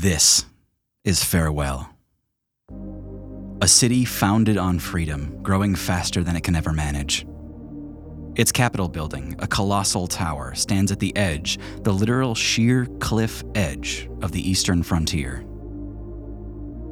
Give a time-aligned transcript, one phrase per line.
[0.00, 0.46] This
[1.04, 1.90] is Farewell.
[3.60, 7.26] A city founded on freedom, growing faster than it can ever manage.
[8.34, 14.08] Its capital building, a colossal tower, stands at the edge, the literal sheer cliff edge
[14.22, 15.44] of the eastern frontier.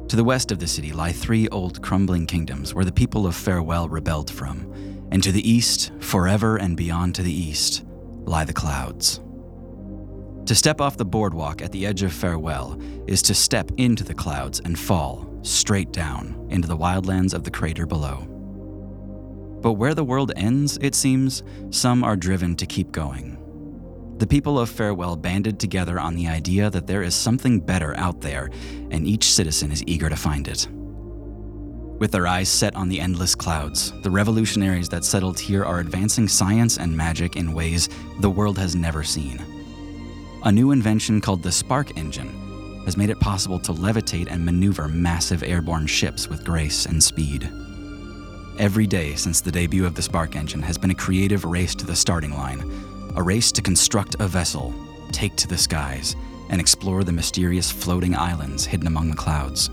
[0.09, 3.35] To the west of the city lie three old crumbling kingdoms where the people of
[3.35, 4.71] Farewell rebelled from,
[5.11, 7.85] and to the east, forever and beyond to the east,
[8.25, 9.19] lie the clouds.
[10.49, 14.15] To step off the boardwalk at the edge of Farewell is to step into the
[14.15, 18.25] clouds and fall straight down into the wildlands of the crater below.
[19.61, 23.37] But where the world ends, it seems, some are driven to keep going.
[24.17, 28.21] The people of Farewell banded together on the idea that there is something better out
[28.21, 28.49] there,
[28.89, 30.67] and each citizen is eager to find it.
[31.99, 36.27] With their eyes set on the endless clouds, the revolutionaries that settled here are advancing
[36.27, 37.87] science and magic in ways
[38.21, 39.58] the world has never seen.
[40.43, 44.87] A new invention called the spark engine has made it possible to levitate and maneuver
[44.87, 47.51] massive airborne ships with grace and speed.
[48.57, 51.85] Every day since the debut of the spark engine has been a creative race to
[51.85, 52.63] the starting line,
[53.17, 54.73] a race to construct a vessel,
[55.11, 56.15] take to the skies,
[56.49, 59.67] and explore the mysterious floating islands hidden among the clouds.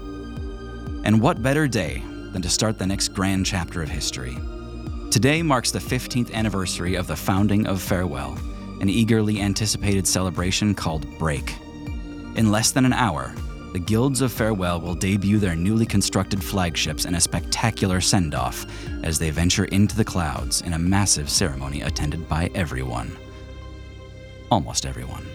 [1.04, 4.36] And what better day than to start the next grand chapter of history?
[5.12, 8.36] Today marks the 15th anniversary of the founding of Farewell
[8.80, 11.56] an eagerly anticipated celebration called Break.
[12.36, 13.34] In less than an hour,
[13.72, 18.64] the Guilds of Farewell will debut their newly constructed flagships in a spectacular send off
[19.02, 23.14] as they venture into the clouds in a massive ceremony attended by everyone.
[24.50, 25.26] Almost everyone.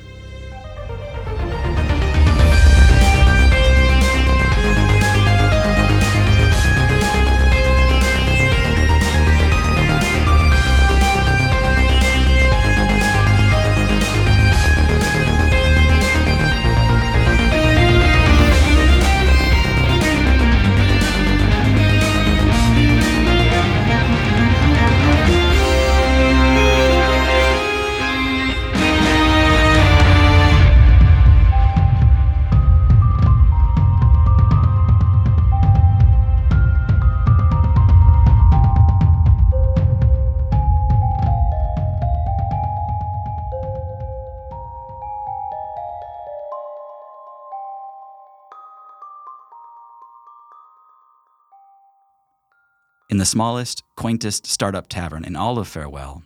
[53.12, 56.24] In the smallest, quaintest startup tavern in all of Farewell,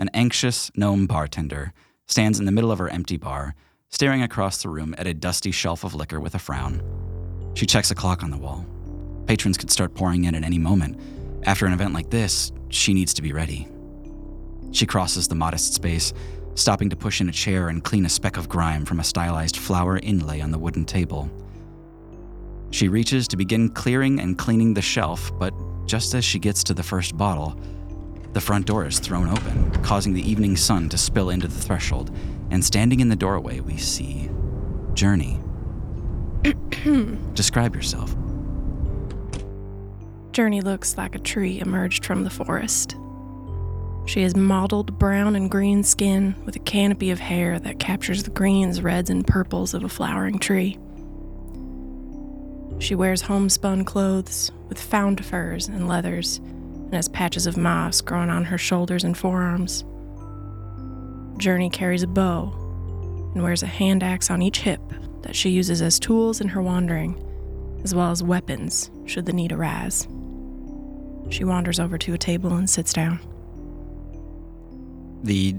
[0.00, 1.72] an anxious gnome bartender
[2.08, 3.54] stands in the middle of her empty bar,
[3.88, 6.82] staring across the room at a dusty shelf of liquor with a frown.
[7.54, 8.66] She checks a clock on the wall.
[9.26, 10.98] Patrons could start pouring in at any moment.
[11.44, 13.68] After an event like this, she needs to be ready.
[14.72, 16.12] She crosses the modest space,
[16.56, 19.56] stopping to push in a chair and clean a speck of grime from a stylized
[19.56, 21.30] flower inlay on the wooden table.
[22.74, 25.54] She reaches to begin clearing and cleaning the shelf, but
[25.86, 27.56] just as she gets to the first bottle,
[28.32, 32.10] the front door is thrown open, causing the evening sun to spill into the threshold,
[32.50, 34.28] and standing in the doorway, we see
[34.92, 35.40] Journey.
[37.34, 38.12] Describe yourself.
[40.32, 42.96] Journey looks like a tree emerged from the forest.
[44.06, 48.30] She has mottled brown and green skin with a canopy of hair that captures the
[48.30, 50.76] greens, reds, and purples of a flowering tree.
[52.78, 58.30] She wears homespun clothes with found furs and leathers and has patches of moss growing
[58.30, 59.84] on her shoulders and forearms.
[61.38, 62.52] Journey carries a bow
[63.34, 64.80] and wears a hand axe on each hip
[65.22, 67.20] that she uses as tools in her wandering,
[67.82, 70.06] as well as weapons should the need arise.
[71.30, 73.18] She wanders over to a table and sits down.
[75.22, 75.56] The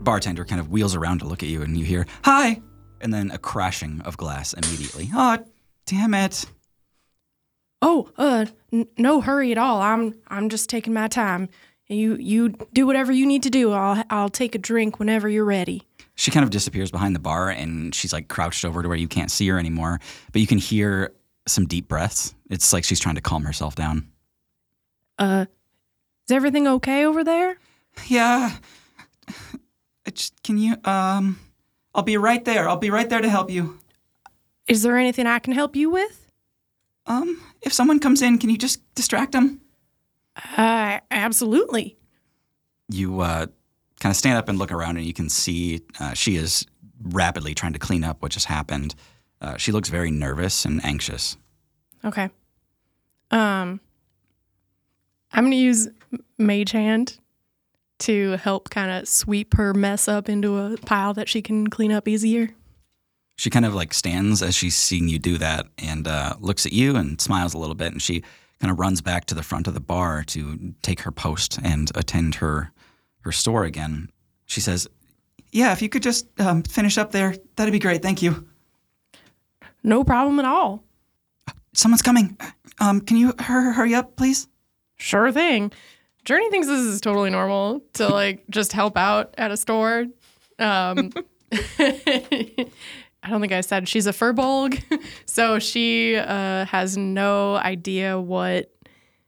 [0.00, 2.62] bartender kind of wheels around to look at you, and you hear, Hi!
[3.00, 5.10] And then a crashing of glass immediately.
[5.12, 5.38] Oh,
[5.86, 6.44] damn it.
[7.80, 9.80] Oh, uh, n- no hurry at all.
[9.80, 11.48] I'm I'm just taking my time.
[11.88, 13.72] You you do whatever you need to do.
[13.72, 15.82] I'll I'll take a drink whenever you're ready.
[16.14, 19.08] She kind of disappears behind the bar, and she's like crouched over to where you
[19.08, 19.98] can't see her anymore,
[20.32, 21.12] but you can hear
[21.46, 22.34] some deep breaths.
[22.50, 24.08] It's like she's trying to calm herself down.
[25.18, 25.46] Uh,
[26.28, 27.56] is everything okay over there?
[28.06, 28.56] Yeah.
[30.04, 31.38] It's, can you, um,
[31.94, 32.68] I'll be right there.
[32.68, 33.78] I'll be right there to help you.
[34.72, 36.30] Is there anything I can help you with?
[37.04, 39.60] Um, if someone comes in, can you just distract them?
[40.56, 41.98] Uh, absolutely.
[42.88, 43.48] You, uh,
[44.00, 46.64] kind of stand up and look around, and you can see uh, she is
[47.02, 48.94] rapidly trying to clean up what just happened.
[49.42, 51.36] Uh, she looks very nervous and anxious.
[52.02, 52.30] Okay.
[53.30, 53.78] Um,
[55.32, 55.88] I'm gonna use
[56.38, 57.18] Mage Hand
[57.98, 61.92] to help kind of sweep her mess up into a pile that she can clean
[61.92, 62.54] up easier.
[63.36, 66.72] She kind of like stands as she's seeing you do that and uh, looks at
[66.72, 67.92] you and smiles a little bit.
[67.92, 68.22] And she
[68.60, 71.90] kind of runs back to the front of the bar to take her post and
[71.94, 72.72] attend her
[73.22, 74.10] her store again.
[74.46, 74.88] She says,
[75.50, 78.02] "Yeah, if you could just um, finish up there, that'd be great.
[78.02, 78.46] Thank you."
[79.82, 80.84] No problem at all.
[81.74, 82.36] Someone's coming.
[82.78, 84.46] Um, can you hur- hurry up, please?
[84.96, 85.72] Sure thing.
[86.24, 90.06] Journey thinks this is totally normal to like just help out at a store.
[90.58, 91.10] Um,
[93.22, 94.82] I don't think I said she's a furbolg,
[95.26, 98.72] so she uh, has no idea what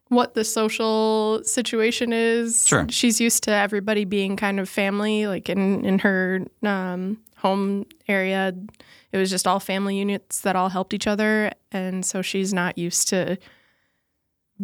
[0.08, 2.66] what the social situation is.
[2.66, 2.86] Sure.
[2.88, 8.52] She's used to everybody being kind of family, like in in her um, home area.
[9.12, 12.76] It was just all family units that all helped each other, and so she's not
[12.76, 13.38] used to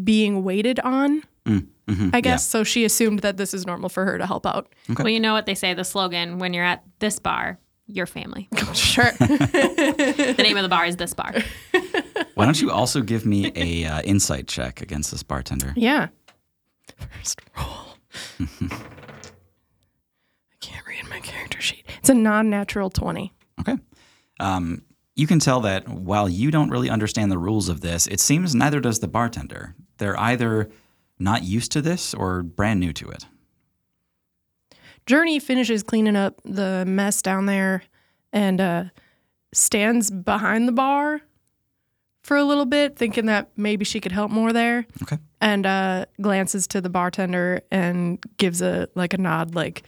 [0.03, 1.23] being waited on.
[1.47, 2.11] Mm-hmm.
[2.12, 2.65] I guess so.
[2.65, 4.73] She assumed that this is normal for her to help out.
[4.91, 5.03] Okay.
[5.03, 7.59] Well, you know what they say the slogan when you're at this bar,
[7.95, 8.49] your family.
[8.75, 9.11] Sure.
[9.19, 11.35] the name of the bar is this bar.
[12.35, 15.73] Why don't you also give me a uh, insight check against this bartender?
[15.77, 16.09] yeah.
[16.97, 17.97] First roll.
[18.41, 18.77] I
[20.61, 21.85] can't read my character sheet.
[21.99, 23.33] It's a non-natural twenty.
[23.61, 23.77] Okay.
[24.39, 24.83] Um,
[25.15, 28.55] you can tell that while you don't really understand the rules of this, it seems
[28.55, 29.75] neither does the bartender.
[29.99, 30.71] They're either
[31.19, 33.27] not used to this or brand new to it.
[35.11, 37.83] Journey finishes cleaning up the mess down there
[38.33, 38.85] and uh,
[39.53, 41.21] stands behind the bar
[42.23, 44.87] for a little bit, thinking that maybe she could help more there.
[45.03, 45.19] Okay.
[45.41, 49.83] And uh, glances to the bartender and gives a like a nod, like,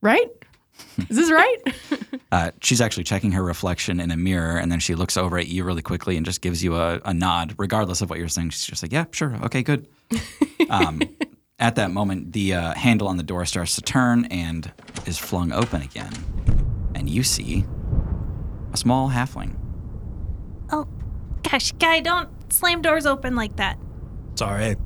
[0.00, 0.26] "Right?
[1.08, 1.58] Is this right?"
[2.32, 5.46] Uh, she's actually checking her reflection in a mirror, and then she looks over at
[5.46, 8.50] you really quickly and just gives you a, a nod, regardless of what you're saying.
[8.50, 9.86] She's just like, "Yeah, sure, okay, good."
[10.68, 11.00] um,
[11.58, 14.72] at that moment, the uh, handle on the door starts to turn and
[15.06, 16.12] is flung open again,
[16.94, 17.64] and you see
[18.72, 19.56] a small halfling.
[20.70, 20.88] Oh,
[21.42, 23.78] gosh, guy, don't slam doors open like that.
[24.34, 24.76] Sorry.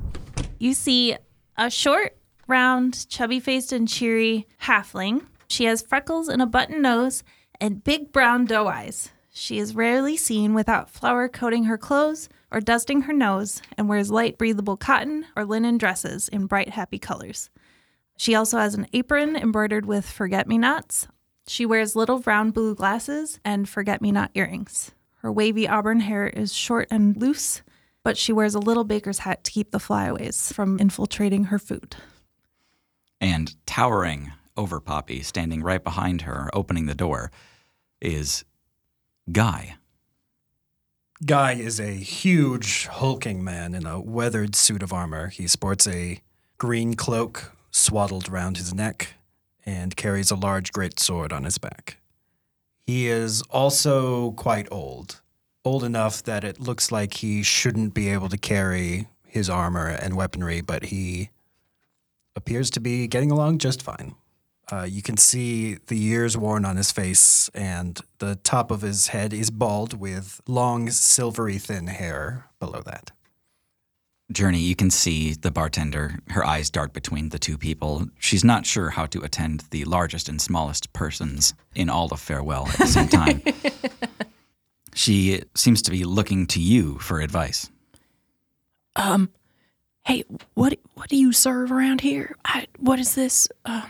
[0.59, 1.15] You see
[1.57, 2.17] a short,
[2.47, 5.25] round, chubby faced, and cheery halfling.
[5.47, 7.23] She has freckles and a button nose
[7.59, 9.09] and big brown doe eyes.
[9.31, 14.11] She is rarely seen without flour coating her clothes or dusting her nose and wears
[14.11, 17.49] light, breathable cotton or linen dresses in bright, happy colors.
[18.17, 21.07] She also has an apron embroidered with forget me nots.
[21.47, 24.91] She wears little round blue glasses and forget me not earrings.
[25.21, 27.61] Her wavy auburn hair is short and loose,
[28.03, 31.95] but she wears a little baker's hat to keep the flyaways from infiltrating her food.
[33.19, 37.31] And towering over Poppy, standing right behind her, opening the door,
[38.01, 38.45] is
[39.31, 39.75] Guy.
[41.25, 45.27] Guy is a huge, hulking man in a weathered suit of armor.
[45.27, 46.21] He sports a
[46.57, 49.15] green cloak swaddled around his neck
[49.65, 51.97] and carries a large great sword on his back.
[52.87, 55.19] He is also quite old,
[55.65, 60.15] old enough that it looks like he shouldn't be able to carry his armor and
[60.15, 61.31] weaponry, but he
[62.33, 64.15] appears to be getting along just fine.
[64.71, 69.07] Uh, you can see the years worn on his face, and the top of his
[69.07, 73.11] head is bald with long, silvery, thin hair below that.
[74.31, 78.07] Journey, you can see the bartender, her eyes dart between the two people.
[78.19, 82.67] She's not sure how to attend the largest and smallest persons in all of Farewell
[82.67, 83.41] at the same time.
[84.93, 87.71] she seems to be looking to you for advice.
[88.95, 89.31] um,
[90.05, 92.35] hey, what what do you serve around here?
[92.45, 93.47] I, what is this?
[93.65, 93.83] Um,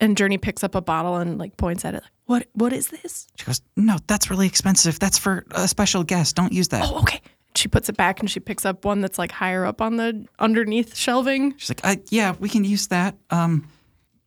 [0.00, 2.02] and Journey picks up a bottle and like points at it.
[2.02, 3.26] Like, What what is this?
[3.36, 4.98] She goes, No, that's really expensive.
[4.98, 6.36] That's for a special guest.
[6.36, 6.84] Don't use that.
[6.84, 7.20] Oh, okay.
[7.56, 10.26] She puts it back and she picks up one that's like higher up on the
[10.38, 11.54] underneath shelving.
[11.56, 13.14] She's like, uh, Yeah, we can use that.
[13.30, 13.68] Um,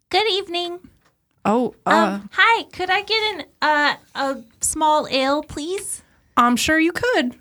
[0.09, 0.79] Good evening.
[1.43, 6.01] Oh, uh, Um, hi, could I get an uh, a small ale, please?
[6.35, 7.35] I'm sure you could.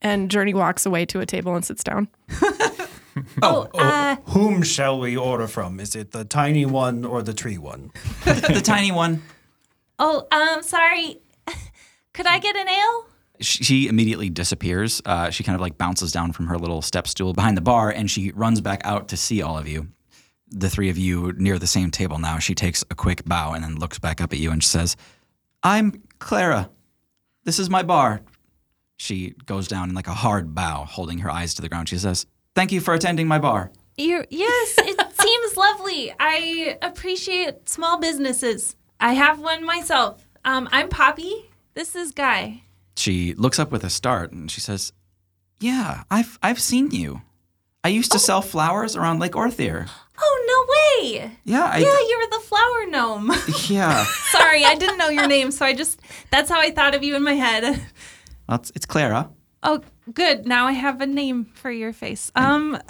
[0.00, 2.08] And Journey walks away to a table and sits down.
[3.42, 5.80] Oh, uh, Whom shall we order from?
[5.80, 7.90] Is it the tiny one or the tree one?
[8.24, 9.22] the tiny one.
[9.98, 11.20] oh, um, sorry.
[12.12, 13.06] could I get an ale?
[13.40, 15.00] She she immediately disappears.
[15.04, 17.90] Uh, she kind of like bounces down from her little step stool behind the bar
[17.90, 19.88] and she runs back out to see all of you.
[20.50, 22.38] The three of you near the same table now.
[22.38, 24.96] She takes a quick bow and then looks back up at you and she says,
[25.62, 26.70] I'm Clara.
[27.44, 28.22] This is my bar.
[28.96, 31.88] She goes down in like a hard bow, holding her eyes to the ground.
[31.88, 32.26] She says,
[32.58, 33.70] Thank you for attending my bar.
[33.96, 36.12] You're, yes, it seems lovely.
[36.18, 38.74] I appreciate small businesses.
[38.98, 40.26] I have one myself.
[40.44, 41.50] Um, I'm Poppy.
[41.74, 42.64] This is Guy.
[42.96, 44.92] She looks up with a start and she says,
[45.60, 47.22] Yeah, I've, I've seen you.
[47.84, 49.88] I used to sell flowers around Lake Orthier.
[50.20, 51.30] Oh, no way.
[51.44, 51.78] Yeah, I.
[51.78, 53.32] Yeah, you were the flower gnome.
[53.68, 54.04] yeah.
[54.32, 56.00] Sorry, I didn't know your name, so I just,
[56.32, 57.80] that's how I thought of you in my head.
[58.48, 59.30] Well, it's, it's Clara.
[59.62, 59.80] Oh,
[60.14, 60.46] good.
[60.46, 62.30] Now I have a name for your face.
[62.34, 62.78] Um,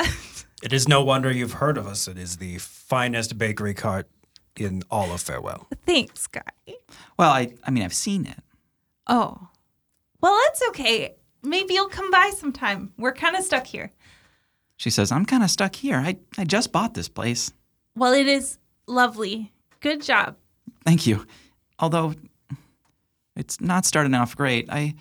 [0.61, 2.09] It is no wonder you've heard of us.
[2.09, 4.09] It is the finest bakery cart
[4.57, 5.69] in all of Farewell.
[5.87, 6.43] thanks, guy.
[7.17, 8.39] Well, I, I mean, I've seen it.
[9.07, 9.49] Oh,
[10.21, 11.15] well, that's okay.
[11.45, 12.93] Maybe you'll come by sometime.
[12.99, 13.93] We're kind of stuck here.
[14.79, 15.97] She says, I'm kind of stuck here.
[15.99, 17.53] I, I just bought this place.
[17.95, 18.59] Well, it is
[18.89, 19.53] lovely.
[19.79, 20.35] Good job.
[20.85, 21.25] Thank you.
[21.79, 22.15] Although
[23.37, 24.69] it's not starting off great.
[24.71, 24.97] I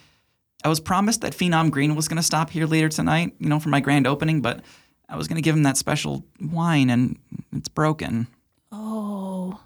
[0.64, 3.60] I was promised that Phenom Green was going to stop here later tonight, you know,
[3.60, 4.62] for my grand opening, but
[5.08, 7.18] I was going to give him that special wine and
[7.54, 8.28] it's broken.
[8.72, 9.60] Oh,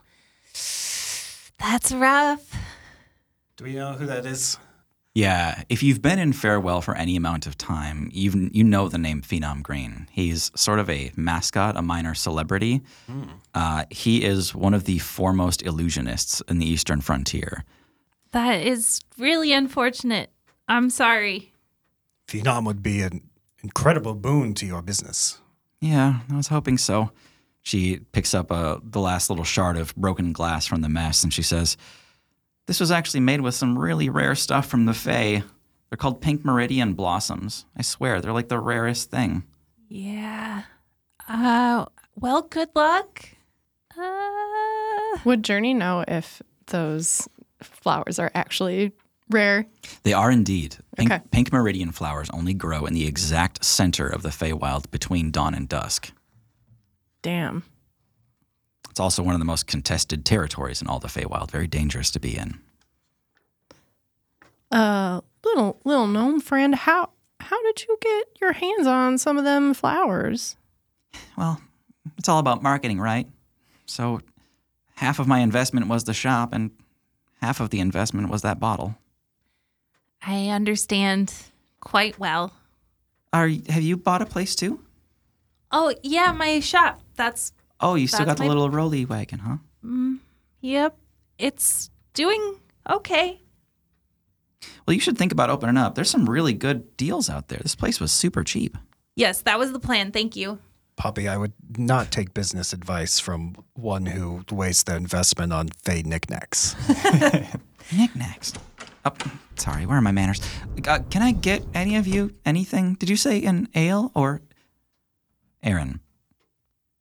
[1.58, 2.56] that's rough.
[3.58, 4.58] Do we know who that is?
[5.14, 8.98] Yeah, if you've been in Farewell for any amount of time, you you know the
[8.98, 10.08] name Phenom Green.
[10.10, 12.82] He's sort of a mascot, a minor celebrity.
[13.54, 17.66] Uh, he is one of the foremost illusionists in the Eastern frontier.
[18.32, 20.32] That is really unfortunate.
[20.72, 21.52] I'm sorry.
[22.30, 23.30] Phenom would be an
[23.62, 25.38] incredible boon to your business.
[25.82, 27.12] Yeah, I was hoping so.
[27.62, 31.34] She picks up uh, the last little shard of broken glass from the mess and
[31.34, 31.76] she says,
[32.68, 35.44] This was actually made with some really rare stuff from the Fae.
[35.90, 37.66] They're called pink meridian blossoms.
[37.76, 39.44] I swear, they're like the rarest thing.
[39.90, 40.64] Yeah.
[41.28, 43.28] Uh, well, good luck.
[43.98, 47.28] Uh, Would Journey know if those
[47.62, 48.94] flowers are actually
[49.34, 49.66] rare?
[50.04, 50.78] They are indeed.
[50.96, 51.24] Pink, Okay.
[51.32, 55.68] pink meridian flowers only grow in the exact center of the Feywild between dawn and
[55.68, 56.12] dusk.
[57.22, 57.64] Damn.
[58.90, 61.50] It's also one of the most contested territories in all the Feywild.
[61.52, 62.60] Very dangerous to be in.
[64.72, 67.10] Uh, little little gnome friend, how
[67.40, 70.56] how did you get your hands on some of them flowers?
[71.38, 71.62] Well,
[72.18, 73.28] it's all about marketing, right?
[73.86, 74.22] So
[74.96, 76.72] half of my investment was the shop, and
[77.42, 78.96] half of the investment was that bottle.
[80.22, 81.34] I understand
[81.80, 82.54] quite well.
[83.34, 84.80] Are have you bought a place too?
[85.72, 87.02] Oh, yeah, my shop.
[87.16, 89.58] That's, Oh, you still got the my- little rolly wagon, huh?
[89.84, 90.20] Mm,
[90.60, 90.98] yep.
[91.40, 92.58] It's doing
[92.90, 93.40] okay.
[94.86, 95.96] Well, you should think about opening up.
[95.96, 97.60] There's some really good deals out there.
[97.62, 98.78] This place was super cheap.
[99.16, 100.12] Yes, that was the plan.
[100.12, 100.60] Thank you.
[100.98, 106.04] Poppy, I would not take business advice from one who wastes their investment on fey
[106.04, 106.76] knickknacks.
[107.92, 108.54] Knickknacks.
[109.04, 109.14] Oh,
[109.56, 109.86] sorry.
[109.86, 110.42] Where are my manners?
[110.88, 112.96] Uh, can I get any of you anything?
[112.96, 114.42] Did you say an ale or
[115.64, 116.00] Aaron?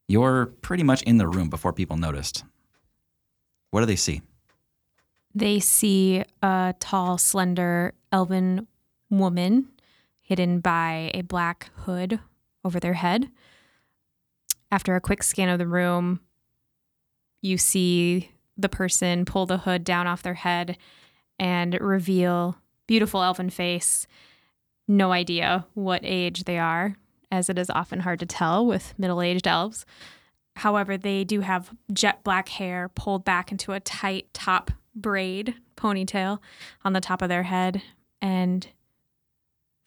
[0.09, 2.45] You're pretty much in the room before people noticed.
[3.71, 4.23] What do they see?
[5.35, 8.67] They see a tall, slender, elven
[9.11, 9.69] woman
[10.21, 12.19] hidden by a black hood
[12.65, 13.31] over their head.
[14.73, 16.21] After a quick scan of the room,
[17.43, 20.77] you see the person pull the hood down off their head
[21.41, 22.57] and reveal
[22.87, 24.07] beautiful elfin face.
[24.87, 26.97] No idea what age they are,
[27.33, 29.87] as it is often hard to tell with middle-aged elves.
[30.57, 36.41] However, they do have jet black hair pulled back into a tight top braid ponytail
[36.85, 37.81] on the top of their head
[38.21, 38.67] and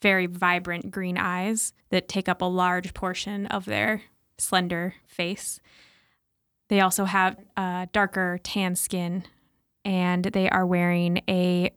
[0.02, 4.02] very vibrant green eyes that take up a large portion of their
[4.38, 5.60] slender face.
[6.70, 7.38] They also have
[7.92, 9.26] darker tan skin
[9.86, 11.72] and they are wearing a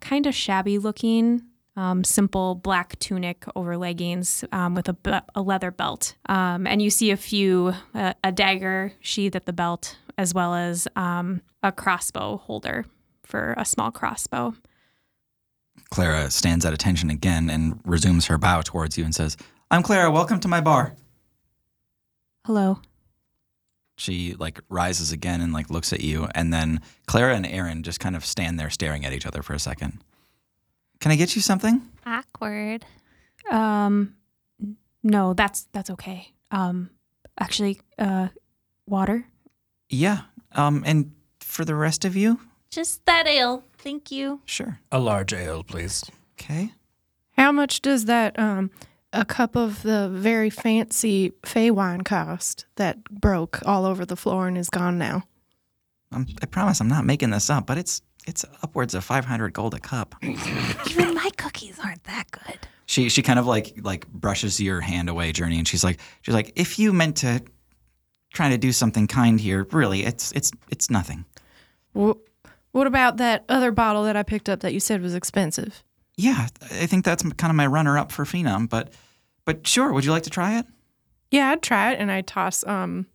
[0.00, 1.42] kind of shabby looking
[1.76, 6.14] um, simple black tunic over leggings um, with a, be- a leather belt.
[6.26, 10.54] Um, and you see a few, uh, a dagger sheath at the belt, as well
[10.54, 12.86] as um, a crossbow holder
[13.24, 14.54] for a small crossbow.
[15.90, 19.36] Clara stands at attention again and resumes her bow towards you and says,
[19.70, 20.10] I'm Clara.
[20.10, 20.94] Welcome to my bar.
[22.46, 22.80] Hello.
[23.96, 27.98] She like rises again and like looks at you, and then Clara and Aaron just
[28.00, 30.02] kind of stand there staring at each other for a second.
[31.00, 31.82] Can I get you something?
[32.04, 32.84] Awkward.
[33.50, 34.14] Um,
[35.02, 36.32] no, that's that's okay.
[36.50, 36.90] Um,
[37.38, 38.28] actually, uh,
[38.86, 39.26] water.
[39.88, 40.22] Yeah.
[40.52, 43.64] Um, and for the rest of you, Just that ale.
[43.78, 44.40] Thank you.
[44.44, 44.80] sure.
[44.90, 46.02] A large ale, please.
[46.34, 46.72] Okay.
[47.32, 48.70] How much does that um
[49.16, 54.46] a cup of the very fancy Fey wine cost that broke all over the floor
[54.46, 55.24] and is gone now?
[56.12, 59.74] I'm, I promise I'm not making this up, but it's it's upwards of 500 gold
[59.74, 60.14] a cup.
[60.22, 62.58] Even my cookies aren't that good.
[62.86, 66.34] She she kind of like like brushes your hand away, Journey, and she's like she's
[66.34, 67.42] like if you meant to
[68.32, 71.24] try to do something kind here, really, it's it's it's nothing.
[71.96, 72.18] Wh-
[72.72, 75.82] what about that other bottle that I picked up that you said was expensive?
[76.16, 78.92] Yeah, I think that's kind of my runner up for Phenom, but
[79.46, 80.66] but sure, would you like to try it?
[81.30, 83.06] Yeah, I'd try it, and I toss um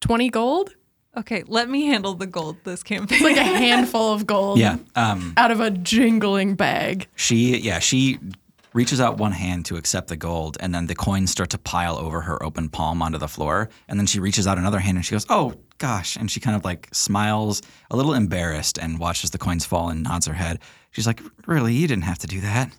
[0.00, 0.74] 20 gold?
[1.16, 3.22] Okay, let me handle the gold this campaign.
[3.24, 4.76] Like a handful of gold Yeah.
[4.94, 7.08] Um, out of a jingling bag.
[7.16, 8.20] she, yeah, she
[8.72, 11.98] reaches out one hand to accept the gold, and then the coins start to pile
[11.98, 13.68] over her open palm onto the floor.
[13.88, 16.54] And then she reaches out another hand and she goes, "Oh gosh!" And she kind
[16.56, 20.60] of like smiles, a little embarrassed, and watches the coins fall and nods her head.
[20.92, 21.74] She's like, "Really?
[21.74, 22.70] You didn't have to do that."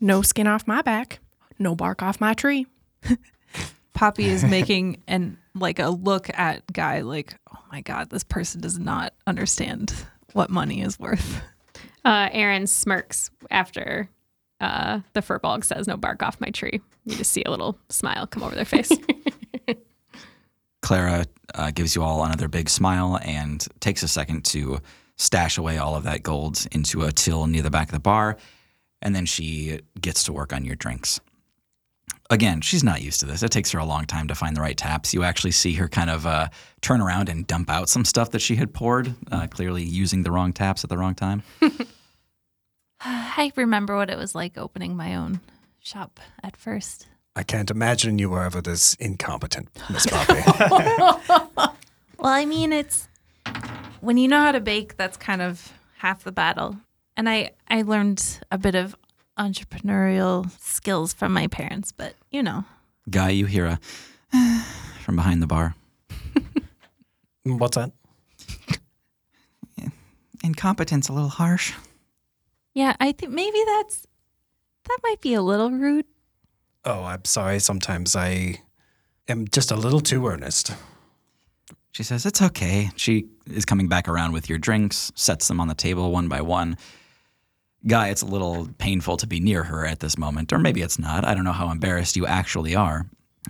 [0.00, 1.20] No skin off my back.
[1.60, 2.66] No bark off my tree.
[3.92, 8.60] Poppy is making an like a look at Guy like, oh my god, this person
[8.60, 9.94] does not understand
[10.32, 11.42] what money is worth.
[12.02, 14.08] Uh, Aaron smirks after
[14.60, 18.26] uh, the furbolg says, "No bark off my tree." You just see a little smile
[18.26, 18.90] come over their face.
[20.82, 24.80] Clara uh, gives you all another big smile and takes a second to
[25.16, 28.38] stash away all of that gold into a till near the back of the bar,
[29.02, 31.20] and then she gets to work on your drinks.
[32.30, 33.42] Again, she's not used to this.
[33.42, 35.12] It takes her a long time to find the right taps.
[35.12, 36.48] You actually see her kind of uh,
[36.80, 40.30] turn around and dump out some stuff that she had poured, uh, clearly using the
[40.30, 41.42] wrong taps at the wrong time.
[43.00, 45.40] I remember what it was like opening my own
[45.80, 47.08] shop at first.
[47.34, 50.42] I can't imagine you were ever this incompetent, Miss Poppy.
[52.20, 53.08] Well, I mean, it's
[54.02, 56.76] when you know how to bake, that's kind of half the battle.
[57.16, 58.94] And I I learned a bit of
[59.38, 62.64] entrepreneurial skills from my parents, but you know,
[63.08, 63.80] Guy, you hear a
[65.02, 65.74] from behind the bar.
[67.44, 67.92] What's that?
[70.42, 71.74] Incompetence a little harsh.
[72.74, 74.06] yeah, I think maybe that's
[74.84, 76.06] that might be a little rude.
[76.84, 77.58] Oh, I'm sorry.
[77.60, 78.60] Sometimes I
[79.28, 80.72] am just a little too earnest.
[81.92, 82.90] She says, It's okay.
[82.96, 86.40] She is coming back around with your drinks, sets them on the table one by
[86.40, 86.78] one.
[87.86, 90.98] Guy, it's a little painful to be near her at this moment, or maybe it's
[90.98, 91.24] not.
[91.24, 93.06] I don't know how embarrassed you actually are.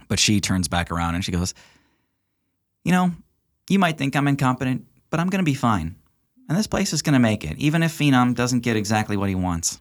[0.08, 1.52] But she turns back around and she goes,
[2.84, 3.12] You know,
[3.68, 5.96] you might think I'm incompetent, but I'm going to be fine.
[6.48, 9.28] And this place is going to make it, even if Phenom doesn't get exactly what
[9.28, 9.80] he wants.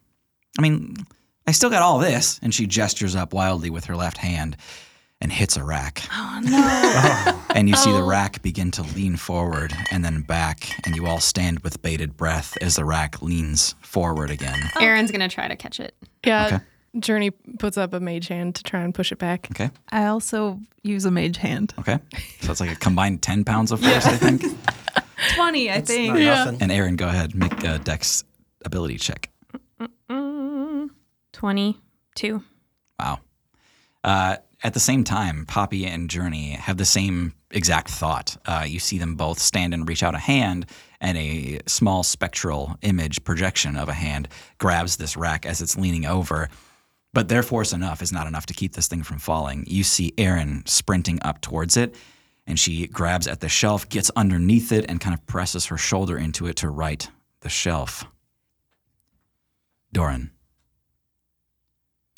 [0.58, 0.96] I mean,
[1.48, 2.40] I still got all this.
[2.44, 4.58] And she gestures up wildly with her left hand
[5.22, 6.04] and hits a rack.
[6.12, 7.36] Oh no.
[7.56, 8.06] And you see the Oh.
[8.08, 12.56] rack begin to lean forward and then back, and you all stand with bated breath
[12.62, 14.60] as the rack leans forward again.
[14.80, 15.96] Aaron's gonna try to catch it.
[16.24, 16.46] Yeah.
[16.46, 16.60] Okay.
[17.00, 19.48] Journey puts up a mage hand to try and push it back.
[19.52, 19.72] Okay.
[19.92, 21.74] I also use a mage hand.
[21.80, 21.98] Okay.
[22.42, 24.44] So it's like a combined 10 pounds of force, I think.
[25.36, 26.14] 20, I think.
[26.14, 26.44] Not Yeah.
[26.46, 26.62] nothing.
[26.62, 28.24] And Aaron, go ahead, make a dex
[28.64, 29.30] ability check.
[30.10, 30.90] Mm,
[31.34, 32.44] Twenty-two.
[33.00, 33.20] Wow.
[34.04, 38.36] Uh, at the same time, Poppy and Journey have the same exact thought.
[38.46, 40.66] Uh, you see them both stand and reach out a hand,
[41.00, 46.06] and a small spectral image projection of a hand grabs this rack as it's leaning
[46.06, 46.50] over.
[47.14, 49.64] But their force enough is not enough to keep this thing from falling.
[49.66, 51.96] You see Erin sprinting up towards it,
[52.46, 56.18] and she grabs at the shelf, gets underneath it, and kind of presses her shoulder
[56.18, 58.04] into it to right the shelf.
[59.94, 60.32] Doran,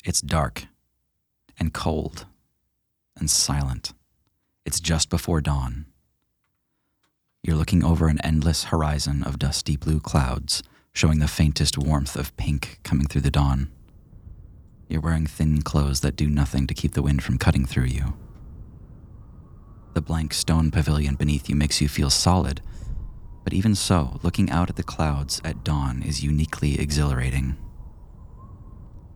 [0.04, 0.64] it's dark
[1.56, 2.26] and cold
[3.22, 3.92] and silent.
[4.66, 5.86] It's just before dawn.
[7.44, 12.36] You're looking over an endless horizon of dusty blue clouds, showing the faintest warmth of
[12.36, 13.70] pink coming through the dawn.
[14.88, 18.14] You're wearing thin clothes that do nothing to keep the wind from cutting through you.
[19.94, 22.60] The blank stone pavilion beneath you makes you feel solid,
[23.44, 27.56] but even so, looking out at the clouds at dawn is uniquely exhilarating.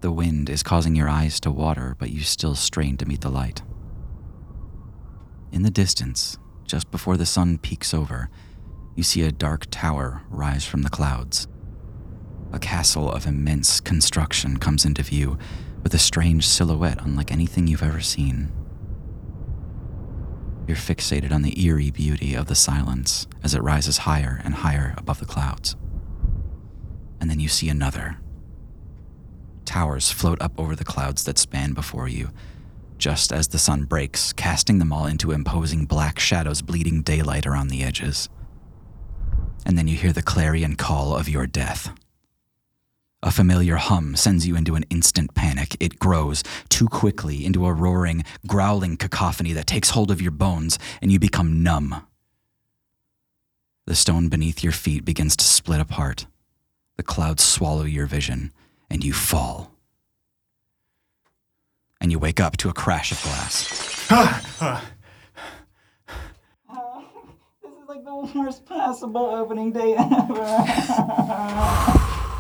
[0.01, 3.31] The wind is causing your eyes to water, but you still strain to meet the
[3.31, 3.63] light.
[5.57, 8.29] In the distance, just before the sun peeks over,
[8.95, 11.49] you see a dark tower rise from the clouds.
[12.53, 15.39] A castle of immense construction comes into view
[15.83, 18.53] with a strange silhouette unlike anything you've ever seen.
[20.67, 24.95] You're fixated on the eerie beauty of the silence as it rises higher and higher
[24.99, 25.75] above the clouds.
[27.19, 28.19] And then you see another.
[29.65, 32.29] Towers float up over the clouds that span before you,
[32.99, 37.69] just as the sun breaks, casting them all into imposing black shadows bleeding daylight around
[37.69, 38.29] the edges.
[39.65, 41.93] And then you hear the clarion call of your death.
[43.23, 45.77] A familiar hum sends you into an instant panic.
[45.81, 50.79] It grows too quickly into a roaring, growling cacophony that takes hold of your bones,
[51.03, 52.07] and you become numb.
[53.87, 56.27] The stone beneath your feet begins to split apart.
[56.97, 58.53] The clouds swallow your vision,
[58.91, 59.76] and you fall.
[62.01, 64.07] And you wake up to a crash of glass.
[67.63, 70.05] This is like the worst possible opening day ever.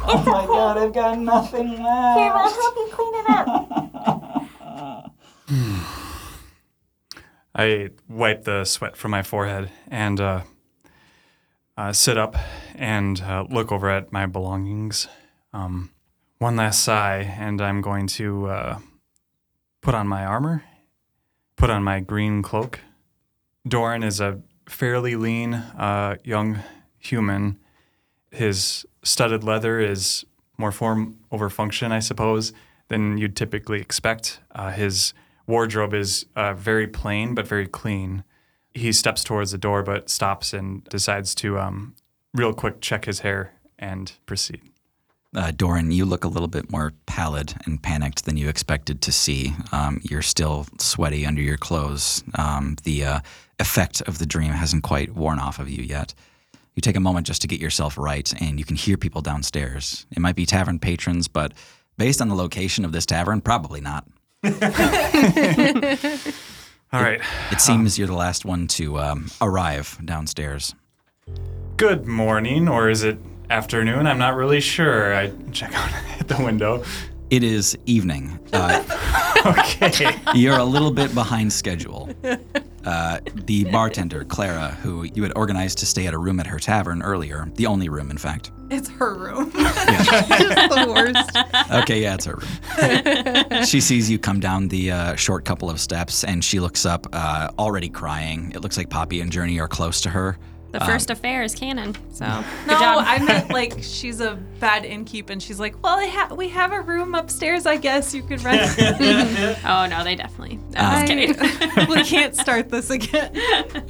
[0.08, 2.18] oh my god, I've got nothing left.
[2.18, 3.76] Here, I'll help you clean it up.
[7.58, 10.42] I wipe the sweat from my forehead and uh,
[11.76, 12.36] uh, sit up
[12.74, 15.08] and uh, look over at my belongings.
[15.54, 15.90] Um,
[16.38, 18.78] one last sigh, and I'm going to uh,
[19.86, 20.64] put on my armor,
[21.54, 22.80] put on my green cloak.
[23.68, 26.58] Doran is a fairly lean uh, young
[26.98, 27.56] human.
[28.32, 30.24] His studded leather is
[30.58, 32.52] more form over function, I suppose,
[32.88, 34.40] than you'd typically expect.
[34.50, 35.14] Uh, his
[35.46, 38.24] wardrobe is uh, very plain but very clean.
[38.74, 41.94] He steps towards the door but stops and decides to um,
[42.34, 44.62] real quick check his hair and proceed.
[45.36, 49.12] Uh, Doran, you look a little bit more pallid and panicked than you expected to
[49.12, 49.52] see.
[49.70, 52.24] Um, you're still sweaty under your clothes.
[52.36, 53.20] Um, the uh,
[53.58, 56.14] effect of the dream hasn't quite worn off of you yet.
[56.74, 60.06] You take a moment just to get yourself right, and you can hear people downstairs.
[60.10, 61.52] It might be tavern patrons, but
[61.98, 64.06] based on the location of this tavern, probably not.
[66.92, 67.20] All right.
[67.50, 70.74] It seems you're the last one to um, arrive downstairs.
[71.76, 73.18] Good morning, or is it
[73.50, 74.06] afternoon?
[74.06, 75.14] I'm not really sure.
[75.14, 76.84] I check out at the window.
[77.30, 78.38] It is evening.
[78.52, 78.82] Uh,
[79.46, 80.16] Okay.
[80.34, 82.10] You're a little bit behind schedule.
[82.84, 86.58] Uh, the bartender, Clara, who you had organized to stay at a room at her
[86.58, 88.50] tavern earlier, the only room, in fact.
[88.70, 89.52] It's her room.
[89.54, 90.02] Yeah.
[90.04, 91.72] Just the worst.
[91.82, 93.62] Okay, yeah, it's her room.
[93.64, 97.06] she sees you come down the uh, short couple of steps and she looks up,
[97.12, 98.50] uh, already crying.
[98.52, 100.38] It looks like Poppy and Journey are close to her.
[100.78, 102.24] The first affair is canon, so
[102.66, 103.04] No, job.
[103.06, 106.72] I meant like she's a bad innkeep, and she's like, "Well, I ha- we have
[106.72, 107.66] a room upstairs.
[107.66, 108.74] I guess you could rent."
[109.64, 110.58] oh no, they definitely.
[110.76, 111.88] I'm just kidding.
[111.88, 113.36] we can't start this again.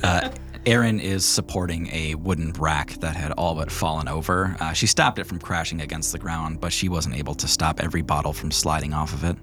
[0.03, 0.31] Uh,
[0.67, 4.57] Erin is supporting a wooden rack that had all but fallen over.
[4.59, 7.81] Uh, she stopped it from crashing against the ground, but she wasn't able to stop
[7.81, 9.37] every bottle from sliding off of it.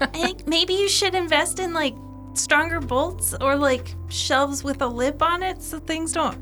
[0.00, 1.94] I think maybe you should invest in like
[2.38, 6.38] stronger bolts or like shelves with a lip on it so things don't.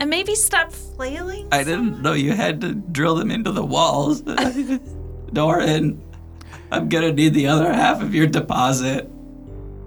[0.00, 1.48] And maybe stop flailing.
[1.52, 4.22] I didn't know you had to drill them into the walls.
[5.32, 6.02] Doran,
[6.72, 9.10] I'm gonna need the other half of your deposit.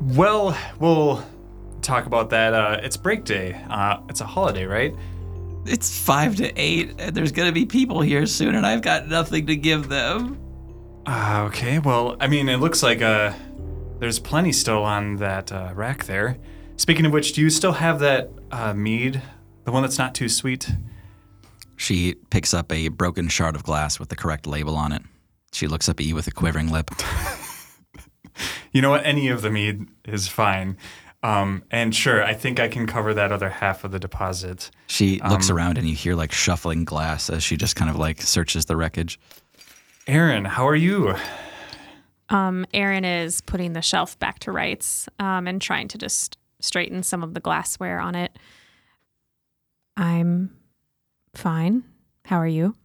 [0.01, 1.23] Well, we'll
[1.81, 2.53] talk about that.
[2.53, 3.61] Uh, it's break day.
[3.69, 4.95] Uh, it's a holiday, right?
[5.65, 9.47] It's five to eight, and there's gonna be people here soon, and I've got nothing
[9.47, 10.39] to give them.
[11.05, 11.79] Uh, okay.
[11.79, 13.33] Well, I mean, it looks like uh,
[14.03, 16.37] there's plenty still on that uh, rack there.
[16.75, 19.21] Speaking of which, do you still have that uh, mead,
[19.63, 20.69] the one that's not too sweet?
[21.77, 25.03] She picks up a broken shard of glass with the correct label on it.
[25.53, 26.91] She looks up at you with a quivering lip.
[28.71, 29.05] You know what?
[29.05, 30.77] Any of the mead is fine.
[31.21, 34.71] Um, and sure, I think I can cover that other half of the deposit.
[34.87, 38.23] She looks around, and you hear like shuffling glass as she just kind of like
[38.23, 39.19] searches the wreckage.
[40.07, 41.15] Aaron, how are you?
[42.33, 47.03] Um, Aaron is putting the shelf back to rights um, and trying to just straighten
[47.03, 48.37] some of the glassware on it.
[49.95, 50.55] I'm
[51.35, 51.83] fine.
[52.25, 52.75] How are you?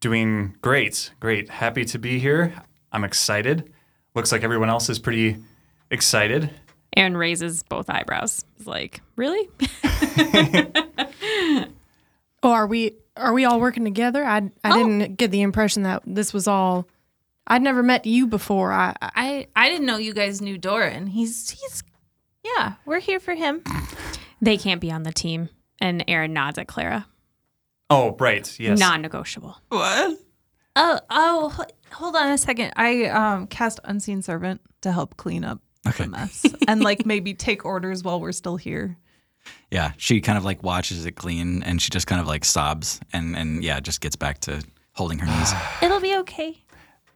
[0.00, 1.10] Doing great.
[1.18, 1.48] Great.
[1.48, 2.52] Happy to be here.
[2.92, 3.72] I'm excited.
[4.14, 5.38] Looks like everyone else is pretty
[5.90, 6.50] excited.
[6.96, 8.44] Aaron raises both eyebrows.
[8.56, 9.48] He's like, "Really?"
[12.42, 14.24] Oh, are we are we all working together?
[14.24, 16.86] I I didn't get the impression that this was all.
[17.46, 18.72] I'd never met you before.
[18.72, 21.06] I, I I I didn't know you guys knew Doran.
[21.06, 21.82] He's he's
[22.44, 23.62] yeah, we're here for him.
[24.40, 25.48] they can't be on the team.
[25.80, 27.06] And Aaron nods at Clara.
[27.90, 28.58] Oh, right.
[28.58, 28.78] Yes.
[28.78, 29.56] Non-negotiable.
[29.68, 30.18] What?
[30.74, 32.72] Oh, oh, h- hold on a second.
[32.76, 36.04] I um cast unseen servant to help clean up Okay.
[36.04, 38.96] the mess and like maybe take orders while we're still here.
[39.70, 42.98] Yeah, she kind of like watches it clean, and she just kind of like sobs,
[43.12, 44.62] and and yeah, just gets back to
[44.94, 45.52] holding her knees.
[45.82, 46.58] It'll be okay.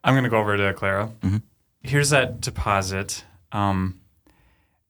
[0.05, 1.11] I'm gonna go over to Clara.
[1.23, 1.43] Mhm.
[1.83, 3.25] Here's that deposit.
[3.53, 4.01] Um,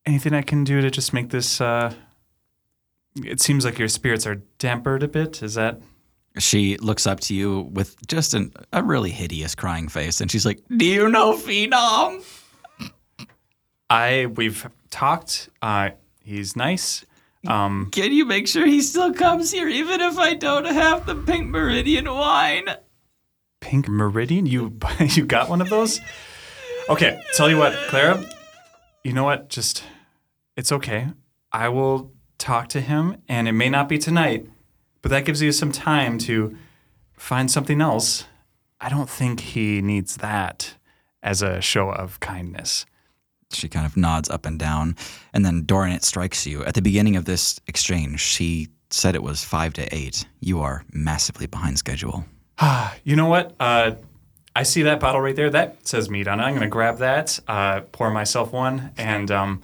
[0.07, 1.61] anything I can do to just make this?
[1.61, 1.93] Uh,
[3.25, 5.43] it seems like your spirits are dampered a bit.
[5.43, 5.81] Is that?
[6.39, 10.47] She looks up to you with just an, a really hideous crying face, and she's
[10.47, 12.23] like, "Do you know Phenom?"
[13.89, 15.49] I we've talked.
[15.61, 15.91] Uh,
[16.23, 17.05] he's nice.
[17.47, 21.15] Um, Can you make sure he still comes here, even if I don't have the
[21.15, 22.67] pink meridian wine?
[23.61, 24.47] Pink meridian.
[24.47, 26.01] You you got one of those?
[26.89, 27.23] Okay.
[27.35, 28.25] Tell you what, Clara.
[29.05, 29.49] You know what?
[29.49, 29.85] Just
[30.57, 31.09] it's okay.
[31.53, 34.47] I will talk to him, and it may not be tonight,
[35.03, 36.57] but that gives you some time to
[37.17, 38.25] find something else.
[38.81, 40.75] I don't think he needs that
[41.23, 42.87] as a show of kindness.
[43.53, 44.97] She kind of nods up and down,
[45.33, 48.21] and then Doran, it strikes you at the beginning of this exchange.
[48.21, 50.25] She said it was five to eight.
[50.41, 52.25] You are massively behind schedule.
[53.05, 53.55] You know what?
[53.59, 53.93] Uh,
[54.55, 55.49] I see that bottle right there.
[55.49, 56.43] That says meat on it.
[56.43, 59.63] I'm going to grab that, uh, pour myself one, and um,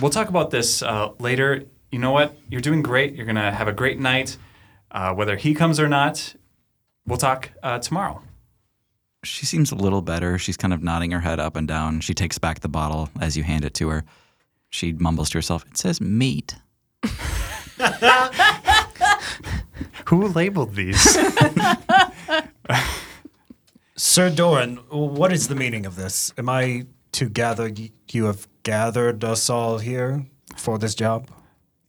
[0.00, 1.64] we'll talk about this uh, later.
[1.90, 2.36] You know what?
[2.48, 3.14] You're doing great.
[3.14, 4.38] You're gonna have a great night.
[4.90, 6.34] Uh, whether he comes or not,
[7.06, 8.22] we'll talk uh, tomorrow.
[9.24, 10.38] She seems a little better.
[10.38, 12.00] She's kind of nodding her head up and down.
[12.00, 14.04] She takes back the bottle as you hand it to her.
[14.70, 16.56] She mumbles to herself, It says meat.
[20.06, 21.16] Who labeled these?
[23.96, 26.32] Sir Doran, what is the meaning of this?
[26.36, 27.70] Am I to gather,
[28.10, 31.28] you have gathered us all here for this job?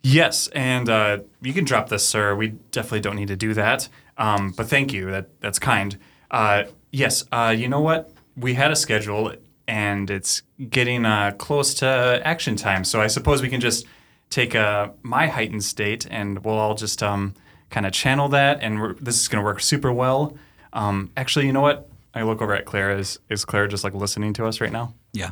[0.04, 2.36] yes, and uh, you can drop this, sir.
[2.36, 3.90] We definitely don't need to do that.
[4.18, 5.10] Um, but thank you.
[5.10, 5.98] That that's kind.
[6.30, 7.24] Uh, yes.
[7.32, 8.12] Uh, you know what?
[8.38, 9.34] We had a schedule,
[9.68, 12.84] and it's getting uh, close to action time.
[12.84, 13.86] So I suppose we can just
[14.30, 17.34] take uh, my heightened state, and we'll all just um,
[17.70, 20.38] kind of channel that, and this is going to work super well.
[20.74, 21.90] Um, actually, you know what?
[22.14, 22.98] I look over at Claire.
[22.98, 24.94] Is is Claire just like listening to us right now?
[25.14, 25.32] Yeah.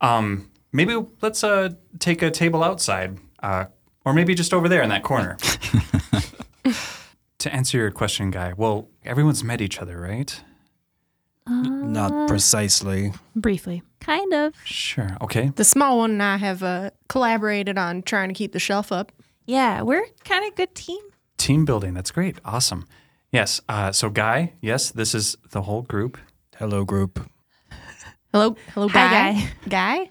[0.00, 3.66] Um, maybe let's uh, take a table outside, uh,
[4.04, 5.36] or maybe just over there in that corner.
[7.38, 10.40] to answer your question, guy, well, everyone's met each other, right?
[11.46, 13.12] Not precisely.
[13.34, 13.82] Briefly.
[14.00, 14.54] Kind of.
[14.64, 15.16] Sure.
[15.20, 15.52] Okay.
[15.54, 19.12] The small one and I have uh, collaborated on trying to keep the shelf up.
[19.44, 21.00] Yeah, we're kind of good team.
[21.36, 21.94] Team building.
[21.94, 22.36] That's great.
[22.44, 22.86] Awesome.
[23.32, 23.60] Yes.
[23.68, 26.18] Uh, so, guy, yes, this is the whole group.
[26.56, 27.28] Hello, group.
[28.32, 29.48] Hello, hello, Hi, guy.
[29.68, 30.10] Guy.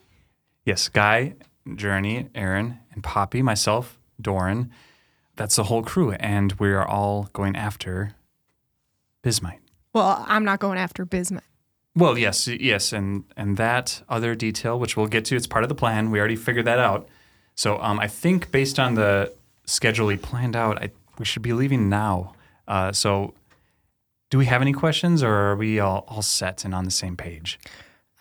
[0.65, 1.35] Yes, Guy,
[1.75, 4.71] Journey, Aaron, and Poppy, myself, Doran.
[5.35, 8.13] That's the whole crew, and we are all going after
[9.23, 9.59] Bismite.
[9.93, 11.47] Well, I'm not going after Bismuth.
[11.95, 15.69] Well, yes, yes, and and that other detail, which we'll get to, it's part of
[15.69, 16.11] the plan.
[16.11, 17.09] We already figured that out.
[17.55, 19.33] So, um, I think based on the
[19.65, 22.33] schedule we planned out, I, we should be leaving now.
[22.67, 23.33] Uh, so,
[24.29, 27.17] do we have any questions, or are we all, all set and on the same
[27.17, 27.59] page?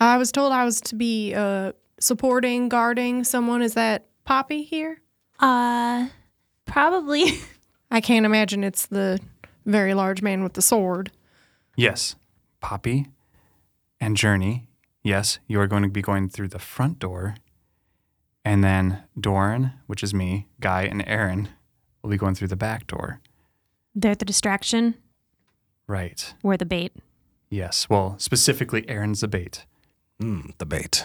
[0.00, 3.62] I was told I was to be uh, supporting, guarding someone.
[3.62, 5.00] Is that Poppy here?
[5.38, 6.09] Uh,
[6.66, 7.40] probably.
[7.90, 9.20] I can't imagine it's the
[9.66, 11.12] very large man with the sword.
[11.76, 12.16] Yes,
[12.61, 13.07] Poppy
[14.00, 14.66] and Journey.
[15.03, 17.37] Yes, you are going to be going through the front door,
[18.44, 21.48] and then Doran, which is me, Guy, and Aaron
[22.03, 23.20] will be going through the back door.
[24.00, 24.94] They're the distraction.
[25.86, 26.32] Right.
[26.42, 26.96] We're the bait.
[27.50, 27.90] Yes.
[27.90, 29.66] Well, specifically, Aaron's the bait.
[30.18, 31.04] Hmm, the bait.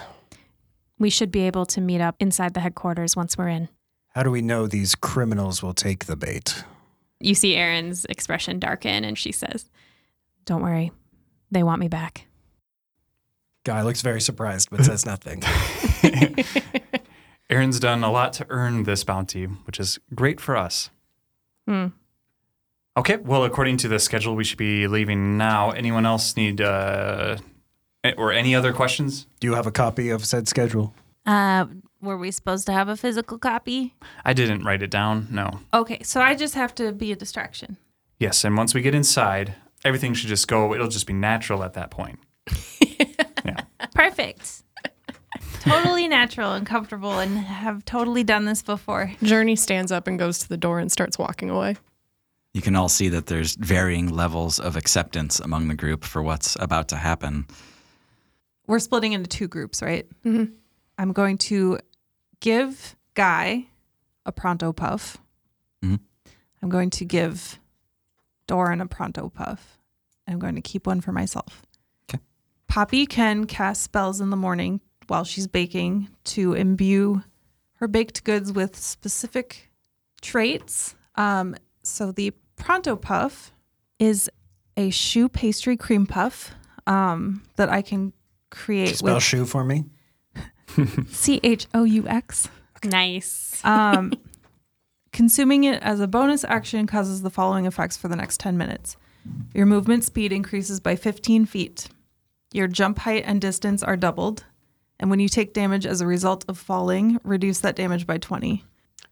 [0.98, 3.68] We should be able to meet up inside the headquarters once we're in.
[4.14, 6.64] How do we know these criminals will take the bait?
[7.20, 9.70] You see Erin's expression darken and she says,
[10.46, 10.94] Don't worry.
[11.52, 12.28] They want me back.
[13.66, 15.44] Guy looks very surprised but says nothing.
[17.50, 20.92] Aaron's done a lot to earn this bounty, which is great for us.
[21.68, 21.88] Hmm.
[22.98, 23.18] Okay.
[23.18, 25.72] Well, according to the schedule, we should be leaving now.
[25.72, 27.38] Anyone else need uh,
[28.18, 29.28] or any other questions?
[29.40, 30.94] Do you have a copy of said schedule?
[31.26, 31.66] Uh,
[32.02, 33.96] were we supposed to have a physical copy?
[34.24, 35.28] I didn't write it down.
[35.32, 35.60] No.
[35.74, 37.78] Okay, so I just have to be a distraction.
[38.20, 40.74] Yes, and once we get inside, everything should just go.
[40.74, 42.20] It'll just be natural at that point.
[43.44, 43.62] yeah.
[43.94, 44.64] Perfect.
[45.62, 49.12] totally natural and comfortable, and have totally done this before.
[49.24, 51.76] Journey stands up and goes to the door and starts walking away.
[52.56, 56.56] You can all see that there's varying levels of acceptance among the group for what's
[56.58, 57.48] about to happen.
[58.66, 60.08] We're splitting into two groups, right?
[60.24, 60.54] Mhm.
[60.98, 61.80] I'm going to
[62.40, 63.68] give Guy
[64.26, 65.18] a pronto puff.
[65.84, 66.00] Mhm.
[66.62, 67.60] I'm going to give
[68.48, 69.78] Doran a pronto puff.
[70.26, 71.66] I'm going to keep one for myself.
[72.08, 72.20] 'Kay.
[72.68, 77.22] Poppy can cast spells in the morning while she's baking to imbue
[77.80, 79.70] her baked goods with specific
[80.22, 80.96] traits.
[81.16, 83.52] Um, so the pronto puff
[84.00, 84.30] is
[84.78, 86.54] a choux pastry cream puff
[86.88, 88.14] um, that I can
[88.52, 89.86] create Spell with shoe for me.
[91.10, 92.50] C H O U X.
[92.84, 93.64] Nice.
[93.64, 94.14] Um,
[95.12, 98.98] consuming it as a bonus action causes the following effects for the next 10 minutes.
[99.54, 101.88] Your movement speed increases by 15 feet.
[102.54, 104.46] Your jump height and distance are doubled.
[105.00, 108.64] And when you take damage as a result of falling, reduce that damage by 20.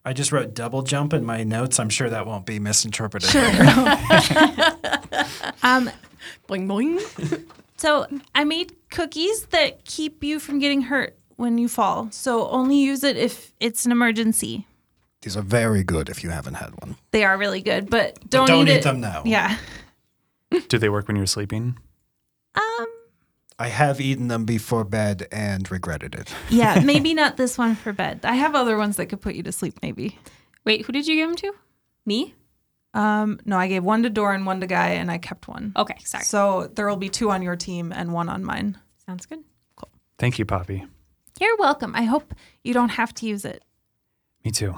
[0.05, 1.79] I just wrote double jump in my notes.
[1.79, 3.29] I'm sure that won't be misinterpreted.
[3.29, 3.49] Sure.
[5.63, 5.89] Um,
[6.47, 6.99] Bling bling.
[7.77, 12.09] so I made cookies that keep you from getting hurt when you fall.
[12.11, 14.67] So only use it if it's an emergency.
[15.21, 16.97] These are very good if you haven't had one.
[17.11, 18.83] They are really good, but don't, Don't eat, eat it.
[18.83, 19.21] them now.
[19.25, 19.57] Yeah.
[20.67, 21.77] Do they work when you're sleeping?
[23.59, 26.33] I have eaten them before bed and regretted it.
[26.49, 26.79] Yeah.
[26.85, 28.21] Maybe not this one for bed.
[28.23, 30.19] I have other ones that could put you to sleep, maybe.
[30.65, 31.53] Wait, who did you give them to?
[32.05, 32.35] Me?
[32.93, 35.73] Um, no, I gave one to Doran, one to Guy, and I kept one.
[35.75, 36.23] Okay, sorry.
[36.23, 38.77] So there will be two on your team and one on mine.
[39.05, 39.43] Sounds good.
[39.75, 39.89] Cool.
[40.19, 40.85] Thank you, Poppy.
[41.39, 41.95] You're welcome.
[41.95, 43.63] I hope you don't have to use it.
[44.45, 44.75] Me too.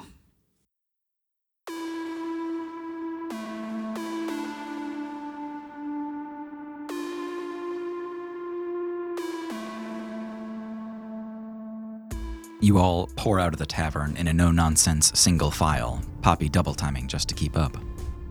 [12.65, 16.73] You all pour out of the tavern in a no nonsense single file, Poppy double
[16.73, 17.78] timing just to keep up.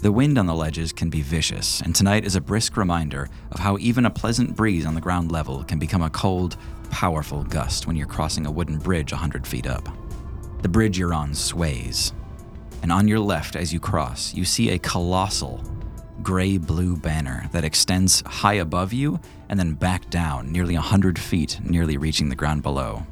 [0.01, 3.61] The wind on the ledges can be vicious, and tonight is a brisk reminder of
[3.61, 6.57] how even a pleasant breeze on the ground level can become a cold,
[6.90, 9.88] powerful gust when you're crossing a wooden bridge a hundred feet up.
[10.62, 12.12] The bridge you're on sways,
[12.83, 15.62] and on your left as you cross, you see a colossal
[16.25, 21.20] gray blue banner that extends high above you and then back down nearly a hundred
[21.20, 23.07] feet, nearly reaching the ground below.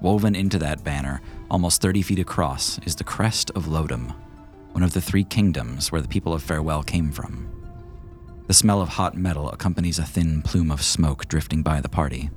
[0.00, 4.12] Woven into that banner, almost 30 feet across, is the crest of Lodom,
[4.72, 7.48] one of the three kingdoms where the people of Farewell came from.
[8.46, 12.30] The smell of hot metal accompanies a thin plume of smoke drifting by the party.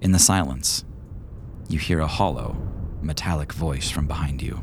[0.00, 0.84] In the silence,
[1.68, 2.56] you hear a hollow,
[3.00, 4.62] metallic voice from behind you.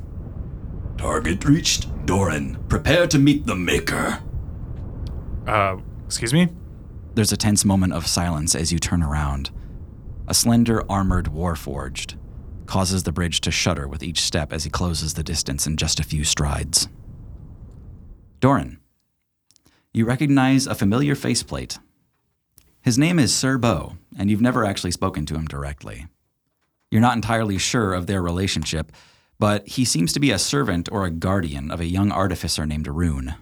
[0.97, 2.05] Target reached.
[2.05, 4.19] Doran, prepare to meet the Maker.
[5.47, 6.49] Uh, excuse me?
[7.15, 9.49] There's a tense moment of silence as you turn around.
[10.29, 12.15] A slender, armored warforged
[12.67, 15.99] causes the bridge to shudder with each step as he closes the distance in just
[15.99, 16.87] a few strides.
[18.39, 18.79] Doran,
[19.91, 21.79] you recognize a familiar faceplate.
[22.79, 26.05] His name is Sir Bo, and you've never actually spoken to him directly.
[26.91, 28.91] You're not entirely sure of their relationship,
[29.39, 32.87] but he seems to be a servant or a guardian of a young artificer named
[32.87, 33.33] Rune.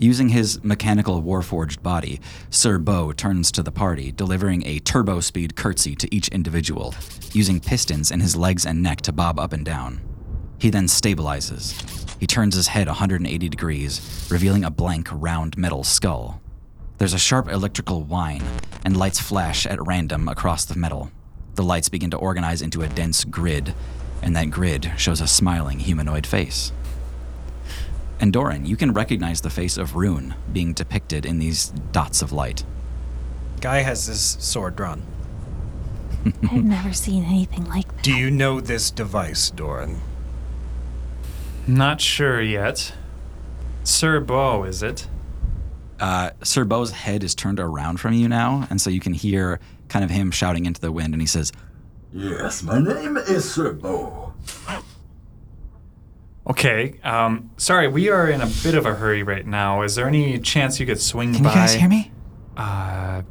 [0.00, 5.56] Using his mechanical warforged body, Sir Bo turns to the party, delivering a turbo speed
[5.56, 6.94] curtsy to each individual,
[7.32, 10.00] using pistons in his legs and neck to bob up and down.
[10.60, 11.74] He then stabilizes.
[12.20, 16.40] He turns his head 180 degrees, revealing a blank, round metal skull.
[16.98, 18.44] There's a sharp electrical whine,
[18.84, 21.10] and lights flash at random across the metal.
[21.56, 23.74] The lights begin to organize into a dense grid,
[24.22, 26.70] and that grid shows a smiling humanoid face.
[28.20, 32.32] And Doran, you can recognize the face of Rune being depicted in these dots of
[32.32, 32.64] light.
[33.60, 35.02] Guy has his sword drawn.
[36.50, 38.02] I've never seen anything like that.
[38.02, 40.00] Do you know this device, Doran?
[41.66, 42.92] Not sure yet.
[43.84, 45.06] Sir Bo, is it?
[46.00, 49.60] Uh, Sir Bo's head is turned around from you now, and so you can hear
[49.88, 51.52] kind of him shouting into the wind, and he says,
[52.12, 54.32] Yes, my name is Sir Bo.
[56.48, 56.98] Okay.
[57.04, 59.82] Um, sorry, we are in a bit of a hurry right now.
[59.82, 61.36] Is there any chance you could swing by?
[61.36, 61.50] Can by?
[61.50, 62.10] you guys hear me?
[62.56, 63.22] Uh,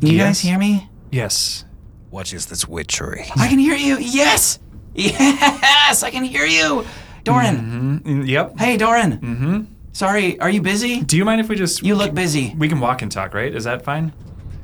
[0.00, 0.26] Can you Yes.
[0.28, 0.88] guys hear me?
[1.10, 1.64] yes.
[2.10, 3.26] What is this witchery?
[3.36, 3.96] I can hear you.
[4.00, 4.58] Yes!
[4.94, 6.02] Yes!
[6.02, 6.84] I can hear you!
[7.22, 8.00] Doran!
[8.04, 8.58] Mm, Yep.
[8.58, 9.18] Hey, Doran!
[9.20, 9.60] Mm-hmm.
[9.92, 11.00] Sorry, are you busy?
[11.02, 11.84] Do you mind if we just?
[11.84, 12.52] You look busy.
[12.58, 13.54] We can walk and talk, right?
[13.54, 14.12] Is that fine?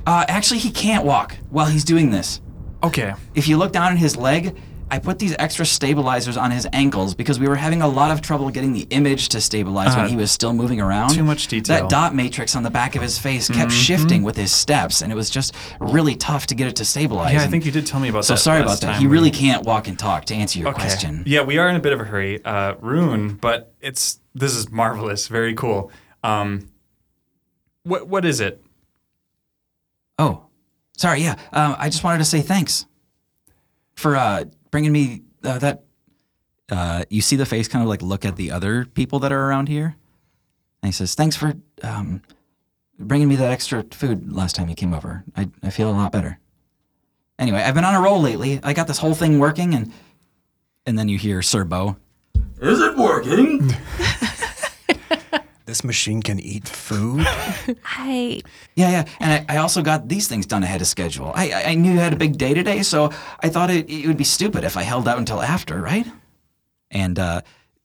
[0.05, 2.41] Uh, actually, he can't walk while he's doing this.
[2.83, 3.13] Okay.
[3.33, 4.57] If you look down at his leg,
[4.89, 8.21] I put these extra stabilizers on his ankles because we were having a lot of
[8.21, 11.09] trouble getting the image to stabilize Uh, when he was still moving around.
[11.09, 11.75] too much detail.
[11.77, 11.83] Mm-hmm.
[11.85, 15.11] That dot matrix on the back of his face kept shifting with his steps, and
[15.11, 17.33] it was just really tough to get it to stabilize.
[17.33, 18.37] Yeah, I think you did tell me about So that.
[18.39, 18.99] So sorry about that.
[18.99, 20.25] He really can't walk and talk.
[20.25, 20.81] To answer your Okay.
[20.81, 22.43] question, Yeah, we are in a bit of a hurry.
[22.45, 25.27] Uh, Rune, but it's this is marvelous.
[25.27, 25.91] Very cool.
[26.23, 26.69] Um,
[27.83, 28.63] what what is it?
[30.19, 30.43] Oh,
[30.97, 31.21] sorry.
[31.23, 32.85] Yeah, um, I just wanted to say thanks
[33.95, 35.83] for uh, bringing me uh, that.
[36.69, 39.47] Uh, you see the face kind of like look at the other people that are
[39.47, 39.95] around here,
[40.83, 42.21] and he says, "Thanks for um,
[42.99, 45.23] bringing me that extra food last time you came over.
[45.35, 46.39] I I feel a lot better."
[47.39, 48.59] Anyway, I've been on a roll lately.
[48.63, 49.93] I got this whole thing working, and
[50.85, 51.95] and then you hear Sir Bo.
[52.59, 53.71] Is it working?
[55.67, 57.25] This machine can eat food?
[57.85, 58.41] I
[58.75, 61.31] Yeah, yeah, and I, I also got these things done ahead of schedule.
[61.35, 63.11] I I- I knew you had a big day today, so
[63.43, 66.07] I thought it, it would be stupid if I held out until after, right?
[66.89, 67.41] And uh,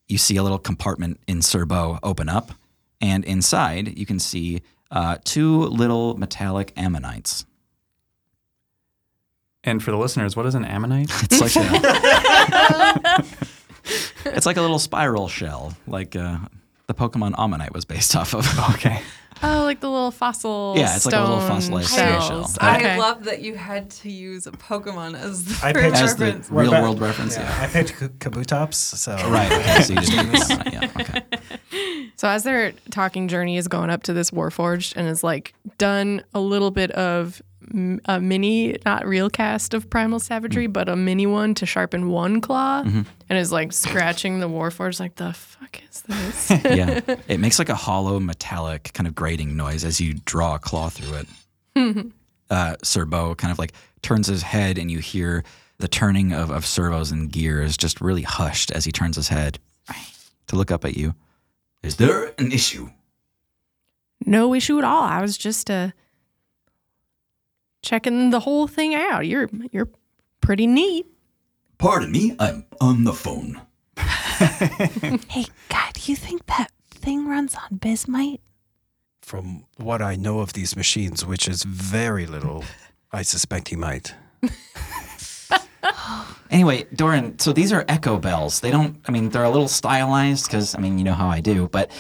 [0.07, 2.53] you see a little compartment in Sir Bo open up,
[3.01, 7.45] and inside you can see uh, two little metallic ammonites.
[9.65, 11.11] And for the listeners, what is an ammonite?
[11.25, 13.25] It's like a,
[14.37, 16.39] it's like a little spiral shell, like uh,
[16.87, 18.47] the Pokemon Omanyte was based off of.
[18.75, 19.01] okay.
[19.45, 20.75] Oh, like the little fossil.
[20.77, 22.27] Yeah, it's like a little stone fossilized shells.
[22.29, 22.49] shell.
[22.61, 22.99] I Okay.
[22.99, 26.25] love that you had to use a Pokemon as the I first picked- As the
[26.27, 26.51] reference.
[26.51, 27.59] real Well, world reference, yeah.
[27.61, 29.17] I picked K- Kabutops, so.
[29.29, 29.51] Right.
[29.51, 29.83] Okay.
[29.83, 30.91] So you just took the Omanyte, yeah.
[31.01, 31.23] Okay.
[32.17, 36.23] So as they're talking, Journey is going up to this Warforged and is like done
[36.35, 37.45] a little bit of m-
[38.07, 42.41] a mini, not real cast of Primal Savagery, but a mini one to sharpen one
[42.41, 45.01] claw, and is like scratching the Warforged.
[45.01, 46.51] Like the fuck is this?
[46.65, 47.01] yeah.
[47.29, 50.89] It makes like a hollow metallic kind of grating noise as you draw a claw
[50.89, 51.25] through
[51.75, 52.13] it.
[52.51, 55.45] uh, Sir kind of like turns his head, and you hear
[55.79, 59.59] the turning of, of servos and gears just really hushed as he turns his head
[60.47, 61.15] to look up at you.
[61.83, 62.91] Is there an issue?
[64.25, 65.03] No issue at all.
[65.03, 65.91] I was just uh
[67.83, 69.27] checking the whole thing out.
[69.27, 69.89] You're you're
[70.41, 71.07] pretty neat.
[71.79, 73.61] Pardon me, I'm on the phone.
[75.29, 78.41] Hey, God, do you think that thing runs on bismite?
[79.21, 82.65] From what I know of these machines, which is very little,
[83.13, 84.15] I suspect he might.
[86.51, 88.61] Anyway, Doran, so these are echo bells.
[88.61, 91.41] They don't, I mean, they're a little stylized because, I mean, you know how I
[91.41, 91.91] do, but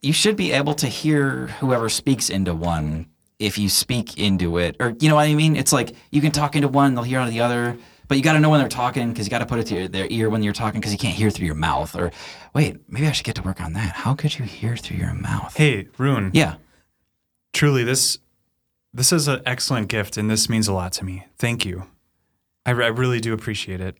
[0.00, 3.06] you should be able to hear whoever speaks into one
[3.38, 4.76] if you speak into it.
[4.80, 5.56] Or, you know what I mean?
[5.56, 7.78] It's like you can talk into one, they'll hear out of the other,
[8.08, 9.74] but you got to know when they're talking because you got to put it to
[9.74, 11.94] your, their ear when you're talking because you can't hear through your mouth.
[11.94, 12.10] Or,
[12.54, 13.96] wait, maybe I should get to work on that.
[13.96, 15.56] How could you hear through your mouth?
[15.56, 16.30] Hey, Rune.
[16.34, 16.56] Yeah.
[17.52, 18.18] Truly, this
[18.92, 21.26] this is an excellent gift, and this means a lot to me.
[21.38, 21.84] Thank you.
[22.64, 23.96] I, I really do appreciate it.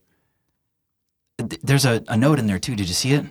[1.63, 2.75] There's a, a note in there too.
[2.75, 3.27] Did you see it?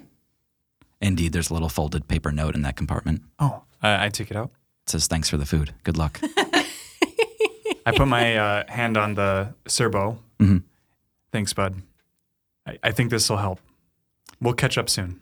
[1.01, 3.23] Indeed, there's a little folded paper note in that compartment.
[3.37, 4.51] Oh, I, I take it out.
[4.87, 5.73] It says, thanks for the food.
[5.83, 6.17] Good luck.
[7.85, 10.19] I put my uh, hand on the Sir Bo.
[10.39, 10.63] Mhm.
[11.33, 11.75] Thanks, bud.
[12.65, 13.59] I, I think this will help.
[14.39, 15.19] We'll catch up soon.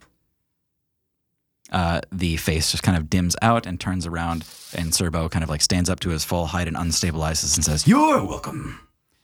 [1.72, 4.46] uh, the face just kind of dims out and turns around,
[4.76, 7.66] and Sir Bo kind of like stands up to his full height and unstabilizes and
[7.66, 8.80] says, You're welcome.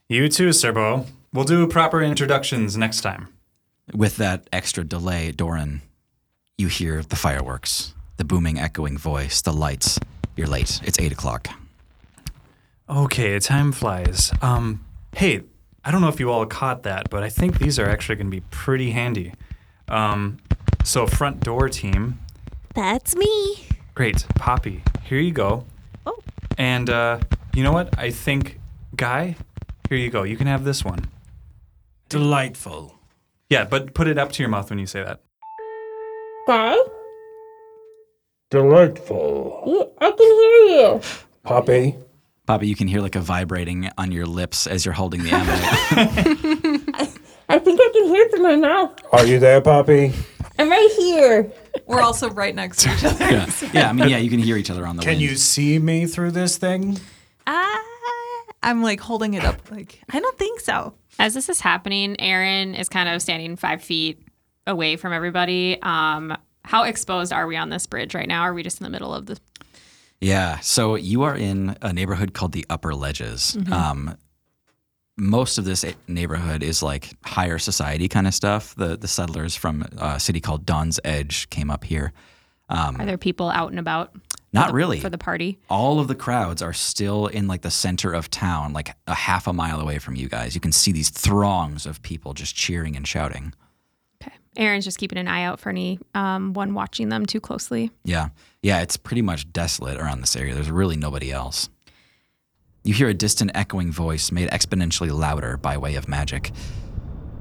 [0.09, 1.05] You too, Sir Bo.
[1.33, 3.27] We'll do proper introductions next time.
[3.93, 5.81] With that extra delay, Doran,
[6.57, 9.99] you hear the fireworks, the booming, echoing voice, the lights.
[10.35, 10.79] You're late.
[10.83, 11.47] It's eight o'clock.
[12.89, 14.31] Okay, time flies.
[14.41, 14.83] Um,
[15.15, 15.41] hey,
[15.83, 18.27] I don't know if you all caught that, but I think these are actually going
[18.27, 19.33] to be pretty handy.
[19.87, 20.37] Um,
[20.83, 22.19] so, front door team,
[22.75, 23.67] That's me.
[23.93, 24.25] great.
[24.35, 25.65] Poppy, here you go.
[26.05, 26.19] Oh.
[26.57, 27.19] And uh,
[27.53, 27.97] you know what?
[27.97, 28.59] I think,
[28.95, 29.35] Guy,
[29.89, 30.23] here you go.
[30.23, 31.05] You can have this one.
[32.09, 32.97] Delightful.
[33.49, 35.21] Yeah, but put it up to your mouth when you say that.
[36.47, 36.75] Guy?
[38.51, 39.63] Delightful.
[39.65, 41.01] Yeah, I can hear you.
[41.43, 41.95] Poppy,
[42.45, 47.09] Poppy, you can hear like a vibrating on your lips as you're holding the envelope.
[47.49, 48.99] I think I can hear it through my mouth.
[49.13, 50.13] are you there, Poppy?
[50.59, 51.51] I'm right here.
[51.87, 53.25] We're also right next to each other.
[53.25, 53.49] yeah.
[53.73, 55.21] yeah, I mean, yeah, you can hear each other on the Can wind.
[55.21, 56.99] you see me through this thing?
[57.47, 57.81] Ah,
[58.61, 59.71] I'm like holding it up.
[59.71, 60.93] Like I don't think so.
[61.19, 64.27] As this is happening, Aaron is kind of standing five feet
[64.67, 65.81] away from everybody.
[65.81, 68.41] Um, how exposed are we on this bridge right now?
[68.41, 69.37] Are we just in the middle of the?
[70.19, 70.59] Yeah.
[70.59, 73.57] So you are in a neighborhood called the Upper Ledges.
[73.71, 74.17] Um,
[75.17, 78.75] most of this neighborhood is like higher society kind of stuff.
[78.75, 82.13] The the settlers from a city called Dawn's Edge came up here.
[82.69, 84.15] Are there people out and about?
[84.53, 84.99] Not for the- really.
[84.99, 85.59] for the party.
[85.69, 89.47] All of the crowds are still in like the center of town, like a half
[89.47, 90.55] a mile away from you guys.
[90.55, 93.53] You can see these throngs of people just cheering and shouting.
[94.57, 97.91] Aaron's just keeping an eye out for any um, one watching them too closely.
[98.03, 98.29] Yeah.
[98.61, 100.53] Yeah, it's pretty much desolate around this area.
[100.53, 101.69] There's really nobody else.
[102.83, 106.51] You hear a distant echoing voice made exponentially louder by way of magic.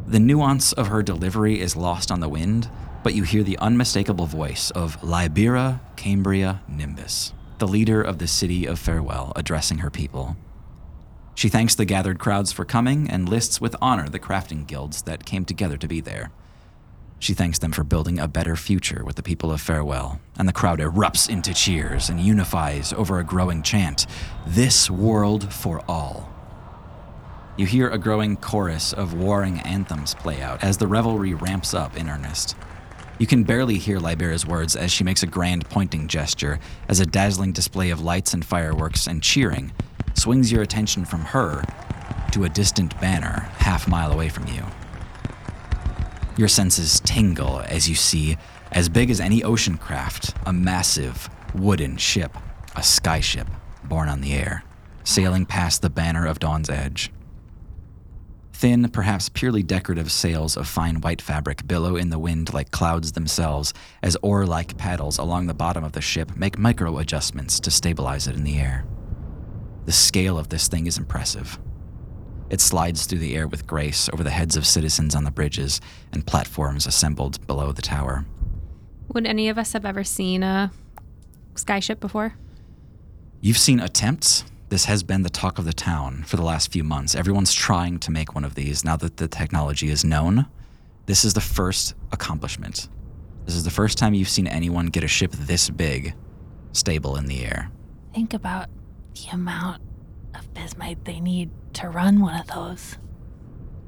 [0.07, 2.69] The nuance of her delivery is lost on the wind,
[3.03, 8.67] but you hear the unmistakable voice of Libera Cambria Nimbus, the leader of the city
[8.67, 10.37] of Farewell, addressing her people.
[11.35, 15.25] She thanks the gathered crowds for coming and lists with honor the crafting guilds that
[15.25, 16.33] came together to be there.
[17.21, 20.55] She thanks them for building a better future with the people of Farewell, and the
[20.55, 24.07] crowd erupts into cheers and unifies over a growing chant
[24.47, 26.33] This world for all.
[27.59, 31.95] You hear a growing chorus of warring anthems play out as the revelry ramps up
[31.95, 32.57] in earnest.
[33.19, 36.59] You can barely hear Libera's words as she makes a grand pointing gesture
[36.89, 39.73] as a dazzling display of lights and fireworks and cheering
[40.15, 41.63] swings your attention from her
[42.33, 44.65] to a distant banner half mile away from you.
[46.41, 48.39] Your senses tingle as you see,
[48.73, 52.35] as big as any ocean craft, a massive wooden ship,
[52.75, 53.47] a skyship
[53.85, 54.65] born on the air,
[55.05, 57.13] sailing past the banner of Dawn's Edge.
[58.55, 63.13] Thin, perhaps purely decorative sails of fine white fabric billow in the wind like clouds
[63.13, 67.71] themselves as oar like paddles along the bottom of the ship make micro adjustments to
[67.71, 68.87] stabilize it in the air.
[69.85, 71.59] The scale of this thing is impressive.
[72.51, 75.81] It slides through the air with grace over the heads of citizens on the bridges
[76.13, 78.27] and platforms assembled below the tower.
[79.09, 80.73] Would any of us have ever seen a
[81.55, 82.35] skyship before?
[83.41, 84.45] You've seen attempts.
[84.69, 87.15] This has been the talk of the town for the last few months.
[87.15, 90.47] Everyone's trying to make one of these now that the technology is known.
[91.07, 92.89] This is the first accomplishment.
[93.47, 96.15] This is the first time you've seen anyone get a ship this big
[96.73, 97.71] stable in the air.
[98.15, 98.69] Think about
[99.15, 99.83] the amount
[100.41, 102.97] of Bismite they need to run one of those?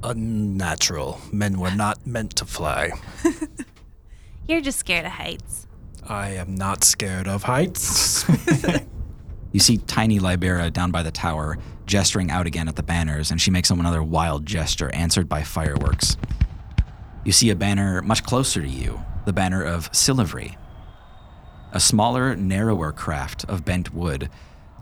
[0.04, 1.20] Unnatural.
[1.32, 2.92] Men were not meant to fly.
[4.48, 5.66] You're just scared of heights.
[6.06, 8.24] I am not scared of heights.
[9.52, 13.38] You see tiny Libera down by the tower, gesturing out again at the banners, and
[13.38, 16.16] she makes another wild gesture, answered by fireworks.
[17.24, 20.56] You see a banner much closer to you, the banner of Silivri.
[21.72, 24.30] A smaller, narrower craft of bent wood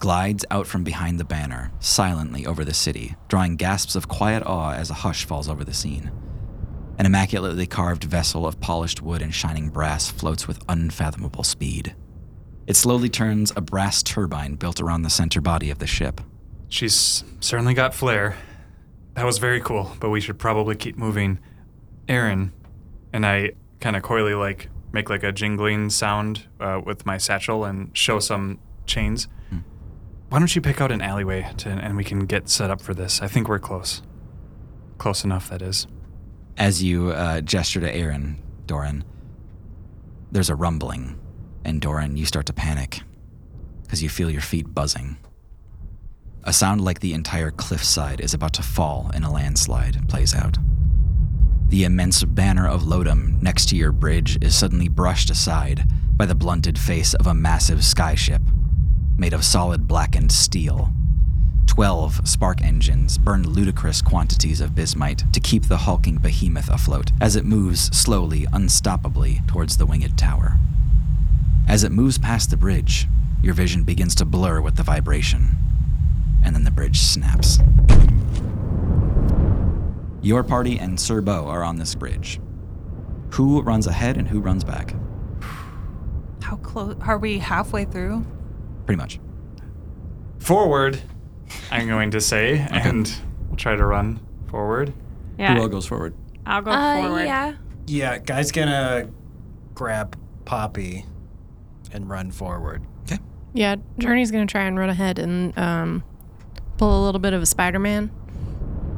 [0.00, 4.72] glides out from behind the banner, silently over the city, drawing gasps of quiet awe
[4.72, 6.10] as a hush falls over the scene.
[6.98, 11.94] An immaculately carved vessel of polished wood and shining brass floats with unfathomable speed.
[12.66, 16.20] It slowly turns a brass turbine built around the center body of the ship.
[16.68, 18.36] She's certainly got flair.
[19.14, 21.40] That was very cool, but we should probably keep moving.
[22.08, 22.52] Aaron,
[23.12, 27.64] and I kind of coyly like make like a jingling sound uh, with my satchel
[27.64, 29.28] and show some chains.
[30.30, 32.94] Why don't you pick out an alleyway to, and we can get set up for
[32.94, 33.20] this?
[33.20, 34.00] I think we're close.
[34.96, 35.88] Close enough, that is.
[36.56, 39.02] As you uh, gesture to Aaron, Doran,
[40.30, 41.18] there's a rumbling,
[41.64, 43.00] and Doran, you start to panic
[43.82, 45.16] because you feel your feet buzzing.
[46.44, 50.58] A sound like the entire cliffside is about to fall in a landslide plays out.
[51.70, 56.36] The immense banner of Lodom next to your bridge is suddenly brushed aside by the
[56.36, 58.42] blunted face of a massive skyship
[59.20, 60.90] made of solid blackened steel.
[61.66, 67.36] Twelve spark engines burn ludicrous quantities of bismite to keep the hulking behemoth afloat as
[67.36, 70.56] it moves slowly, unstoppably towards the winged tower.
[71.68, 73.06] As it moves past the bridge,
[73.42, 75.50] your vision begins to blur with the vibration,
[76.42, 77.58] and then the bridge snaps.
[80.22, 82.40] Your party and Sir Bo are on this bridge.
[83.32, 84.94] Who runs ahead and who runs back?
[86.42, 88.24] How close are we halfway through?
[88.90, 89.20] Pretty much.
[90.40, 91.00] Forward,
[91.70, 93.08] I'm going to say, and
[93.46, 94.18] we'll try to run
[94.48, 94.92] forward.
[95.38, 95.54] Yeah.
[95.54, 96.12] Who all goes forward?
[96.44, 97.22] I'll go Uh, forward.
[97.24, 97.54] yeah.
[97.86, 99.08] yeah, guy's gonna
[99.76, 101.04] grab Poppy
[101.92, 102.82] and run forward.
[103.04, 103.18] Okay.
[103.52, 106.02] Yeah, Journey's gonna try and run ahead and um,
[106.76, 108.10] pull a little bit of a Spider-Man,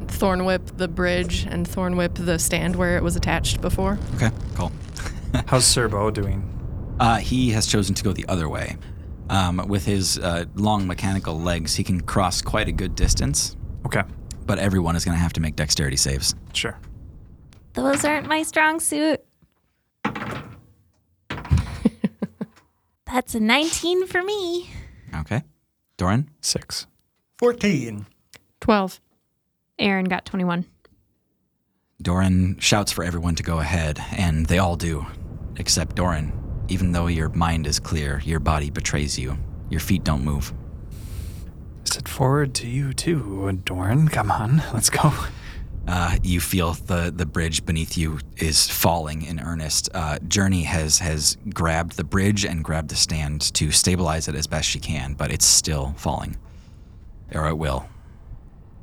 [0.09, 3.99] thorn whip the bridge, and thorn whip the stand where it was attached before.
[4.15, 4.73] Okay, cool.
[5.49, 6.49] How's Sir Bo doing?
[6.99, 8.79] Uh, he has chosen to go the other way.
[9.31, 13.57] Um, with his uh, long mechanical legs, he can cross quite a good distance,
[13.87, 14.03] Okay,
[14.47, 16.35] but everyone is going to have to make dexterity saves.
[16.53, 16.79] sure.
[17.75, 19.21] Those aren't my strong suit.
[23.07, 24.71] That's a 19 for me.
[25.15, 25.43] Okay.
[25.97, 26.29] Doran?
[26.41, 26.87] Six.
[27.39, 28.07] 14.
[28.61, 29.01] Twelve.
[29.79, 30.65] Aaron got 21.
[32.01, 35.07] Doran shouts for everyone to go ahead, and they all do,
[35.57, 36.33] except Doran.
[36.73, 39.37] Even though your mind is clear, your body betrays you.
[39.69, 40.55] Your feet don't move.
[41.85, 44.09] Is it forward to you too, Doran?
[44.09, 45.13] Come on, let's go.
[45.87, 49.91] Uh, you feel the, the bridge beneath you is falling in earnest.
[49.93, 54.47] Uh, Journey has has grabbed the bridge and grabbed the stand to stabilize it as
[54.47, 56.39] best she can, but it's still falling.
[57.35, 57.87] Or it will.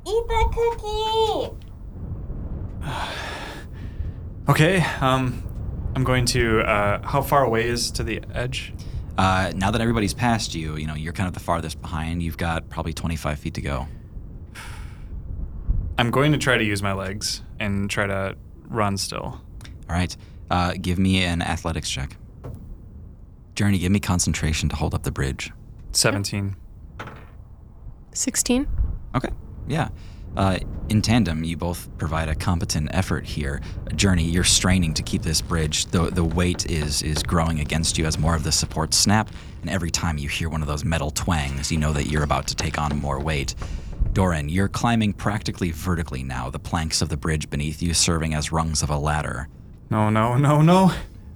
[0.06, 1.56] Eat the cookie!
[4.48, 5.44] Okay, um,
[5.94, 6.60] I'm going to.
[6.60, 8.72] Uh, how far away is to the edge?
[9.18, 12.22] Uh, now that everybody's past you, you know you're kind of the farthest behind.
[12.22, 13.88] You've got probably 25 feet to go.
[15.98, 18.36] I'm going to try to use my legs and try to
[18.68, 19.22] run still.
[19.88, 20.16] All right.
[20.50, 22.16] Uh, give me an athletics check.
[23.54, 25.52] Journey, give me concentration to hold up the bridge.
[25.92, 26.56] 17.
[28.12, 28.66] Sixteen.
[29.14, 29.28] Okay.
[29.68, 29.88] Yeah.
[30.36, 30.58] Uh,
[30.88, 33.60] in tandem, you both provide a competent effort here.
[33.94, 35.86] Journey, you're straining to keep this bridge.
[35.86, 39.70] The the weight is is growing against you as more of the supports snap, and
[39.70, 42.54] every time you hear one of those metal twangs, you know that you're about to
[42.54, 43.54] take on more weight.
[44.12, 48.50] Doran, you're climbing practically vertically now, the planks of the bridge beneath you serving as
[48.50, 49.48] rungs of a ladder.
[49.88, 50.92] No, no, no, no.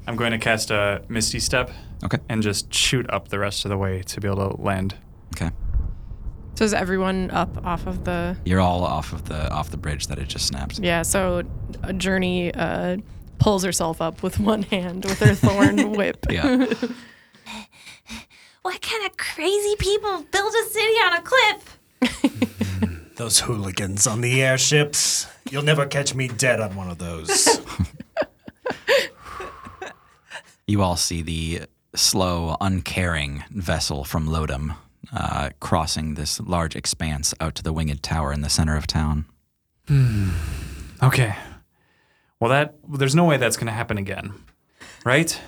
[0.07, 1.70] I'm going to cast a Misty Step
[2.05, 2.18] Okay.
[2.28, 4.97] and just shoot up the rest of the way to be able to land.
[5.36, 5.51] Okay.
[6.55, 8.36] So is everyone up off of the?
[8.44, 10.78] You're all off of the off the bridge that it just snapped.
[10.78, 11.02] Yeah.
[11.02, 11.42] So
[11.82, 12.98] a Journey uh,
[13.38, 16.26] pulls herself up with one hand with her thorn whip.
[16.30, 16.66] Yeah.
[18.62, 23.12] What kind of crazy people build a city on a cliff?
[23.16, 25.26] Those hooligans on the airships.
[25.50, 27.46] You'll never catch me dead on one of those.
[30.66, 34.72] You all see the slow, uncaring vessel from Lodom
[35.12, 39.26] uh, crossing this large expanse out to the winged tower in the center of town.
[41.02, 41.36] Okay.
[42.40, 44.32] Well, that there's no way that's going to happen again,
[45.05, 45.40] right?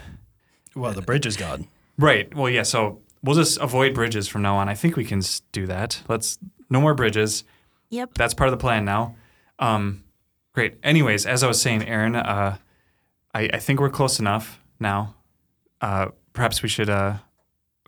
[0.74, 1.66] well, the bridge is gone.
[1.98, 2.32] Right.
[2.34, 2.62] Well, yeah.
[2.62, 4.68] So we'll just avoid bridges from now on.
[4.68, 6.02] I think we can do that.
[6.08, 6.38] Let's
[6.68, 7.44] no more bridges.
[7.90, 8.14] Yep.
[8.14, 9.16] That's part of the plan now.
[9.58, 10.04] Um,
[10.52, 10.76] great.
[10.82, 12.58] Anyways, as I was saying, Aaron, uh,
[13.34, 15.14] I, I think we're close enough now.
[15.80, 17.14] Uh, perhaps we should uh,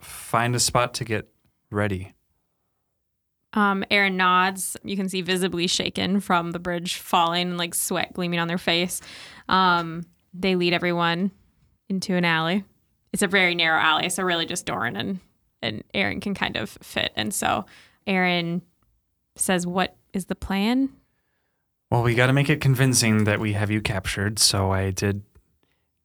[0.01, 1.29] find a spot to get
[1.71, 2.13] ready.
[3.53, 4.77] Um, Aaron nods.
[4.83, 8.57] You can see visibly shaken from the bridge falling and like sweat gleaming on their
[8.59, 9.01] face.
[9.47, 10.03] Um,
[10.33, 11.31] they lead everyone
[11.89, 12.63] into an alley.
[13.11, 15.19] It's a very narrow alley, so really just Doran and
[15.61, 17.11] and Aaron can kind of fit.
[17.15, 17.65] And so
[18.05, 18.61] Aaron
[19.35, 20.89] says, "What is the plan?"
[21.89, 24.37] Well, we got to make it convincing that we have you captured.
[24.37, 25.23] So I did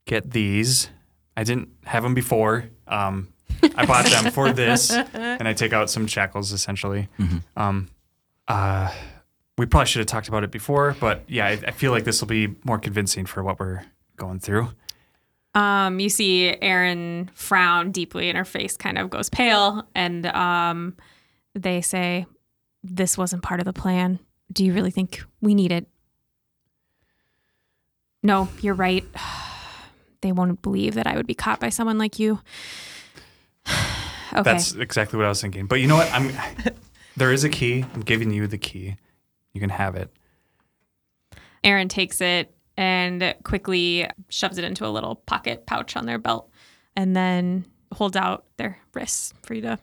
[0.07, 0.89] get these.
[1.37, 2.71] I didn't have them before.
[2.89, 3.34] Um,
[3.77, 7.09] I bought them for this, and I take out some shackles essentially.
[7.57, 7.89] Um,
[8.49, 8.93] uh,
[9.57, 12.21] we probably should have talked about it before, but yeah, I, I feel like this
[12.21, 13.83] will be more convincing for what we're
[14.17, 14.69] going through.
[15.55, 19.87] Um, you see Aaron frown deeply and her face kind of goes pale.
[19.95, 20.97] And um,
[21.55, 22.27] they say,
[22.83, 24.19] This wasn't part of the plan.
[24.53, 25.87] Do you really think we need it?
[28.23, 29.05] No, you're right.
[30.21, 32.41] They won't believe that I would be caught by someone like you.
[34.35, 34.43] Okay.
[34.43, 35.67] That's exactly what I was thinking.
[35.67, 36.13] But you know what?
[36.13, 36.33] I'm.
[37.17, 37.85] there is a key.
[37.95, 38.97] I'm giving you the key.
[39.53, 40.11] You can have it.
[41.63, 46.51] Aaron takes it and quickly shoves it into a little pocket pouch on their belt
[46.97, 49.79] and then holds out their wrists for you to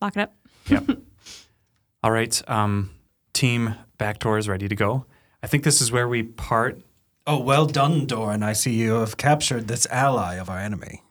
[0.00, 0.34] lock it up.
[0.68, 0.90] Yep.
[2.02, 2.48] All right.
[2.48, 2.90] Um,
[3.32, 5.06] team back door is ready to go.
[5.42, 6.82] I think this is where we part.
[7.26, 8.42] Oh, well done, Doran.
[8.42, 11.02] I see you have captured this ally of our enemy.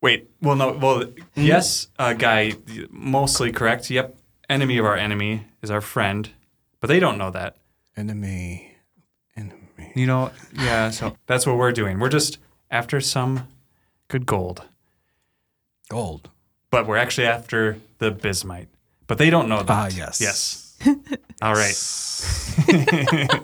[0.00, 0.30] Wait.
[0.40, 0.72] Well, no.
[0.72, 2.52] Well, yes, uh, guy.
[2.90, 3.90] Mostly correct.
[3.90, 4.16] Yep.
[4.48, 6.30] Enemy of our enemy is our friend,
[6.80, 7.56] but they don't know that.
[7.96, 8.74] Enemy.
[9.36, 9.92] Enemy.
[9.94, 10.30] You know.
[10.54, 10.90] Yeah.
[10.90, 11.98] So that's what we're doing.
[11.98, 12.38] We're just
[12.70, 13.48] after some
[14.08, 14.62] good gold.
[15.88, 16.30] Gold.
[16.70, 18.68] But we're actually after the bismite.
[19.06, 19.70] But they don't know that.
[19.70, 20.20] Ah, yes.
[20.20, 20.76] Yes.
[21.42, 21.74] All right.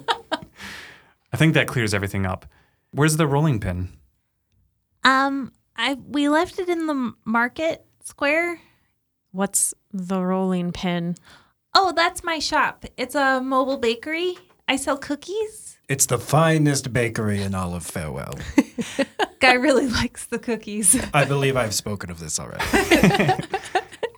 [1.33, 2.47] I think that clears everything up.
[2.93, 3.89] Where's the rolling pin?
[5.03, 8.61] Um, I we left it in the market square.
[9.33, 11.17] What's the rolling pin?
[11.75, 12.85] Oh, that's my shop.
[12.97, 14.37] It's a mobile bakery.
[14.69, 15.79] I sell cookies.
[15.89, 18.35] It's the finest bakery in all of Farewell.
[19.41, 20.97] Guy really likes the cookies.
[21.13, 22.65] I believe I've spoken of this already.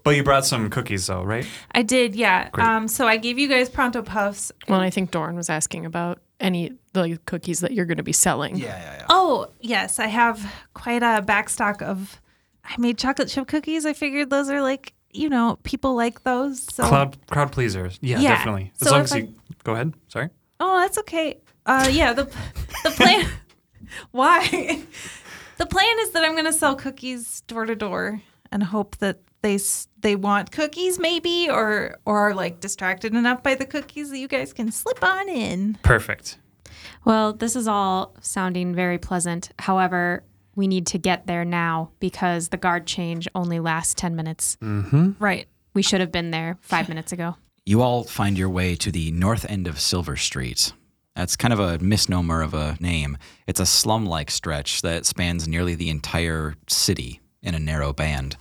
[0.07, 1.45] But you brought some cookies, though, right?
[1.73, 2.49] I did, yeah.
[2.51, 2.65] Great.
[2.65, 4.53] Um, so I gave you guys pronto puffs.
[4.69, 8.13] Well, I think Doran was asking about any like cookies that you're going to be
[8.13, 8.57] selling.
[8.57, 9.07] Yeah, yeah, yeah.
[9.09, 12.21] Oh, yes, I have quite a backstock of.
[12.65, 13.87] I made chocolate chip cookies.
[13.87, 16.63] I figured those are like, you know, people like those.
[16.75, 16.89] So.
[16.89, 17.99] Crowd, crowd pleasers.
[18.03, 18.35] Yeah, Yeah.
[18.37, 18.73] definitely.
[18.81, 19.29] As So long if as I-
[19.63, 19.95] go ahead.
[20.09, 20.31] Sorry.
[20.59, 21.39] Oh, that's okay.
[21.65, 22.25] Uh, yeah, the
[22.85, 23.29] the plan.
[24.11, 24.41] Why?
[25.59, 28.21] the plan is that I'm going to sell cookies door to door
[28.53, 29.59] and hope that they
[30.01, 34.27] they want cookies maybe or or are like distracted enough by the cookies that you
[34.27, 35.79] guys can slip on in.
[35.83, 36.39] Perfect.
[37.05, 39.51] Well, this is all sounding very pleasant.
[39.61, 40.25] However,
[40.57, 44.57] we need to get there now because the guard change only lasts 10 minutes.
[44.61, 45.13] Mm-hmm.
[45.21, 45.47] Right.
[45.75, 47.37] We should have been there five minutes ago.
[47.69, 50.73] You all find your way to the north end of Silver Street.
[51.17, 53.19] That's kind of a misnomer of a name.
[53.49, 58.37] It's a slum like stretch that spans nearly the entire city in a narrow band.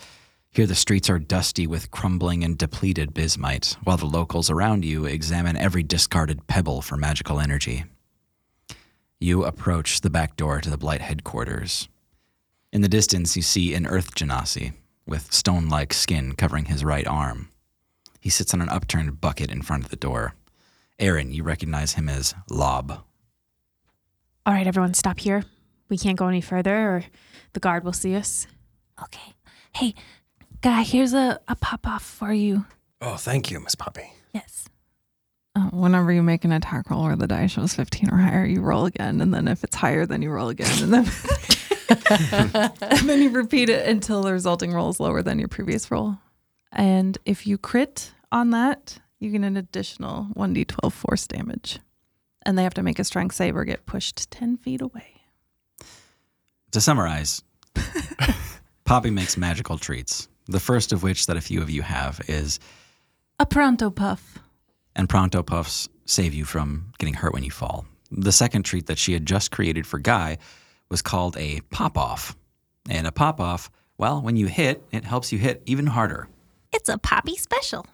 [0.55, 5.03] Here, the streets are dusty with crumbling and depleted bismite, while the locals around you
[5.03, 7.83] examine every discarded pebble for magical energy.
[9.19, 11.89] You approach the back door to the Blight headquarters.
[12.71, 14.71] In the distance, you see an Earth Genasi
[15.05, 17.49] with stone like skin covering his right arm.
[18.21, 20.35] He sits on an upturned bucket in front of the door.
[20.99, 23.03] Aaron, you recognize him as Lob.
[24.45, 25.43] All right, everyone, stop here.
[25.89, 27.03] We can't go any further, or
[27.51, 28.47] the guard will see us.
[29.03, 29.33] Okay.
[29.75, 29.93] Hey,
[30.65, 32.65] guy, here's a, a pop off for you.
[32.99, 34.11] Oh, thank you, Miss Poppy.
[34.33, 34.67] Yes.
[35.55, 38.61] Uh, whenever you make an attack roll where the die shows 15 or higher, you
[38.61, 39.21] roll again.
[39.21, 40.81] And then if it's higher, then you roll again.
[40.81, 41.05] And then,
[42.81, 46.17] and then you repeat it until the resulting roll is lower than your previous roll.
[46.71, 51.77] And if you crit on that, you get an additional 1d12 force damage.
[52.43, 55.21] And they have to make a strength save or get pushed 10 feet away.
[56.71, 57.43] To summarize,
[58.83, 60.27] Poppy makes magical treats.
[60.47, 62.59] The first of which that a few of you have is,
[63.39, 64.39] A pronto puff.
[64.95, 67.85] and Pronto Puffs save you from getting hurt when you fall.
[68.11, 70.37] The second treat that she had just created for Guy
[70.89, 72.35] was called a pop off.
[72.89, 76.27] And a pop off, well, when you hit, it helps you hit even harder.
[76.71, 77.85] It's a poppy special.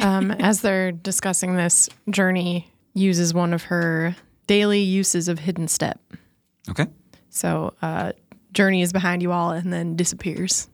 [0.00, 4.16] Um, as they're discussing this, Journey uses one of her
[4.46, 6.00] daily uses of Hidden Step.
[6.70, 6.86] Okay.
[7.28, 8.12] So uh,
[8.52, 10.68] Journey is behind you all and then disappears.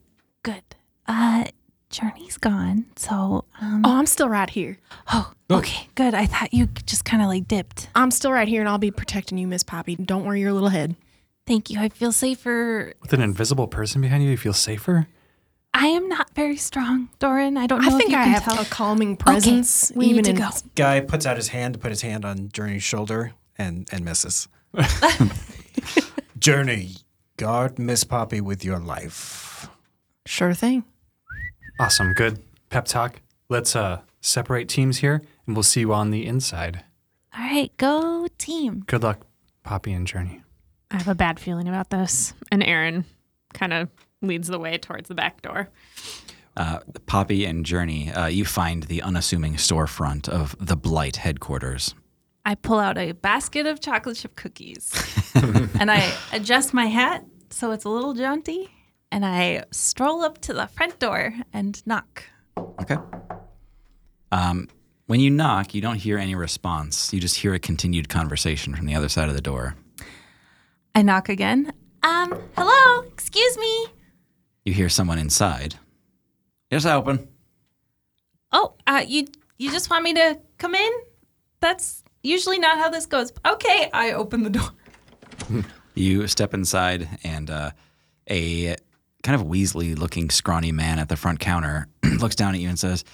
[0.44, 0.62] Good.
[1.07, 1.44] Uh,
[1.90, 3.82] Journey's gone, so um.
[3.84, 4.78] Oh, I'm still right here.
[5.12, 6.14] Oh, okay, good.
[6.14, 7.88] I thought you just kind of like dipped.
[7.96, 9.96] I'm still right here, and I'll be protecting you, Miss Poppy.
[9.96, 10.94] Don't worry your little head.
[11.46, 11.80] Thank you.
[11.80, 12.94] I feel safer.
[13.03, 15.09] With an invisible person behind you, you feel safer?
[15.74, 17.57] I am not very strong, Doran.
[17.57, 18.61] I don't know I think if you I can have tell.
[18.61, 20.48] a calming presence, we even need to in go.
[20.76, 24.48] Guy puts out his hand to put his hand on Journey's shoulder and, and misses.
[26.38, 26.90] Journey,
[27.36, 29.49] guard Miss Poppy with your life.
[30.31, 30.85] Sure thing.
[31.81, 32.12] Awesome.
[32.12, 32.39] Good.
[32.68, 33.20] Pep talk.
[33.49, 36.85] Let's uh separate teams here and we'll see you on the inside.
[37.37, 38.85] All right, go team.
[38.87, 39.26] Good luck,
[39.64, 40.43] Poppy and Journey.
[40.93, 42.33] I have a bad feeling about this.
[42.53, 43.07] And Aaron
[43.55, 43.89] kind of
[44.22, 45.68] leads the way towards the back door.
[46.57, 51.97] Uh, Poppy and Journey, uh, you find the unassuming storefront of the Blight headquarters.
[52.45, 54.93] I pull out a basket of chocolate chip cookies
[55.35, 58.70] and I adjust my hat so it's a little jaunty
[59.12, 62.24] and I stroll up to the front door and knock.
[62.56, 62.96] Okay.
[64.32, 64.68] Um,
[65.06, 67.12] when you knock, you don't hear any response.
[67.12, 69.74] You just hear a continued conversation from the other side of the door.
[70.94, 71.72] I knock again.
[72.02, 73.86] Um, hello, excuse me.
[74.64, 75.74] You hear someone inside.
[76.70, 77.28] It's open.
[78.52, 79.26] Oh, uh, you
[79.58, 80.92] you just want me to come in?
[81.61, 83.32] That's usually not how this goes.
[83.46, 84.70] Okay, I open the door.
[85.94, 87.72] You step inside, and uh,
[88.30, 88.76] a
[89.23, 91.87] kind of Weasley looking scrawny man at the front counter
[92.18, 93.05] looks down at you and says,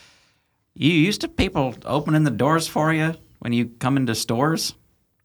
[0.75, 4.75] You used to people opening the doors for you when you come into stores?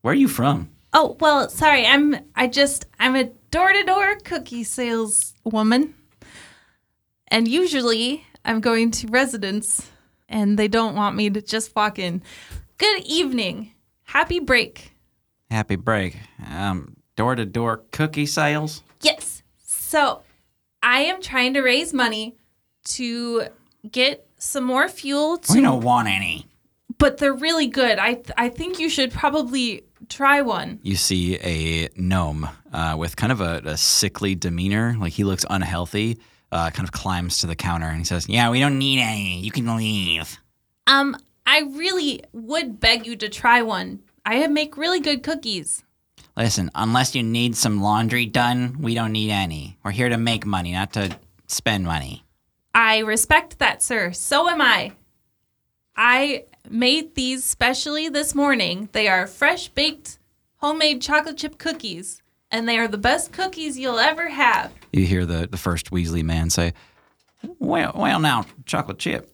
[0.02, 0.70] Where are you from?
[0.94, 1.86] Oh, well, sorry.
[1.86, 5.94] I'm I just I'm a door-to-door cookie sales woman.
[7.28, 9.90] And usually I'm going to residents
[10.28, 12.22] and they don't want me to just walk in.
[12.78, 13.74] Good evening.
[14.04, 14.92] Happy break.
[15.50, 16.18] Happy break.
[16.50, 18.82] Um, door to door cookie sales?
[19.02, 19.44] Yes.
[19.64, 20.24] So,
[20.92, 22.36] I am trying to raise money
[22.96, 23.44] to
[23.90, 26.48] get some more fuel to We don't want any.
[26.98, 27.98] but they're really good.
[28.00, 30.80] I I think you should probably try one.
[30.84, 35.46] You see a gnome uh, with kind of a, a sickly demeanor, like he looks
[35.50, 36.20] unhealthy,
[36.52, 39.40] uh, kind of climbs to the counter and he says, Yeah, we don't need any.
[39.40, 40.38] You can leave.
[40.88, 41.16] Um,
[41.46, 44.00] I really would beg you to try one.
[44.26, 45.84] I make really good cookies.
[46.42, 49.78] Listen, unless you need some laundry done, we don't need any.
[49.84, 51.16] We're here to make money, not to
[51.46, 52.24] spend money.
[52.74, 54.12] I respect that, sir.
[54.12, 54.94] So am I.
[55.96, 58.90] I made these specially this morning.
[58.92, 60.18] They are fresh baked
[60.56, 64.74] homemade chocolate chip cookies, and they are the best cookies you'll ever have.
[64.92, 66.74] You hear the, the first Weasley man say,
[67.60, 69.32] Well, well, now, chocolate chip.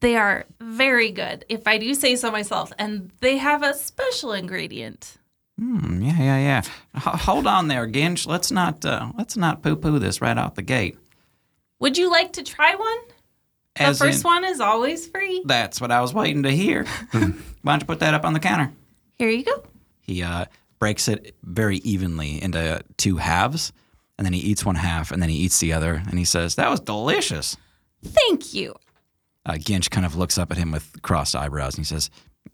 [0.00, 4.32] They are very good, if I do say so myself, and they have a special
[4.32, 5.17] ingredient.
[5.58, 6.62] Hmm, yeah, yeah, yeah.
[6.96, 8.26] H- hold on there, Ginch.
[8.26, 10.96] Let's not uh, let's not poo-poo this right out the gate.
[11.80, 12.98] Would you like to try one?
[13.76, 15.42] The As first in- one is always free.
[15.44, 16.84] That's what I was waiting to hear.
[17.12, 17.20] Why
[17.64, 18.72] don't you put that up on the counter?
[19.16, 19.62] Here you go.
[20.00, 20.46] He uh,
[20.78, 23.72] breaks it very evenly into two halves,
[24.16, 26.54] and then he eats one half, and then he eats the other, and he says,
[26.54, 27.56] "That was delicious."
[28.04, 28.74] Thank you.
[29.44, 32.10] Uh, Ginch kind of looks up at him with crossed eyebrows, and he says,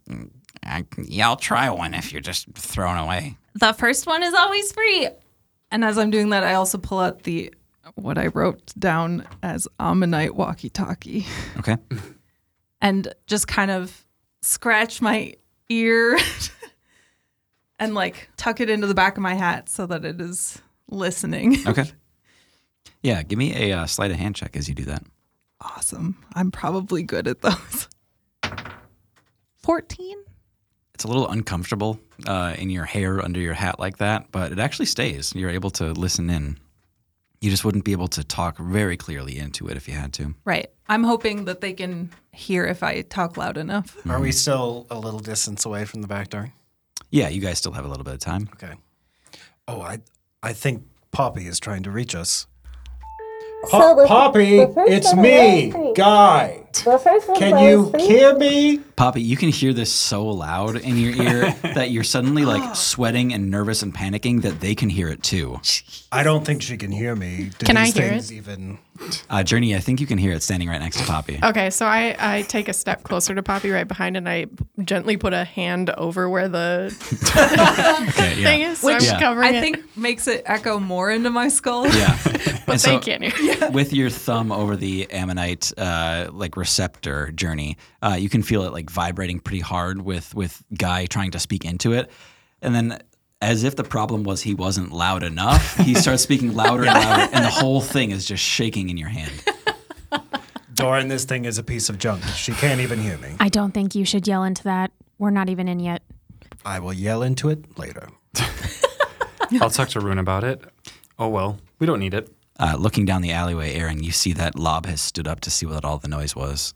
[0.09, 0.31] "Mm,
[0.63, 4.71] I, "Yeah, I'll try one if you're just thrown away." The first one is always
[4.71, 5.07] free.
[5.71, 7.53] And as I'm doing that, I also pull out the
[7.95, 11.25] what I wrote down as Ammonite walkie-talkie
[11.59, 11.77] Okay.
[12.81, 14.05] and just kind of
[14.41, 15.33] scratch my
[15.69, 16.17] ear
[17.79, 21.57] and like tuck it into the back of my hat so that it is listening.
[21.67, 21.85] Okay.
[23.01, 25.03] Yeah, give me a uh, sleight of hand check as you do that.
[25.61, 26.17] awesome.
[26.33, 27.87] I'm probably good at those.
[29.63, 30.17] 14?
[30.95, 34.59] It's a little uncomfortable uh, in your hair under your hat like that, but it
[34.59, 35.35] actually stays.
[35.35, 36.57] You're able to listen in.
[37.41, 40.35] You just wouldn't be able to talk very clearly into it if you had to.
[40.45, 40.71] Right.
[40.87, 43.97] I'm hoping that they can hear if I talk loud enough.
[44.09, 46.53] Are we still a little distance away from the back door?
[47.11, 48.47] Yeah, you guys still have a little bit of time.
[48.53, 48.73] Okay.
[49.67, 49.99] Oh, I
[50.41, 52.47] I think Poppy is trying to reach us.
[53.69, 56.61] Po- Poppy, it's me, Guy.
[56.83, 58.79] The first one Can you hear me?
[58.95, 63.33] Poppy, you can hear this so loud in your ear that you're suddenly like sweating
[63.33, 65.59] and nervous and panicking that they can hear it too.
[66.11, 67.51] I don't think she can hear me.
[67.57, 68.35] Do Can I hear things it?
[68.35, 68.79] Even
[69.29, 71.39] Uh, Journey, I think you can hear it standing right next to Poppy.
[71.43, 74.45] Okay, so I, I take a step closer to Poppy right behind and I
[74.83, 76.95] gently put a hand over where the
[78.09, 78.71] Okay, thing yeah.
[78.71, 78.79] is.
[78.79, 79.61] So I'm Which covering I it.
[79.61, 81.87] think makes it echo more into my skull.
[81.87, 82.17] Yeah.
[82.23, 83.69] but And they so- can't hear.
[83.71, 88.71] with your thumb over the ammonite uh, like receptor journey, uh, you can feel it
[88.73, 92.09] like vibrating pretty hard with with Guy trying to speak into it,
[92.61, 93.01] and then
[93.45, 97.29] as if the problem was he wasn't loud enough, he starts speaking louder and louder,
[97.31, 99.31] and the whole thing is just shaking in your hand.
[100.73, 102.23] Doran, this thing is a piece of junk.
[102.23, 103.35] She can't even hear me.
[103.39, 104.91] I don't think you should yell into that.
[105.19, 106.01] We're not even in yet.
[106.65, 108.09] I will yell into it later.
[109.61, 110.61] I'll talk to Rune about it.
[111.19, 112.29] Oh well, we don't need it.
[112.59, 115.67] Uh, looking down the alleyway, Aaron, you see that Lob has stood up to see
[115.67, 116.73] what all the noise was.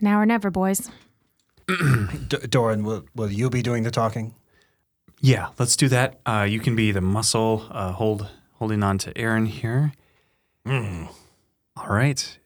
[0.00, 0.90] Now or never, boys.
[1.68, 4.34] D- Doran, will, will you be doing the talking?
[5.20, 6.20] Yeah, let's do that.
[6.24, 9.92] Uh, you can be the muscle, uh, hold holding on to Aaron here.
[10.66, 12.38] All right,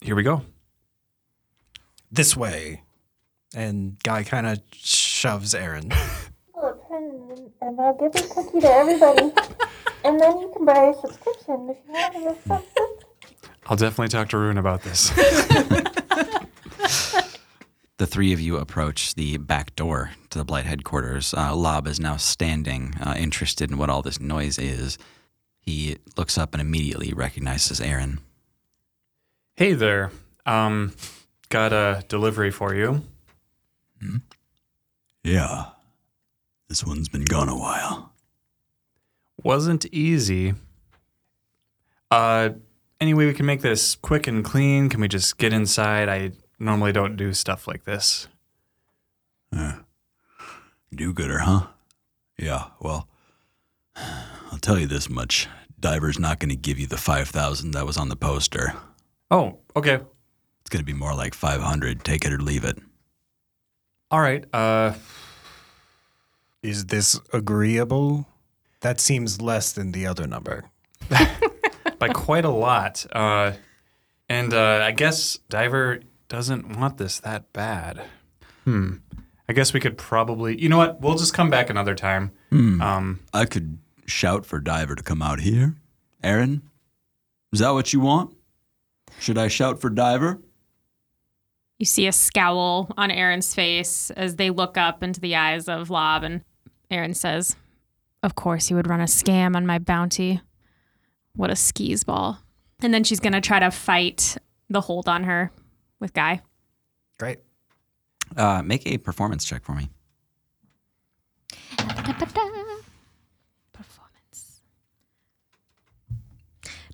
[0.00, 0.42] here we go.
[2.10, 2.82] This way.
[3.54, 5.90] And Guy kind of shoves Aaron.
[6.54, 9.22] Look, and, and I'll give a cookie to everybody.
[10.04, 12.86] and then you can buy a subscription if you want a subscription.
[13.66, 15.12] I'll definitely talk to Rune about this.
[17.98, 21.34] The three of you approach the back door to the Blight headquarters.
[21.34, 24.98] Uh, Lob is now standing, uh, interested in what all this noise is.
[25.58, 28.20] He looks up and immediately recognizes Aaron.
[29.56, 30.12] hey there,
[30.44, 30.92] um,
[31.48, 33.02] got a delivery for you.
[34.00, 34.18] Hmm?
[35.24, 35.70] Yeah.
[36.68, 38.12] This one's been gone a while.
[39.42, 40.54] Wasn't easy.
[42.10, 42.50] Uh,
[43.00, 44.88] any way we can make this quick and clean?
[44.88, 46.08] Can we just get inside?
[46.08, 48.28] I normally don't do stuff like this.
[50.96, 51.66] Do gooder, huh?
[52.38, 53.06] Yeah, well,
[53.96, 55.46] I'll tell you this much.
[55.78, 58.72] Diver's not going to give you the 5,000 that was on the poster.
[59.30, 60.00] Oh, okay.
[60.60, 62.02] It's going to be more like 500.
[62.02, 62.78] Take it or leave it.
[64.10, 64.44] All right.
[64.54, 64.94] Uh,
[66.62, 68.26] Is this agreeable?
[68.80, 70.64] That seems less than the other number.
[71.98, 73.04] by quite a lot.
[73.12, 73.52] Uh,
[74.30, 78.02] and uh, I guess Diver doesn't want this that bad.
[78.64, 78.94] Hmm.
[79.48, 80.60] I guess we could probably.
[80.60, 81.00] You know what?
[81.00, 82.32] We'll just come back another time.
[82.80, 85.74] Um, I could shout for Diver to come out here.
[86.22, 86.62] Aaron,
[87.52, 88.36] is that what you want?
[89.20, 90.40] Should I shout for Diver?
[91.78, 95.90] You see a scowl on Aaron's face as they look up into the eyes of
[95.90, 96.42] Lob, and
[96.90, 97.54] Aaron says,
[98.22, 100.40] Of course, you would run a scam on my bounty.
[101.34, 102.38] What a skis ball.
[102.80, 104.38] And then she's going to try to fight
[104.70, 105.50] the hold on her
[106.00, 106.42] with Guy.
[107.18, 107.38] Great.
[108.36, 109.88] Uh, make a performance check for me.
[113.72, 114.60] Performance.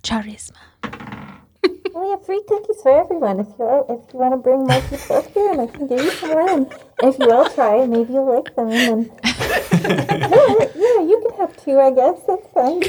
[0.03, 0.57] Charisma.
[1.95, 3.41] We have free cookies for everyone.
[3.41, 6.01] If you if you want to bring more people up here, and I can give
[6.01, 6.49] you some more.
[6.51, 6.73] And
[7.03, 8.71] if you all try, maybe you'll like them.
[8.71, 9.19] And then,
[9.85, 11.79] yeah, yeah, you can have two.
[11.79, 12.83] I guess that's fine.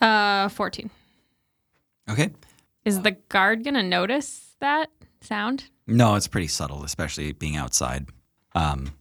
[0.00, 0.90] Uh, 14.
[2.10, 2.30] Okay.
[2.84, 4.90] Is the guard going to notice that
[5.26, 5.64] sound?
[5.86, 8.06] No, it's pretty subtle, especially being outside.
[8.54, 8.92] Um,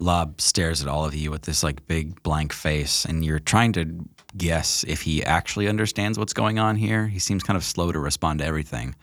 [0.00, 3.72] Lob stares at all of you with this like big blank face, and you're trying
[3.74, 4.04] to
[4.36, 7.06] guess if he actually understands what's going on here.
[7.06, 8.96] He seems kind of slow to respond to everything.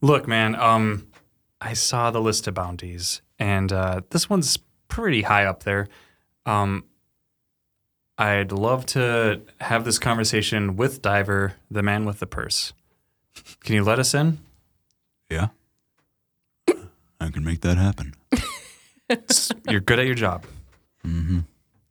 [0.00, 0.54] look, man.
[0.54, 1.06] Um,
[1.60, 4.56] I saw the list of bounties, and uh, this one's
[4.88, 5.88] pretty high up there.
[6.46, 6.84] Um,
[8.16, 12.72] I'd love to have this conversation with Diver, the man with the purse.
[13.60, 14.38] Can you let us in?
[15.30, 15.48] Yeah.
[17.20, 18.14] I can make that happen.
[19.10, 20.44] S- You're good at your job.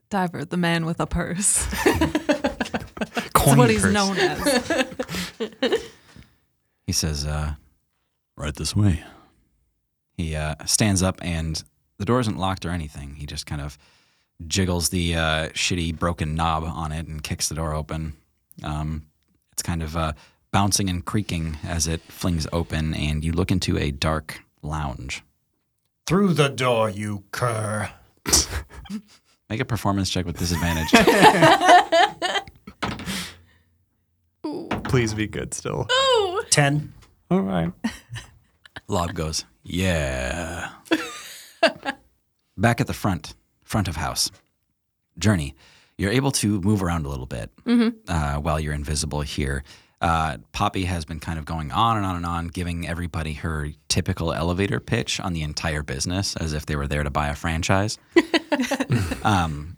[0.09, 1.65] Diver, the man with a purse.
[1.85, 3.93] That's what he's purse.
[3.93, 4.85] known as.
[6.87, 7.53] He says, uh,
[8.35, 9.03] Right this way.
[10.17, 11.63] he uh, stands up, and
[11.99, 13.13] the door isn't locked or anything.
[13.15, 13.77] He just kind of
[14.47, 18.13] jiggles the uh, shitty broken knob on it and kicks the door open.
[18.63, 19.05] Um,
[19.51, 20.13] it's kind of uh,
[20.51, 25.23] bouncing and creaking as it flings open, and you look into a dark lounge.
[26.05, 27.89] Through the door, you cur.
[29.49, 30.91] Make a performance check with disadvantage.
[34.83, 35.87] Please be good still.
[36.49, 36.93] Ten.
[37.29, 37.71] All right.
[38.87, 40.69] Lob goes, yeah.
[42.57, 44.31] Back at the front, front of house.
[45.19, 45.55] Journey,
[45.97, 47.51] you're able to move around a little bit
[48.07, 49.63] uh, while you're invisible here.
[50.01, 53.69] Uh, Poppy has been kind of going on and on and on, giving everybody her
[53.89, 57.35] typical elevator pitch on the entire business as if they were there to buy a
[57.35, 57.97] franchise.
[59.23, 59.75] um,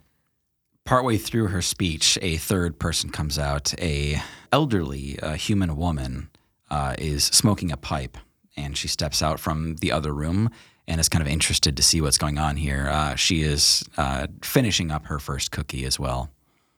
[0.85, 3.73] partway through her speech, a third person comes out.
[3.79, 6.29] A elderly uh, human woman
[6.69, 8.17] uh, is smoking a pipe,
[8.55, 10.51] and she steps out from the other room
[10.87, 12.87] and is kind of interested to see what's going on here.
[12.89, 16.29] Uh, she is uh, finishing up her first cookie as well.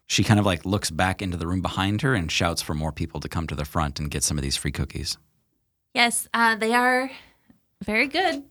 [0.07, 2.91] She kind of like looks back into the room behind her and shouts for more
[2.91, 5.17] people to come to the front and get some of these free cookies.
[5.93, 7.09] Yes, uh, they are
[7.83, 8.43] very good.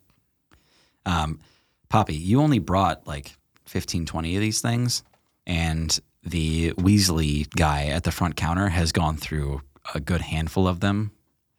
[1.05, 1.41] Um,
[1.89, 3.37] Poppy, you only brought like
[3.67, 5.03] 15, 20 of these things,
[5.47, 9.61] and the Weasley guy at the front counter has gone through
[9.95, 11.11] a good handful of them.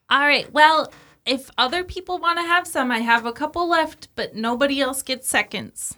[0.09, 0.51] All right.
[0.53, 0.91] Well,
[1.25, 5.01] if other people want to have some, I have a couple left, but nobody else
[5.01, 5.95] gets seconds.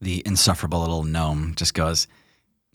[0.00, 2.06] The insufferable little gnome just goes,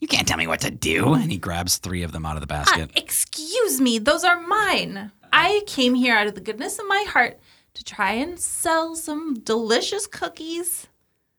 [0.02, 1.14] You can't tell me what to do.
[1.14, 2.90] And he grabs three of them out of the basket.
[2.90, 5.12] Uh, excuse me, those are mine.
[5.32, 7.38] I came here out of the goodness of my heart
[7.74, 10.88] to try and sell some delicious cookies.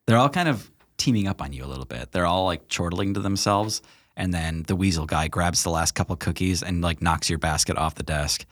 [0.08, 2.14] They're all kind of teaming up on you a little bit.
[2.14, 3.82] They're all like chortling to themselves.
[4.16, 7.78] And then the weasel guy grabs the last couple cookies and like knocks your basket
[7.78, 8.46] off the desk.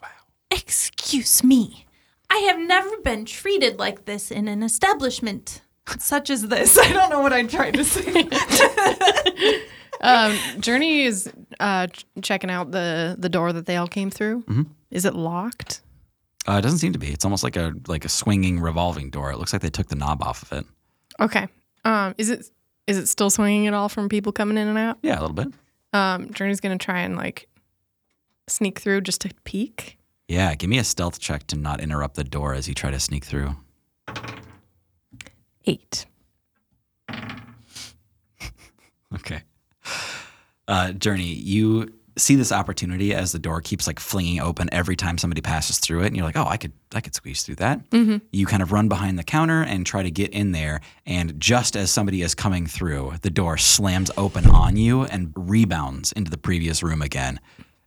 [0.00, 0.08] Wow.
[0.52, 1.86] Excuse me.
[2.30, 5.62] I have never been treated like this in an establishment
[5.98, 6.78] such as this.
[6.82, 8.28] I don't know what I'm trying to say.
[10.02, 14.42] Um, Journey is uh, ch- checking out the the door that they all came through.
[14.42, 14.66] Mhm.
[14.90, 15.80] Is it locked?
[16.46, 17.08] Uh, it doesn't seem to be.
[17.08, 19.32] It's almost like a like a swinging revolving door.
[19.32, 20.66] It looks like they took the knob off of it.
[21.18, 21.48] Okay.
[21.84, 22.46] Um, is it
[22.86, 24.98] is it still swinging at all from people coming in and out?
[25.02, 25.48] Yeah, a little bit.
[25.94, 27.48] Um, Journey's gonna try and like
[28.48, 29.98] sneak through just to peek.
[30.28, 33.00] Yeah, give me a stealth check to not interrupt the door as you try to
[33.00, 33.56] sneak through.
[35.66, 36.06] Eight.
[39.14, 39.42] Okay.
[40.68, 45.16] Uh, Journey, you see this opportunity as the door keeps like flinging open every time
[45.16, 47.88] somebody passes through it, and you're like, "Oh, I could, I could squeeze through that."
[47.90, 48.20] Mhm.
[48.32, 51.76] You kind of run behind the counter and try to get in there, and just
[51.76, 56.38] as somebody is coming through, the door slams open on you and rebounds into the
[56.38, 57.38] previous room again,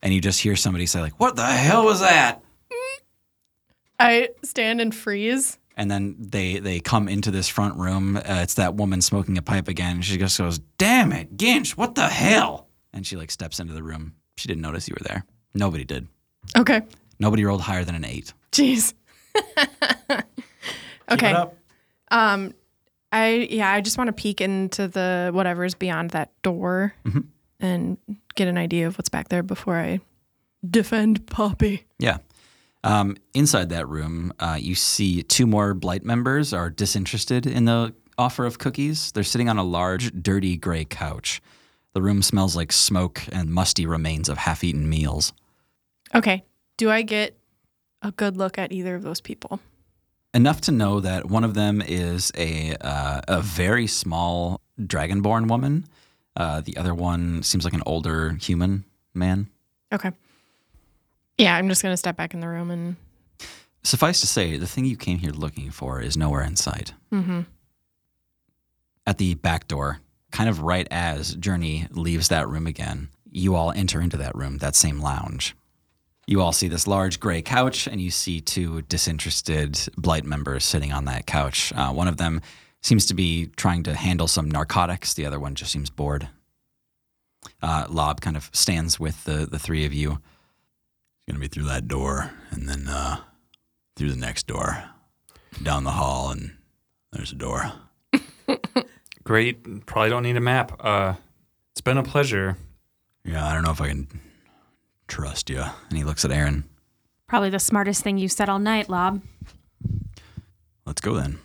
[0.02, 2.42] and you just hear somebody say, "Like, what the hell was that?"
[4.00, 5.58] I stand and freeze.
[5.80, 8.18] And then they they come into this front room.
[8.18, 10.02] Uh, it's that woman smoking a pipe again.
[10.02, 11.78] She just goes, "Damn it, Ginch!
[11.78, 14.14] What the hell?" And she like steps into the room.
[14.38, 15.24] She didn't notice you were there.
[15.54, 16.08] Nobody did.
[16.58, 16.82] Okay.
[17.18, 18.34] Nobody rolled higher than an eight.
[18.52, 18.94] Jeez.
[21.12, 21.30] okay.
[21.30, 21.56] it up.
[22.12, 22.54] Um,
[23.12, 27.26] I yeah, I just want to peek into the whatever's beyond that door Mhm.
[27.60, 27.98] and
[28.36, 30.00] get an idea of what's back there before I
[30.70, 31.86] defend Poppy.
[32.00, 32.18] Yeah.
[32.84, 37.94] Um, inside that room, uh, you see two more Blight members are disinterested in the
[38.18, 39.12] offer of cookies.
[39.12, 41.42] They're sitting on a large, dirty gray couch.
[41.94, 45.34] The room smells like smoke and musty remains of half-eaten meals.
[46.16, 46.44] Okay.
[46.78, 47.38] Do I get
[48.02, 49.60] a good look at either of those people?
[50.34, 55.88] enough to know that one of them is a uh, a very small dragonborn woman.
[56.36, 59.50] Uh, the other one seems like an older human man.
[59.92, 60.12] Okay.
[61.40, 62.96] Yeah, I'm just gonna step back in the room and.
[63.82, 66.94] Suffice to say, the thing you came here looking for is nowhere in sight.
[67.14, 67.42] Mm-hmm.
[69.08, 73.72] At the back door, kind of right as Journey leaves that room again, you all
[73.72, 75.56] enter into that room, that same lounge.
[76.28, 80.92] You all see this large gray couch, and you see two disinterested Blight members sitting
[80.92, 81.72] on that couch.
[81.74, 82.42] Uh, one of them
[82.82, 86.28] seems to be trying to handle some narcotics, the other one just seems bored.
[87.62, 90.20] Uh, Lob kind of stands with the, the three of you.
[91.30, 93.18] It's gonna be through that door, and then uh,
[93.96, 94.84] through the next door,
[95.62, 96.58] down the hall, and
[97.12, 97.72] there's a door.
[99.24, 99.86] Great.
[99.86, 100.84] Probably don't need a map.
[100.84, 101.14] Uh,
[101.72, 102.58] it's been a pleasure.
[103.24, 104.08] Yeah, I don't know if I can
[105.08, 105.62] trust you.
[105.62, 106.64] And he looks at Aaron.
[107.28, 109.22] Probably the smartest thing you've said all night, Lob.
[110.88, 111.38] Let's go then.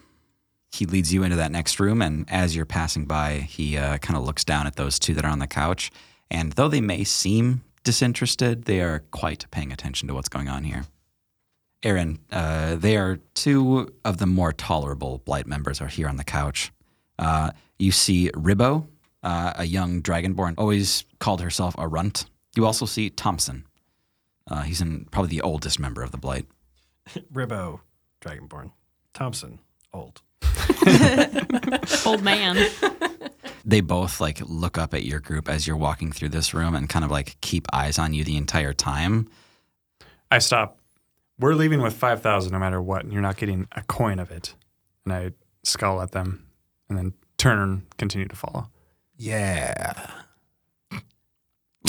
[0.73, 4.17] He leads you into that next room, and as you're passing by, he uh, kind
[4.17, 5.91] of looks down at those two that are on the couch.
[6.31, 10.65] And though they may seem disinterested, they are quite paying attention to what's going on
[10.65, 10.85] here.
[11.83, 16.25] Aaron, uh, they are two of the more tolerable Blight members are here on the
[16.25, 16.73] couch.
[17.19, 18.87] Uh, you see Ribbo,
[19.23, 22.25] uh, a young dragonborn, always called herself a runt.
[22.57, 23.67] You also see Thompson.
[24.51, 26.47] Uh, he's in, probably the oldest member of the Blight.
[27.33, 27.81] Ribbo,
[28.21, 28.73] Dragonborn.
[29.13, 29.59] Thompson,
[29.93, 30.23] old.
[32.07, 32.57] Old man.
[33.65, 36.89] They both like look up at your group as you're walking through this room and
[36.89, 39.29] kind of like keep eyes on you the entire time.
[40.31, 40.79] I stop.
[41.39, 44.55] We're leaving with 5,000 no matter what, and you're not getting a coin of it.
[45.05, 45.33] And I
[45.65, 46.47] scowl at them
[46.89, 48.69] and then turn and continue to follow.
[49.17, 50.11] Yeah.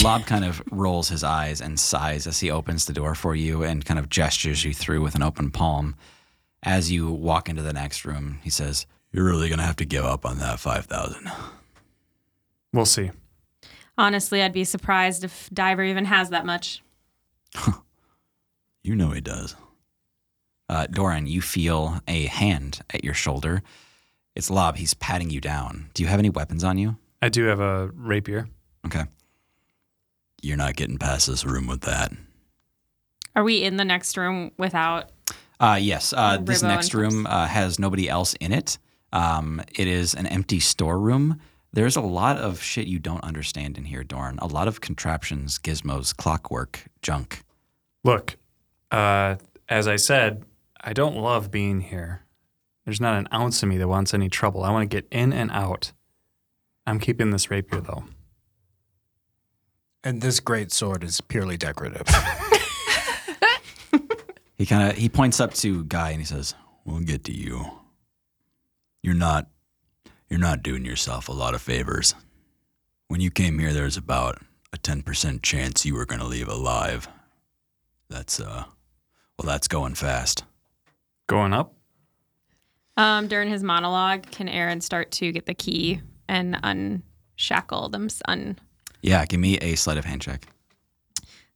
[0.02, 3.62] Lob kind of rolls his eyes and sighs as he opens the door for you
[3.62, 5.94] and kind of gestures you through with an open palm.
[6.62, 10.04] As you walk into the next room, he says, You're really gonna have to give
[10.04, 11.30] up on that five thousand.
[12.76, 13.10] We'll see.
[13.96, 16.82] Honestly, I'd be surprised if Diver even has that much.
[18.84, 19.56] You know he does.
[20.68, 23.64] uh, Doran, you feel a hand at your shoulder.
[24.36, 24.76] It's Lob.
[24.76, 25.90] He's patting you down.
[25.92, 26.96] Do you have any weapons on you?
[27.20, 28.46] I do have a rapier.
[28.86, 29.02] Okay.
[30.40, 32.12] You're not getting past this room with that.
[33.34, 35.10] Are we in the next room without?
[35.58, 36.12] Uh, yes.
[36.12, 38.78] Uh, this next room uh, has nobody else in it.
[39.12, 41.40] Um, it is an empty storeroom.
[41.72, 44.38] There's a lot of shit you don't understand in here, Dorn.
[44.40, 47.42] A lot of contraptions, gizmos, clockwork, junk.
[48.02, 48.36] Look,
[48.90, 49.36] uh,
[49.68, 50.44] as I said,
[50.80, 52.22] I don't love being here.
[52.84, 54.62] There's not an ounce of me that wants any trouble.
[54.62, 55.92] I want to get in and out.
[56.86, 58.04] I'm keeping this rapier though.
[60.04, 62.06] And this great sword is purely decorative.
[64.56, 66.54] He kind of he points up to Guy and he says,
[66.84, 67.70] We'll get to you.
[69.02, 69.48] You're not
[70.28, 72.14] you're not doing yourself a lot of favors.
[73.08, 74.38] When you came here there's about
[74.72, 77.08] a 10% chance you were going to leave alive.
[78.08, 78.64] That's uh
[79.38, 80.44] well that's going fast.
[81.26, 81.72] Going up?
[82.96, 88.08] Um, during his monologue, can Aaron start to get the key and unshackle them?
[88.26, 88.58] Un-
[89.02, 90.46] "Yeah, give me a sleight of hand check."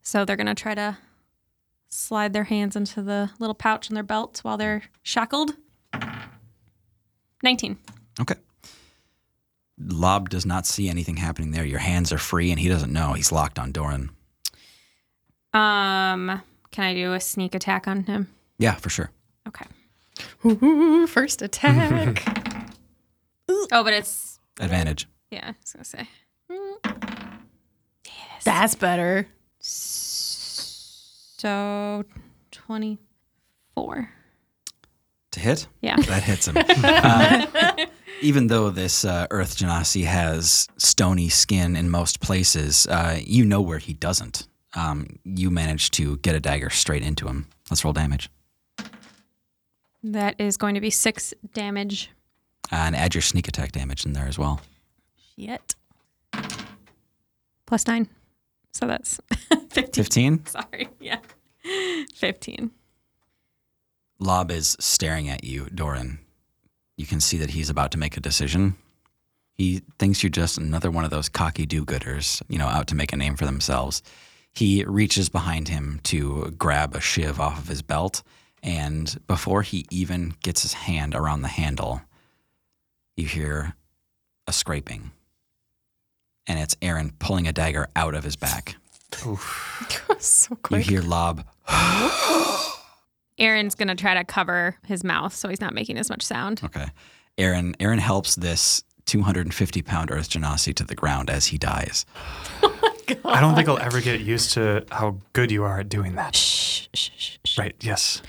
[0.02, 0.98] so they're gonna try to
[1.88, 5.54] slide their hands into the little pouch in their belt while they're shackled.
[7.42, 7.78] Nineteen.
[8.20, 8.34] Okay.
[9.82, 11.64] Lob does not see anything happening there.
[11.64, 13.14] Your hands are free, and he doesn't know.
[13.14, 14.10] He's locked on Doran.
[15.52, 18.28] Um, can I do a sneak attack on him?
[18.58, 19.10] Yeah, for sure.
[19.48, 19.64] Okay.
[20.44, 22.22] Ooh, first attack.
[23.72, 25.08] Oh, but it's Advantage.
[25.30, 25.48] yeah.
[25.48, 26.08] I was gonna say.
[28.04, 28.44] Yes.
[28.44, 29.26] That's better.
[31.40, 32.04] So
[32.52, 34.08] twenty-four.
[35.32, 35.66] To hit?
[35.80, 35.96] Yeah.
[35.96, 36.56] That hits him.
[36.84, 37.86] Uh,
[38.20, 43.60] even though this uh, Earth Genasi has stony skin in most places, uh, you know
[43.60, 44.46] where he doesn't.
[44.74, 47.46] Um, you manage to get a dagger straight into him.
[47.70, 48.30] Let's roll damage.
[50.02, 52.10] That is going to be six damage.
[52.72, 54.60] Uh, and add your sneak attack damage in there as well.
[55.36, 55.74] Shit.
[57.66, 58.08] Plus nine.
[58.72, 59.20] So that's
[59.70, 59.92] 15.
[59.92, 60.46] 15?
[60.46, 60.88] Sorry.
[61.00, 61.18] Yeah.
[62.14, 62.70] 15.
[64.18, 66.20] Lob is staring at you, Doran.
[67.00, 68.74] You can see that he's about to make a decision.
[69.56, 72.94] He thinks you're just another one of those cocky do gooders, you know, out to
[72.94, 74.02] make a name for themselves.
[74.52, 78.22] He reaches behind him to grab a shiv off of his belt,
[78.62, 82.02] and before he even gets his hand around the handle,
[83.16, 83.76] you hear
[84.46, 85.10] a scraping.
[86.46, 88.76] And it's Aaron pulling a dagger out of his back.
[90.18, 91.46] so You hear Lob
[93.40, 96.60] Aaron's going to try to cover his mouth so he's not making as much sound.
[96.62, 96.86] Okay.
[97.38, 102.04] Aaron Aaron helps this 250 pound Earth Genasi to the ground as he dies.
[103.24, 106.36] I don't think I'll ever get used to how good you are at doing that.
[106.36, 107.58] Shh, shh, shh, shh.
[107.58, 108.22] Right, yes.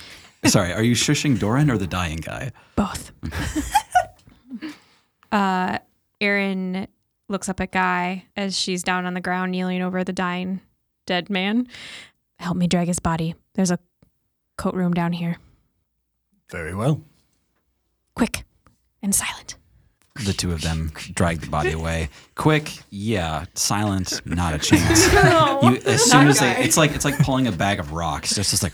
[0.45, 2.51] Sorry, are you shushing Doran or the dying guy?
[2.76, 3.12] Both.
[5.32, 5.78] uh,
[6.20, 6.88] Aaron
[7.30, 10.62] looks up at Guy as she's down on the ground kneeling over the dying
[11.05, 11.68] dead man.
[12.39, 13.36] Help me drag his body.
[13.53, 13.78] There's a
[14.57, 15.37] coat room down here.
[16.49, 17.01] Very well.
[18.15, 18.43] Quick
[19.01, 19.55] and silent.
[20.25, 22.09] The two of them drag the body away.
[22.35, 23.45] Quick, yeah.
[23.55, 25.11] Silent, not a chance.
[25.13, 28.35] You, as soon as they, it's like it's like pulling a bag of rocks.
[28.35, 28.73] Just, just like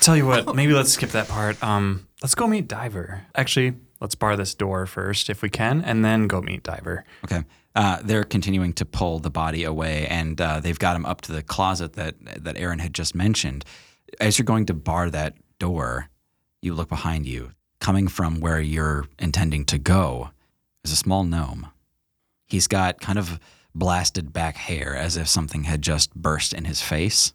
[0.00, 1.62] Tell you what, maybe let's skip that part.
[1.64, 3.22] Um, let's go meet Diver.
[3.34, 7.04] Actually, let's bar this door first if we can, and then go meet Diver.
[7.24, 7.44] okay.
[7.74, 11.32] Uh, they're continuing to pull the body away, and uh, they've got him up to
[11.32, 12.14] the closet that
[12.44, 13.64] that Aaron had just mentioned.
[14.20, 16.08] As you're going to bar that door,
[16.62, 17.52] you look behind you.
[17.80, 20.30] Coming from where you're intending to go
[20.84, 21.68] is a small gnome.
[22.46, 23.40] He's got kind of
[23.74, 27.32] blasted back hair as if something had just burst in his face.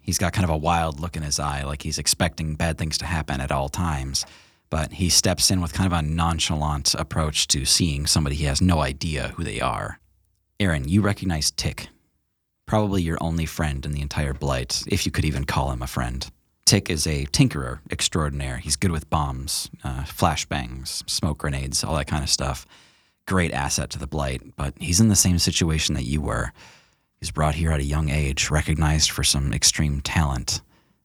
[0.00, 2.96] He's got kind of a wild look in his eye, like he's expecting bad things
[2.98, 4.24] to happen at all times.
[4.68, 8.60] But he steps in with kind of a nonchalant approach to seeing somebody he has
[8.60, 10.00] no idea who they are.
[10.58, 11.88] Aaron, you recognize Tick.
[12.66, 15.86] Probably your only friend in the entire Blight, if you could even call him a
[15.86, 16.28] friend.
[16.64, 18.56] Tick is a tinkerer extraordinaire.
[18.56, 22.66] He's good with bombs, uh, flashbangs, smoke grenades, all that kind of stuff.
[23.26, 26.52] Great asset to the Blight, but he's in the same situation that you were.
[27.20, 30.60] He's brought here at a young age, recognized for some extreme talent,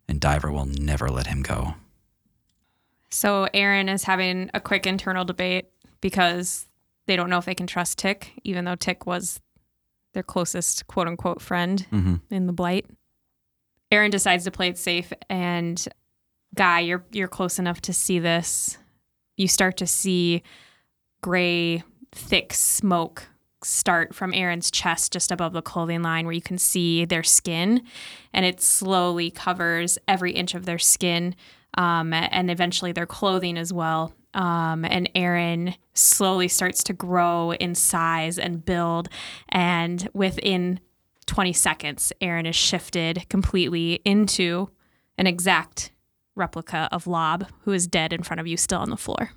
[0.08, 1.76] and Diver will never let him go.
[3.12, 5.66] So Aaron is having a quick internal debate
[6.00, 6.68] because
[7.08, 9.40] they don't know if they can trust Tick, even though Tick was
[10.14, 12.34] their closest quote unquote friend Mm-hmm.
[12.34, 12.86] in the blight.
[13.92, 15.86] Aaron decides to play it safe and
[16.54, 18.78] Guy, you're you're close enough to see this.
[19.38, 20.44] You start to see
[21.22, 21.82] gray,
[22.12, 23.30] thick smoke
[23.64, 27.84] start from Aaron's chest just above the clothing line where you can see their skin
[28.34, 31.36] and it slowly covers every inch of their skin
[31.77, 34.14] um, and eventually their clothing as well.
[34.34, 39.10] Um, and Aaron slowly starts to grow in size and build.
[39.49, 40.80] And within
[41.26, 44.69] 20 seconds, Aaron is shifted completely into
[45.18, 45.91] an exact
[46.35, 49.31] replica of Lob, who is dead in front of you, still on the floor.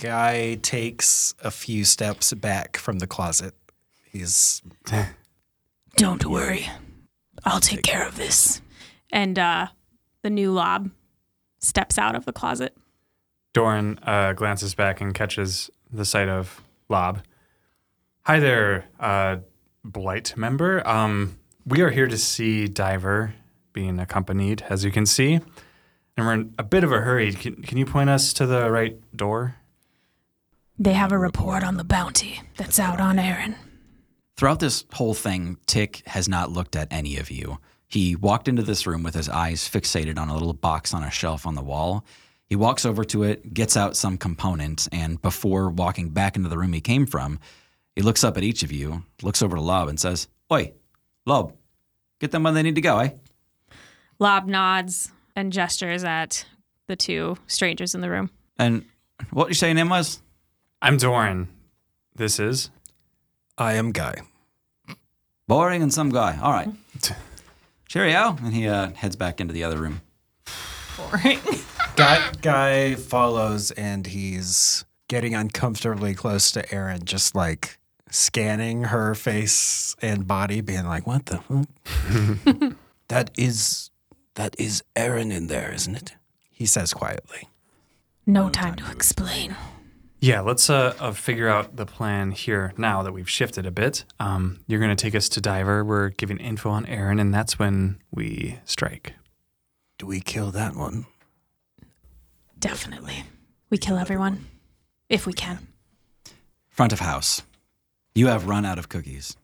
[0.00, 3.54] Guy takes a few steps back from the closet.
[4.10, 4.62] He's
[5.96, 6.66] Don't worry.
[7.44, 8.60] I'll take care of this.
[9.10, 9.68] And uh,
[10.26, 10.90] the new lob
[11.60, 12.76] steps out of the closet.
[13.54, 17.20] Doran uh, glances back and catches the sight of Lob.
[18.22, 19.36] Hi there, uh,
[19.84, 20.84] Blight member.
[20.84, 23.34] Um, we are here to see Diver
[23.72, 25.34] being accompanied, as you can see.
[25.34, 27.32] And we're in a bit of a hurry.
[27.32, 29.54] Can, can you point us to the right door?
[30.76, 33.54] They have a report on the bounty that's out on Aaron.
[34.36, 37.58] Throughout this whole thing, Tick has not looked at any of you.
[37.88, 41.10] He walked into this room with his eyes fixated on a little box on a
[41.10, 42.04] shelf on the wall.
[42.48, 46.58] He walks over to it, gets out some component, and before walking back into the
[46.58, 47.38] room he came from,
[47.94, 50.72] he looks up at each of you, looks over to Lob, and says, Oi,
[51.24, 51.54] Lob,
[52.20, 53.10] get them where they need to go, eh?
[54.18, 56.46] Lob nods and gestures at
[56.86, 58.30] the two strangers in the room.
[58.58, 58.84] And
[59.30, 60.22] what you say your name was?
[60.80, 61.48] I'm Doran.
[62.14, 62.70] This is.
[63.58, 64.22] I am Guy.
[65.48, 66.38] Boring and some guy.
[66.40, 66.68] All right.
[67.96, 68.36] Cheerio.
[68.42, 70.02] And he uh, heads back into the other room.
[70.98, 71.40] Boring.
[71.96, 77.78] Guy, guy follows and he's getting uncomfortably close to Aaron, just like
[78.10, 82.76] scanning her face and body, being like, "What the fuck?
[83.08, 83.90] that is
[84.34, 86.16] that is Aaron in there, isn't it?"
[86.50, 87.48] He says quietly.
[88.26, 89.56] No time to explain.
[90.18, 94.04] Yeah, let's uh, uh, figure out the plan here now that we've shifted a bit.
[94.18, 95.84] Um, you're going to take us to Diver.
[95.84, 99.14] We're giving info on Aaron, and that's when we strike.
[99.98, 101.06] Do we kill that one?
[102.58, 103.24] Definitely.
[103.70, 104.46] We kill everyone.
[105.08, 105.68] If we can.
[106.68, 107.42] Front of house.
[108.14, 109.36] You have run out of cookies.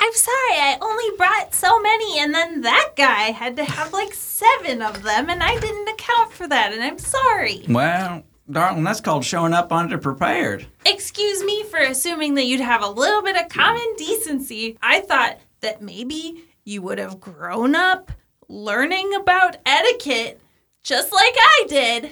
[0.00, 4.14] I'm sorry, I only brought so many, and then that guy had to have like
[4.14, 7.64] seven of them, and I didn't account for that, and I'm sorry.
[7.68, 10.66] Well, darling, that's called showing up underprepared.
[10.86, 14.76] Excuse me for assuming that you'd have a little bit of common decency.
[14.82, 18.12] I thought that maybe you would have grown up
[18.48, 20.40] learning about etiquette
[20.82, 22.10] just like I did.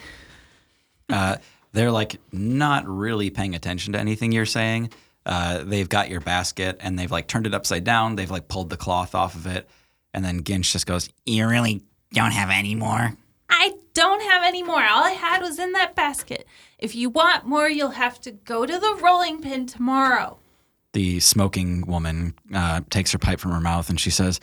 [1.08, 1.36] Uh,
[1.72, 4.90] they're like not really paying attention to anything you're saying.
[5.24, 8.16] Uh, they've got your basket and they've like turned it upside down.
[8.16, 9.68] They've like pulled the cloth off of it.
[10.14, 11.82] And then Ginch just goes, You really
[12.12, 13.12] don't have any more?
[13.48, 14.82] I don't have any more.
[14.82, 16.46] All I had was in that basket.
[16.78, 20.38] If you want more, you'll have to go to the rolling pin tomorrow.
[20.92, 24.40] The smoking woman uh, takes her pipe from her mouth and she says,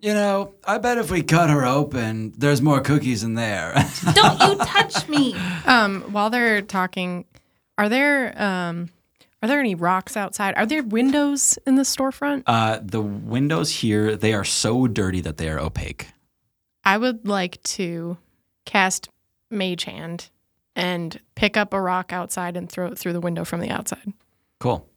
[0.00, 3.74] You know, I bet if we cut her open, there's more cookies in there.
[4.14, 5.34] Don't you touch me.
[5.66, 7.24] Um, while they're talking,
[7.76, 8.88] are there um,
[9.42, 10.54] are there any rocks outside?
[10.56, 12.42] Are there windows in the storefront?
[12.46, 16.08] uh, the windows here, they are so dirty that they are opaque.
[16.84, 18.18] I would like to
[18.64, 19.08] cast
[19.50, 20.30] Mage Hand
[20.76, 24.12] and pick up a rock outside and throw it through the window from the outside.
[24.58, 24.88] Cool.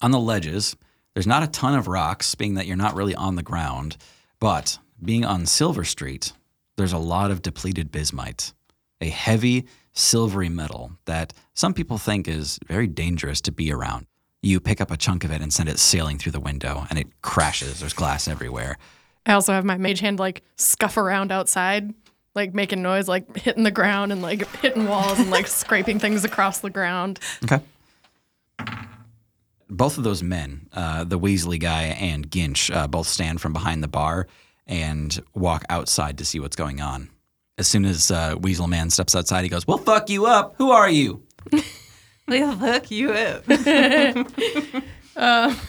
[0.00, 0.76] On the ledges,
[1.14, 3.96] there's not a ton of rocks, being that you're not really on the ground,
[4.40, 6.32] but being on Silver Street,
[6.76, 8.52] there's a lot of depleted bismite,
[9.00, 14.06] a heavy silvery metal that some people think is very dangerous to be around.
[14.40, 16.98] You pick up a chunk of it and send it sailing through the window, and
[16.98, 17.80] it crashes.
[17.80, 18.78] There's glass everywhere.
[19.26, 21.94] I also have my mage hand like scuff around outside,
[22.34, 26.24] like making noise, like hitting the ground and like hitting walls and like scraping things
[26.24, 27.20] across the ground.
[27.44, 27.60] Okay.
[29.68, 33.82] Both of those men, uh, the Weasley guy and Ginch, uh, both stand from behind
[33.82, 34.26] the bar
[34.66, 37.08] and walk outside to see what's going on.
[37.58, 40.54] As soon as uh, Weasel Man steps outside, he goes, "We'll fuck you up.
[40.58, 41.22] Who are you?"
[42.28, 43.44] We'll fuck you up.
[45.16, 45.54] Uh,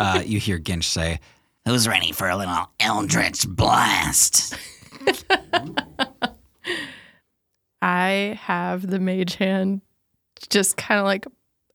[0.00, 1.20] Uh, you hear Ginch say,
[1.66, 4.56] Who's ready for a little Eldritch blast?
[7.82, 9.80] I have the mage hand
[10.48, 11.26] just kind of like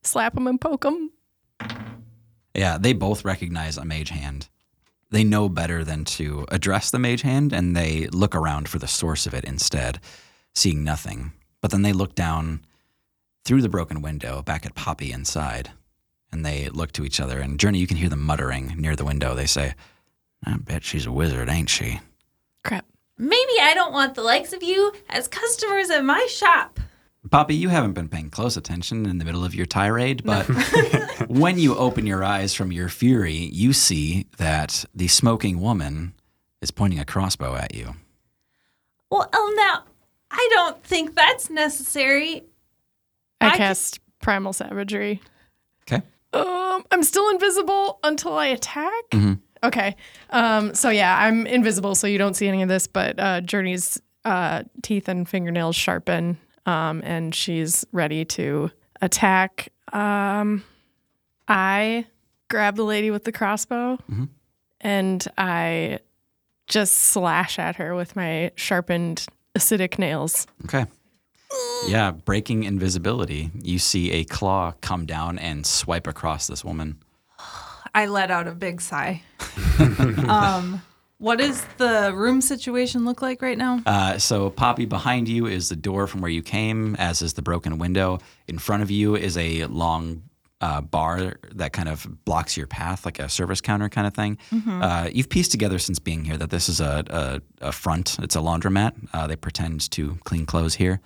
[0.03, 1.11] slap him and poke him.
[2.53, 4.49] Yeah, they both recognize a mage hand.
[5.09, 8.87] They know better than to address the mage hand and they look around for the
[8.87, 9.99] source of it instead,
[10.53, 11.33] seeing nothing.
[11.61, 12.65] But then they look down
[13.45, 15.71] through the broken window back at Poppy inside
[16.31, 17.39] and they look to each other.
[17.39, 19.33] And Journey, you can hear them muttering near the window.
[19.33, 19.75] They say,
[20.45, 22.01] I bet she's a wizard, ain't she?
[22.63, 22.85] Crap.
[23.17, 26.79] Maybe I don't want the likes of you as customers at my shop.
[27.29, 30.43] Poppy, you haven't been paying close attention in the middle of your tirade, but
[31.27, 36.13] when you open your eyes from your fury, you see that the smoking woman
[36.61, 37.95] is pointing a crossbow at you.
[39.09, 39.83] Well, now,
[40.31, 42.43] I don't think that's necessary.
[43.41, 45.21] I cast Primal Savagery.
[45.83, 46.01] Okay.
[46.33, 49.09] Um, I'm still invisible until I attack.
[49.11, 49.39] Mhm.
[49.63, 49.95] Okay.
[50.29, 52.87] Um, so yeah, I'm invisible, so you don't see any of this.
[52.87, 58.69] But uh, Journey's uh, teeth and fingernails sharpen um, and she's ready to
[59.01, 59.69] attack.
[59.93, 60.63] Um,
[61.47, 62.05] I
[62.49, 64.29] grab the lady with the crossbow, Mhm.
[64.81, 65.99] and I
[66.67, 69.25] just slash at her with my sharpened
[69.57, 70.45] acidic nails.
[70.65, 70.85] Okay.
[71.87, 73.49] Yeah, breaking invisibility.
[73.63, 76.97] You see a claw come down and swipe across this woman.
[77.97, 79.23] I let out a big sigh.
[80.27, 80.83] um,
[81.17, 83.81] what does the room situation look like right now?
[83.87, 87.41] Uh, so, Poppy, behind you is the door from where you came, as is the
[87.41, 88.19] broken window.
[88.47, 90.21] In front of you is a long
[90.61, 94.37] uh, bar that kind of blocks your path, like a service counter kind of thing.
[94.67, 98.35] Uh, you've pieced together since being here that this is a, a, a front, it's
[98.35, 98.93] a laundromat.
[99.11, 101.01] Uh, they pretend to clean clothes here.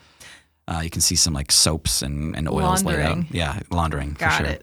[0.68, 3.12] Uh, you can see some like soaps and, and oils laid out.
[3.12, 3.28] Laundering.
[3.32, 4.12] Yeah, laundering.
[4.20, 4.58] Got for sure.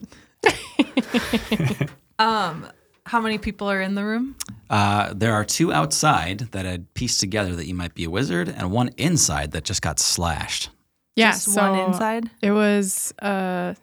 [1.72, 1.90] it.
[2.18, 2.66] um,
[3.06, 4.36] how many people are in the room?
[4.70, 8.48] Uh, there are two outside that had pieced together that you might be a wizard,
[8.48, 10.70] and one inside that just got slashed.
[11.16, 12.30] Yeah, Just so one inside.
[12.42, 13.74] It was uh,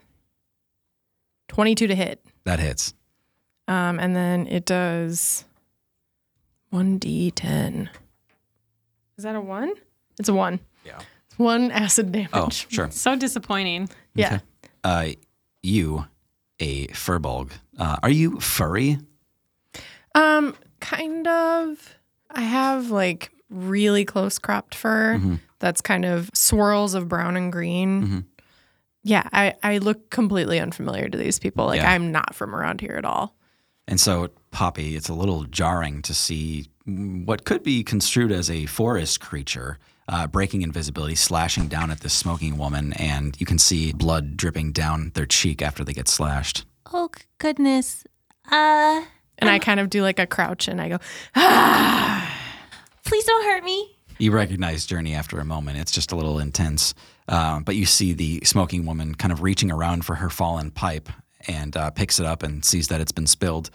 [1.50, 2.24] 22 to hit.
[2.46, 2.94] That hits.
[3.68, 5.44] Um, and then it does
[6.72, 7.90] 1d10.
[9.18, 9.74] Is that a 1?
[10.20, 10.60] It's a 1.
[10.86, 11.00] Yeah.
[11.28, 12.30] It's one acid damage.
[12.34, 12.90] Oh, sure.
[12.92, 13.90] So disappointing.
[14.14, 14.40] Yeah.
[14.84, 15.10] Uh,
[15.64, 16.06] you,
[16.60, 18.98] a furbolg, uh, are you furry?
[20.14, 21.96] Um, kind of.
[22.32, 25.40] I have like really close cropped fur Mhm.
[25.60, 28.08] that's kind of swirls of brown and green.
[28.08, 28.24] Mhm.
[29.04, 31.66] Yeah, I, I look completely unfamiliar to these people.
[31.66, 31.92] Like Yeah.
[31.92, 33.36] I'm not from around here at all.
[33.88, 38.66] And so, Poppy, it's a little jarring to see what could be construed as a
[38.66, 39.78] forest creature
[40.08, 44.72] uh, breaking invisibility, slashing down at this smoking woman, and you can see blood dripping
[44.72, 46.64] down their cheek after they get slashed.
[46.94, 48.04] Oh goodness.
[48.52, 49.04] Uh,
[49.40, 51.00] And I kind of do like a crouch and I go,
[51.36, 52.32] ah.
[53.06, 53.92] please don't hurt me.
[54.18, 55.78] You recognize Journey after a moment.
[55.78, 56.94] It's just a little intense.
[57.28, 61.10] Um, but you see the smoking woman kind of reaching around for her fallen pipe
[61.48, 63.70] and uh, picks it up and sees that it's been spilled.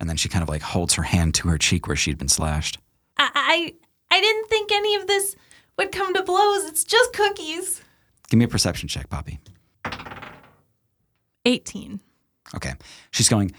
[0.00, 2.28] And then she kind of like holds her hand to her cheek where she'd been
[2.28, 2.78] slashed.
[3.18, 3.74] I, I
[4.16, 5.36] I didn't think any of this
[5.78, 6.64] would come to blows.
[6.64, 7.82] It's just cookies.
[8.30, 9.38] Give me a perception check, Poppy.
[11.44, 12.00] 18.
[12.56, 12.74] Okay.
[13.10, 13.52] She's going,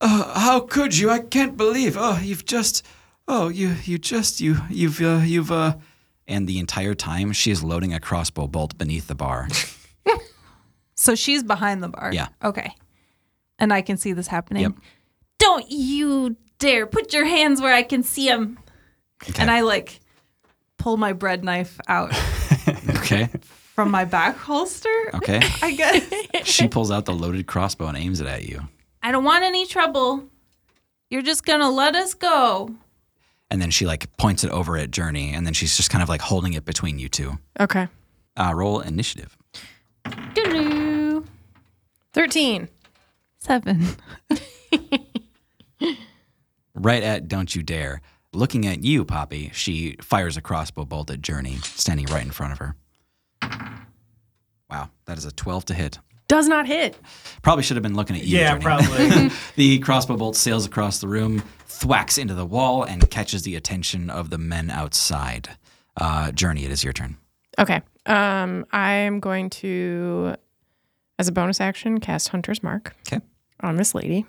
[0.00, 1.10] uh, how could you?
[1.10, 1.96] I can't believe.
[1.98, 2.84] Oh, you've just,
[3.28, 5.76] oh, you, you just, you, you've, uh, you've, uh,
[6.26, 9.48] and the entire time she is loading a crossbow bolt beneath the bar.
[10.94, 12.10] So she's behind the bar.
[12.12, 12.28] Yeah.
[12.42, 12.74] Okay.
[13.58, 14.62] And I can see this happening.
[14.62, 14.72] Yep.
[15.38, 18.58] Don't you dare put your hands where I can see them.
[19.22, 19.42] Okay.
[19.42, 20.00] And I like
[20.78, 22.12] pull my bread knife out
[22.96, 23.28] okay.
[23.74, 25.10] From my back holster.
[25.14, 25.40] Okay.
[25.62, 26.46] I guess.
[26.46, 28.60] She pulls out the loaded crossbow and aims it at you.
[29.02, 30.24] I don't want any trouble.
[31.10, 32.74] You're just gonna let us go.
[33.50, 36.08] And then she like points it over at Journey, and then she's just kind of
[36.08, 37.38] like holding it between you two.
[37.60, 37.88] Okay.
[38.36, 39.36] Uh, roll initiative.
[40.34, 41.24] Doo-doo.
[42.12, 42.68] 13.
[43.38, 43.86] Seven.
[46.76, 48.00] Right at Don't You Dare.
[48.32, 52.52] Looking at you, Poppy, she fires a crossbow bolt at Journey, standing right in front
[52.52, 52.74] of her.
[54.70, 55.98] Wow, that is a 12 to hit.
[56.26, 56.96] Does not hit.
[57.42, 58.38] Probably should have been looking at you.
[58.38, 58.62] Yeah, Journey.
[58.62, 59.30] probably.
[59.56, 64.08] the crossbow bolt sails across the room, thwacks into the wall, and catches the attention
[64.08, 65.50] of the men outside.
[65.96, 67.18] Uh, Journey, it is your turn.
[67.58, 67.82] Okay.
[68.06, 70.34] Um, I'm going to,
[71.18, 72.96] as a bonus action, cast Hunter's Mark.
[73.06, 73.22] Okay.
[73.60, 74.26] On this lady.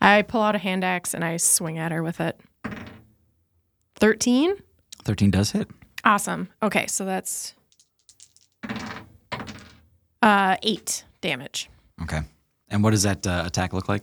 [0.00, 2.38] I pull out a hand axe and I swing at her with it.
[3.96, 4.54] 13?
[5.04, 5.68] 13 does hit.
[6.04, 6.48] Awesome.
[6.62, 7.54] Okay, so that's
[10.22, 11.68] uh, eight damage.
[12.02, 12.20] Okay.
[12.70, 14.02] And what does that uh, attack look like?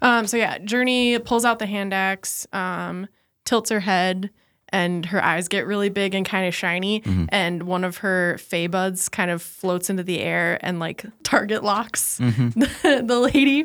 [0.00, 3.06] Um, so yeah, Journey pulls out the hand axe, um,
[3.44, 4.30] tilts her head,
[4.70, 7.02] and her eyes get really big and kind of shiny.
[7.28, 11.62] And one of her fey buds kind of floats into the air and like target
[11.62, 13.64] locks the, the lady.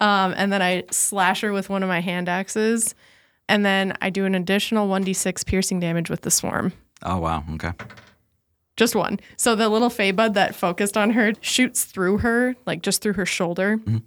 [0.00, 2.94] Um, and then I slash her with one of my hand axes.
[3.48, 6.72] And then I do an additional 1d6 piercing damage with the swarm.
[7.02, 7.44] Oh, wow.
[7.54, 7.72] Okay.
[8.76, 9.20] Just one.
[9.36, 13.14] So the little fey bud that focused on her shoots through her, like just through
[13.14, 13.98] her shoulder, mm-hmm.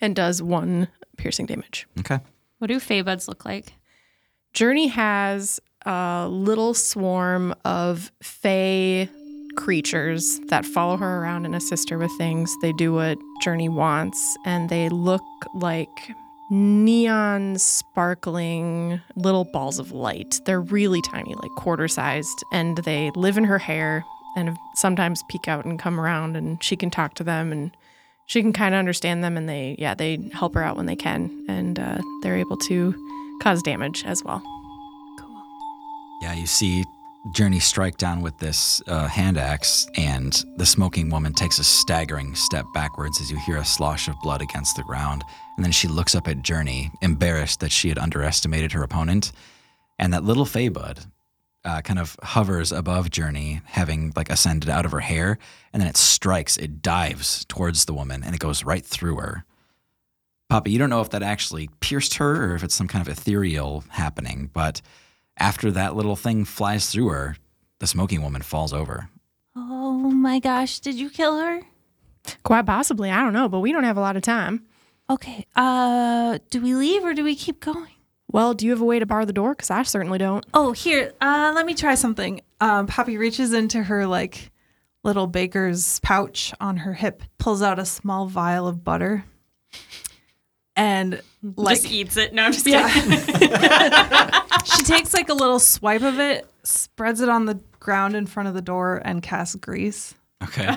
[0.00, 1.86] and does one piercing damage.
[2.00, 2.20] Okay.
[2.58, 3.72] What do fey buds look like?
[4.52, 9.08] Journey has a little swarm of fey
[9.56, 12.54] creatures that follow her around and assist her with things.
[12.60, 15.22] They do what Journey wants, and they look
[15.54, 15.88] like
[16.50, 20.40] neon sparkling little balls of light.
[20.44, 24.04] They're really tiny, like quarter sized, and they live in her hair
[24.36, 27.70] and sometimes peek out and come around, and she can talk to them and
[28.26, 30.96] she can kind of understand them and they yeah they help her out when they
[30.96, 32.92] can and uh, they're able to
[33.40, 34.42] cause damage as well
[35.18, 35.42] cool
[36.22, 36.84] Yeah, you see
[37.32, 42.34] Journey strike down with this uh, hand axe, and the smoking woman takes a staggering
[42.34, 45.24] step backwards as you hear a slosh of blood against the ground.
[45.56, 49.32] And then she looks up at Journey, embarrassed that she had underestimated her opponent.
[49.98, 51.06] And that little Feybud
[51.64, 55.38] uh, kind of hovers above Journey, having like ascended out of her hair,
[55.72, 59.44] and then it strikes, it dives towards the woman, and it goes right through her.
[60.48, 63.12] Poppy, you don't know if that actually pierced her or if it's some kind of
[63.12, 64.80] ethereal happening, but
[65.38, 67.36] after that little thing flies through her,
[67.78, 69.10] the smoking woman falls over.
[69.54, 71.62] Oh my gosh, did you kill her?
[72.42, 73.10] Quite possibly.
[73.10, 74.66] I don't know, but we don't have a lot of time.
[75.08, 75.46] Okay.
[75.54, 77.88] Uh, do we leave or do we keep going?
[78.30, 79.54] Well, do you have a way to bar the door?
[79.54, 80.44] Because I certainly don't.
[80.52, 81.12] Oh, here.
[81.20, 82.40] Uh, let me try something.
[82.60, 84.50] Um, Poppy reaches into her like
[85.04, 89.24] little baker's pouch on her hip, pulls out a small vial of butter,
[90.76, 91.20] and
[91.56, 92.34] like Just eats it.
[92.34, 92.88] No, I'm just Yeah.
[92.88, 93.18] kidding.
[94.76, 98.48] she takes like a little swipe of it, spreads it on the ground in front
[98.48, 100.14] of the door, and casts grease.
[100.42, 100.66] Okay.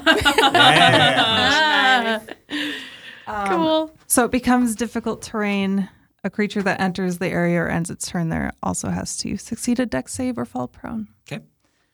[3.27, 3.91] Um, cool.
[4.07, 5.87] So it becomes difficult terrain.
[6.23, 9.79] A creature that enters the area or ends its turn there also has to succeed
[9.79, 11.07] a dex save or fall prone.
[11.31, 11.43] Okay.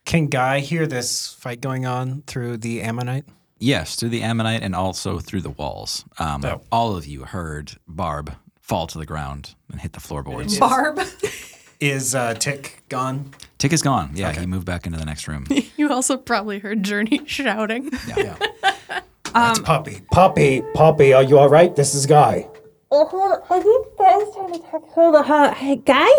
[0.05, 3.25] Can Guy hear this fight going on through the Omanyte?
[3.59, 6.03] Yes, through the Omanyte and also through the walls.
[6.19, 6.61] Um, Oh.
[6.71, 10.57] All of you heard Barb fall to the ground and hit the floorboards.
[10.59, 10.99] Barb.
[11.81, 13.31] Is uh, Tick gone?
[13.57, 14.11] Tick is gone.
[14.15, 15.45] Yeah, he moved back into the next room.
[15.77, 17.91] You also probably heard Journey shouting.
[18.07, 18.37] Yeah.
[18.63, 19.01] Yeah.
[19.33, 20.01] That's Poppy.
[20.09, 21.75] Poppy, Poppy, are you all right?
[21.75, 22.47] This is Guy.
[22.91, 23.41] Oh, hold on.
[23.49, 24.83] I think Guy's trying to talk.
[24.91, 25.23] Hold on.
[25.25, 25.53] Hold on.
[25.53, 26.09] Hey, Guy?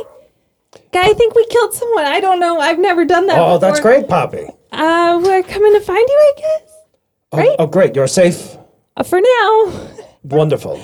[0.92, 2.04] Guy, I think we killed someone.
[2.04, 2.60] I don't know.
[2.60, 4.46] I've never done that Oh, that's great, Poppy.
[4.72, 6.76] Uh, we're coming to find you, I guess.
[7.32, 7.57] Oh, Right?
[7.59, 7.94] oh, great.
[7.97, 8.57] You're safe.
[8.97, 9.89] Uh, for now.
[10.23, 10.81] Wonderful.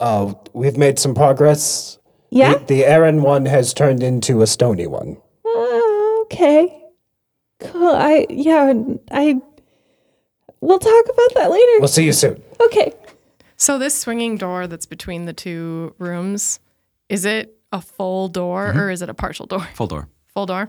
[0.00, 1.98] Uh, we've made some progress.
[2.30, 2.54] Yeah?
[2.54, 5.18] The, the Aaron one has turned into a stony one.
[5.44, 6.82] Uh, okay.
[7.60, 7.88] Cool.
[7.88, 8.72] I, yeah,
[9.10, 9.40] I.
[10.60, 11.72] We'll talk about that later.
[11.78, 12.42] We'll see you soon.
[12.60, 12.92] Okay.
[13.56, 16.58] So this swinging door that's between the two rooms,
[17.08, 19.66] is it a full door or is it a partial door?
[19.74, 20.08] Full door.
[20.34, 20.68] Full door.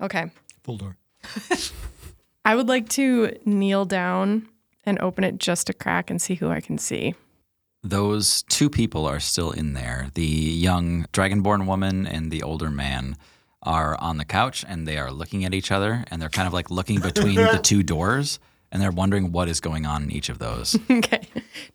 [0.00, 0.30] Okay.
[0.62, 0.96] Full door.
[2.44, 4.48] I would like to kneel down
[4.84, 7.14] and open it just a crack and see who I can see.
[7.82, 10.08] Those two people are still in there.
[10.14, 13.16] The young dragonborn woman and the older man
[13.62, 16.52] are on the couch and they are looking at each other and they're kind of
[16.52, 18.38] like looking between the two doors
[18.70, 20.78] and they're wondering what is going on in each of those.
[20.90, 21.22] okay.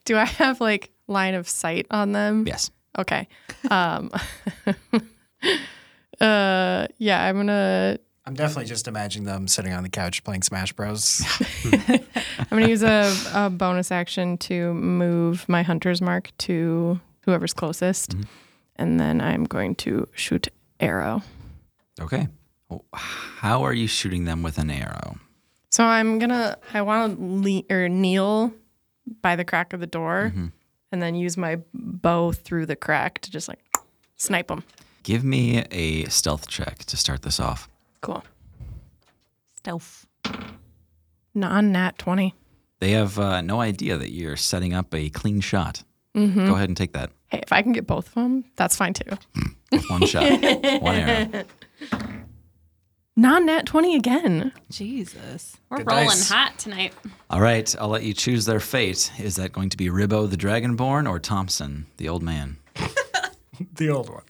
[0.06, 2.46] Do I have like line of sight on them?
[2.48, 2.72] Yes.
[2.98, 3.28] Okay.
[3.72, 4.12] Um
[6.22, 8.00] uh yeah, I'm gonna
[8.30, 11.24] I'm definitely just imagining them sitting on the couch playing Smash Bros.
[11.66, 12.00] I'm
[12.52, 18.12] gonna use a, a bonus action to move my hunter's mark to whoever's closest.
[18.12, 18.24] Mm-hmm.
[18.76, 20.48] And then I'm going to shoot
[20.80, 21.24] arrow.
[22.00, 22.28] Okay.
[22.94, 25.18] How are you shooting them with an arrow?
[25.72, 28.54] So I'm gonna I want to le- or kneel
[29.24, 30.50] by the crack of the door, mm-hmm.
[30.92, 33.60] and then use my bow through the crack to just like
[34.18, 34.64] snipe them.
[35.02, 37.68] Give me a stealth check to start this off.
[38.02, 38.24] Cool.
[39.56, 40.06] Stealth.
[41.36, 42.34] Non nat twenty.
[42.80, 45.84] They have uh, no idea that you're setting up a clean shot.
[46.16, 46.48] Mhm.
[46.48, 47.12] Go ahead and take that.
[47.28, 49.12] Hey, if I can get both of them, that's fine too.
[49.90, 50.24] One shot,
[50.82, 51.44] one arrow.
[53.16, 54.52] Non nat twenty again.
[54.72, 55.58] Jesus.
[55.70, 56.30] We're Good rolling dice.
[56.30, 56.94] hot tonight.
[57.30, 59.12] All right, I'll let you choose their fate.
[59.20, 62.58] Is that going to be Ribbo the Dragonborn or Thompson, the old man?
[63.76, 64.24] the old one.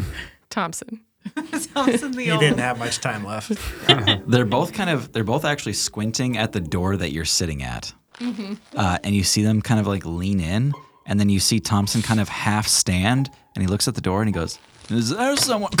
[0.50, 1.00] Thompson.
[1.74, 2.40] Thompson the He old.
[2.40, 3.52] didn't have much time left.
[4.28, 7.92] they're both kind of they're both actually squinting at the door that you're sitting at.
[8.20, 8.58] Mhm.
[8.76, 10.72] Uh, and you see them kind of like lean in,
[11.06, 14.20] and then you see Thompson kind of half stand, and he looks at the door
[14.22, 14.58] and he goes,
[14.90, 15.72] "Is there someone?"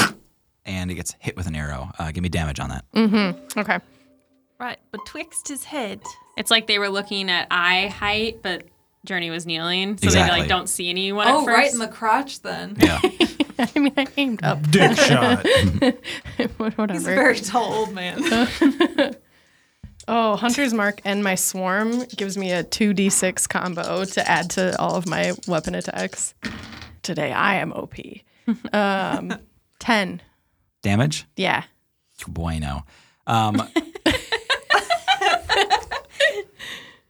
[0.66, 1.90] And he gets hit with an arrow.
[1.98, 2.86] Uh, give me damage on that.
[2.94, 3.60] Mm-hmm.
[3.60, 3.78] Okay.
[4.58, 6.00] Right betwixt his head.
[6.38, 8.64] It's like they were looking at eye height, but
[9.04, 11.26] Journey was kneeling, so they like don't see anyone.
[11.28, 11.56] Oh, at first.
[11.58, 12.78] right in the crotch then.
[12.80, 12.98] Yeah.
[13.76, 14.68] I mean, I aimed up.
[14.70, 15.46] Dick shot.
[16.56, 16.92] Whatever.
[16.92, 19.16] He's a very tall old man.
[20.06, 24.96] Oh, Hunter's Mark and my Swarm gives me a 2d6 combo to add to all
[24.96, 26.34] of my weapon attacks.
[27.02, 27.94] Today I am OP.
[28.74, 29.38] Um,
[29.78, 30.20] 10.
[30.82, 31.24] Damage?
[31.38, 31.62] Yeah.
[32.28, 32.84] Bueno.
[33.26, 33.62] Um,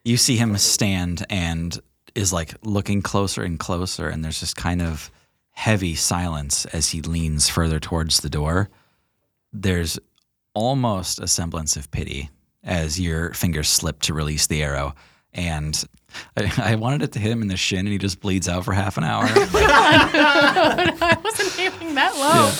[0.04, 1.76] you see him stand and
[2.14, 5.10] is like looking closer and closer, and there's just kind of
[5.54, 8.68] heavy silence as he leans further towards the door.
[9.52, 9.98] There's
[10.52, 12.30] almost a semblance of pity
[12.62, 14.94] as your fingers slip to release the arrow.
[15.32, 15.82] And
[16.36, 18.64] I, I wanted it to hit him in the shin, and he just bleeds out
[18.64, 19.24] for half an hour.
[19.28, 22.50] I wasn't aiming that low.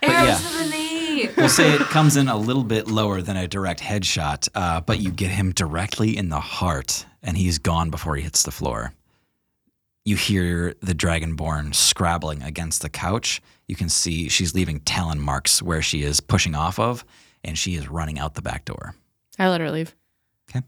[0.00, 0.36] But Arrows yeah.
[0.36, 1.28] to the knee.
[1.36, 5.00] We'll say it comes in a little bit lower than a direct headshot, uh, but
[5.00, 8.92] you get him directly in the heart, and he's gone before he hits the floor.
[10.06, 13.42] You hear the dragonborn scrabbling against the couch.
[13.66, 17.04] You can see she's leaving talon marks where she is pushing off of,
[17.42, 18.94] and she is running out the back door.
[19.36, 19.96] I let her leave.
[20.48, 20.64] Okay.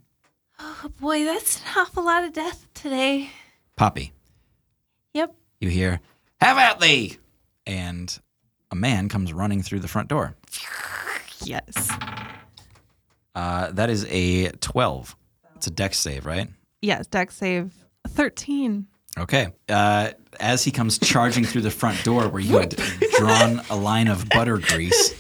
[0.59, 3.31] Oh boy, that's an awful lot of death today.
[3.77, 4.12] Poppy,
[5.15, 5.32] Yep.
[5.60, 6.01] you hear,
[6.40, 7.19] Have at thee!
[7.65, 8.19] And
[8.73, 10.35] a man comes running through the front door.
[11.44, 11.89] Yes.
[13.36, 15.15] Uh, that is a 12.
[15.55, 16.48] It's a dex save, right?
[16.82, 17.73] Yes, dex save
[18.09, 18.89] 13.
[19.20, 19.49] Okay.
[19.69, 22.77] Uh, as he comes charging through the front door where you had
[23.16, 25.15] drawn a line of butter grease,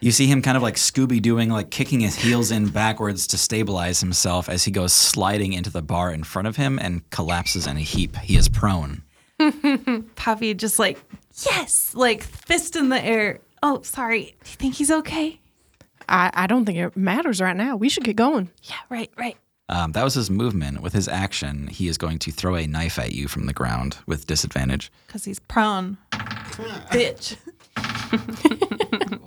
[0.00, 3.38] you see him kind of like Scooby doing, like kicking his heels in backwards to
[3.38, 7.66] stabilize himself as he goes sliding into the bar in front of him and collapses
[7.66, 8.16] in a heap.
[8.16, 9.02] He is prone.
[10.16, 10.98] Poppy just like,
[11.44, 13.40] yes, like fist in the air.
[13.62, 14.36] Oh, sorry.
[14.44, 15.40] Do you think he's okay?
[16.08, 17.76] I, I don't think it matters right now.
[17.76, 18.50] We should get going.
[18.64, 19.36] Yeah, right, right.
[19.72, 20.82] Um, that was his movement.
[20.82, 23.96] With his action, he is going to throw a knife at you from the ground
[24.06, 24.92] with disadvantage.
[25.06, 25.96] Because he's prone.
[26.12, 27.36] Bitch.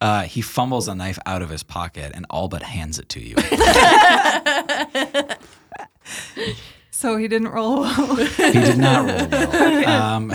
[0.00, 3.18] Uh, he fumbles a knife out of his pocket and all but hands it to
[3.18, 3.34] you.
[6.98, 8.16] So he didn't roll well.
[8.16, 10.02] He did not roll well.
[10.02, 10.32] Um,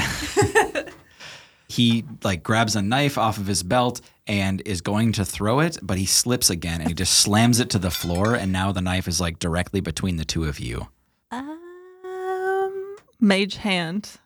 [1.73, 5.77] he like grabs a knife off of his belt and is going to throw it,
[5.81, 8.35] but he slips again and he just slams it to the floor.
[8.35, 10.87] And now the knife is like directly between the two of you.
[11.31, 14.17] um, mage hand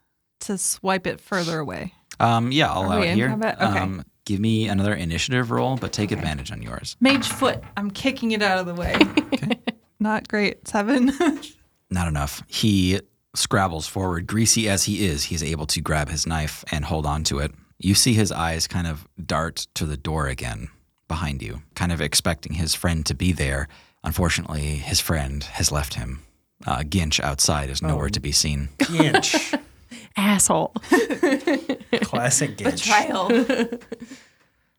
[0.42, 1.94] to swipe it further away.
[2.20, 3.32] Um, yeah, I'll Are allow it here.
[3.32, 3.50] Okay.
[3.64, 6.98] Um, give me another initiative roll, but take advantage on yours.
[7.00, 7.64] Mage foot.
[7.78, 9.00] I'm kicking it out of the way.
[10.00, 10.68] Not great.
[10.68, 11.12] Seven.
[11.90, 12.44] Not enough.
[12.48, 13.00] He
[13.38, 15.26] scrabbles forward, greasy as he is.
[15.26, 17.52] He's able to grab his knife and hold on to it.
[17.80, 20.70] You see his eyes kind of dart to the door again
[21.08, 23.68] behind you, kind of expecting his friend to be there.
[24.04, 26.22] Unfortunately, his friend has left him.
[26.66, 28.70] Uh, Ginch outside is nowhere to be seen.
[28.80, 29.54] Ginch.
[30.18, 30.74] Asshole.
[32.02, 32.84] Classic Ginch.
[32.86, 33.30] Betrayal.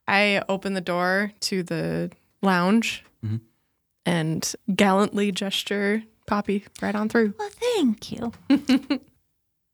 [0.09, 2.11] I open the door to the
[2.43, 3.41] lounge Mhm.
[4.07, 7.35] and gallantly gesture Poppy right on through.
[7.39, 8.33] Well, thank you.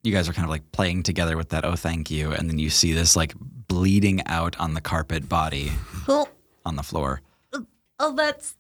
[0.06, 2.31] You guys are kind of like playing together with that, oh, thank you.
[2.32, 5.72] And then you see this like bleeding out on the carpet body
[6.06, 6.28] Oh,
[6.66, 7.22] on the floor.
[7.98, 8.55] oh, that's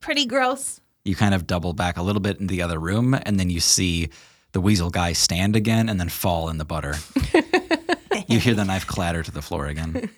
[0.00, 0.80] pretty gross.
[1.04, 3.60] You kind of double back a little bit in the other room, and then you
[3.60, 4.08] see
[4.50, 6.96] the weasel guy stand again and then fall in the butter.
[8.26, 10.10] you hear the knife clatter to the floor again.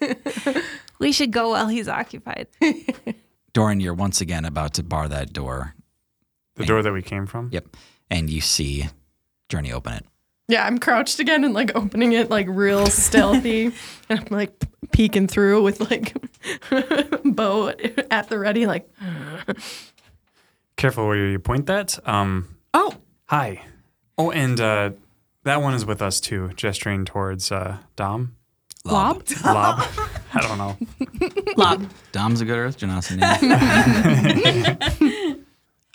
[0.99, 2.47] We should go while he's occupied.
[3.53, 5.75] Doran, you're once again about to bar that door.
[6.61, 7.51] The door that we came from?
[7.53, 7.77] Yep.
[8.11, 8.89] And you see
[9.49, 10.07] Journey open it.
[10.49, 13.67] Yeah, I'm crouched again and like opening it like real stealthy.
[14.09, 14.53] and I'm like
[14.91, 16.13] peeking through with like
[17.25, 17.69] bow
[18.11, 18.91] at the ready, like,
[20.77, 21.99] Careful where you point that.
[22.09, 22.95] Um, oh,
[23.27, 23.63] hi.
[24.17, 24.91] Oh, and uh,
[25.45, 28.35] that one is with us too, gesturing towards uh, Dom.
[28.85, 29.23] Lob?
[29.45, 29.87] Lob.
[30.35, 30.79] I don't know.
[31.57, 31.87] Lob.
[32.13, 33.19] Dom's a good Earth Genasi
[35.01, 35.10] name.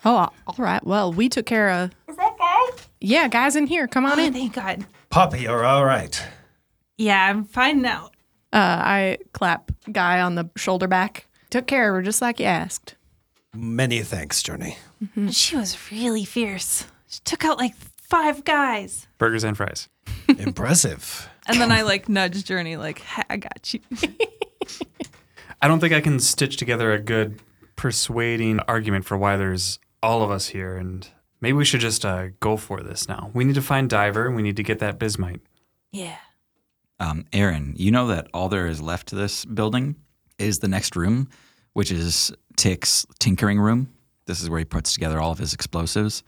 [0.06, 0.86] Oh, all right.
[0.86, 1.92] Well, we took care of.
[2.08, 2.84] Is that guy?
[3.02, 3.88] Yeah, guys in here.
[3.88, 4.34] Come on Oh, in.
[4.34, 4.86] thank God.
[5.10, 6.22] Poppy, you're all right.
[6.98, 8.12] Yeah, I'm fine now.
[8.54, 11.26] Uh, I clap guy on the shoulder back.
[11.50, 12.96] Took care of her just like you asked.
[13.54, 14.78] Many thanks, Journey.
[15.32, 16.86] She was really fierce.
[17.08, 19.08] She took out like five guys.
[19.18, 19.90] Burgers and fries.
[20.28, 21.30] Impressive.
[21.48, 23.80] and then I like nudge Journey, like, "Ha, I got you.
[25.62, 27.40] I don't think I can stitch together a good
[27.76, 31.08] persuading argument for why there's all of us here, and
[31.42, 33.32] maybe we should just uh, go for this now.
[33.34, 35.42] We need to find Diver, and we need to get that bismite.
[35.92, 36.18] Yeah.
[37.00, 39.96] Um, Aaron, you know that all there is left to this building
[40.38, 41.30] is the next room,
[41.74, 43.92] which is Tick's tinkering room.
[44.28, 46.24] This is where he puts together all of his explosives.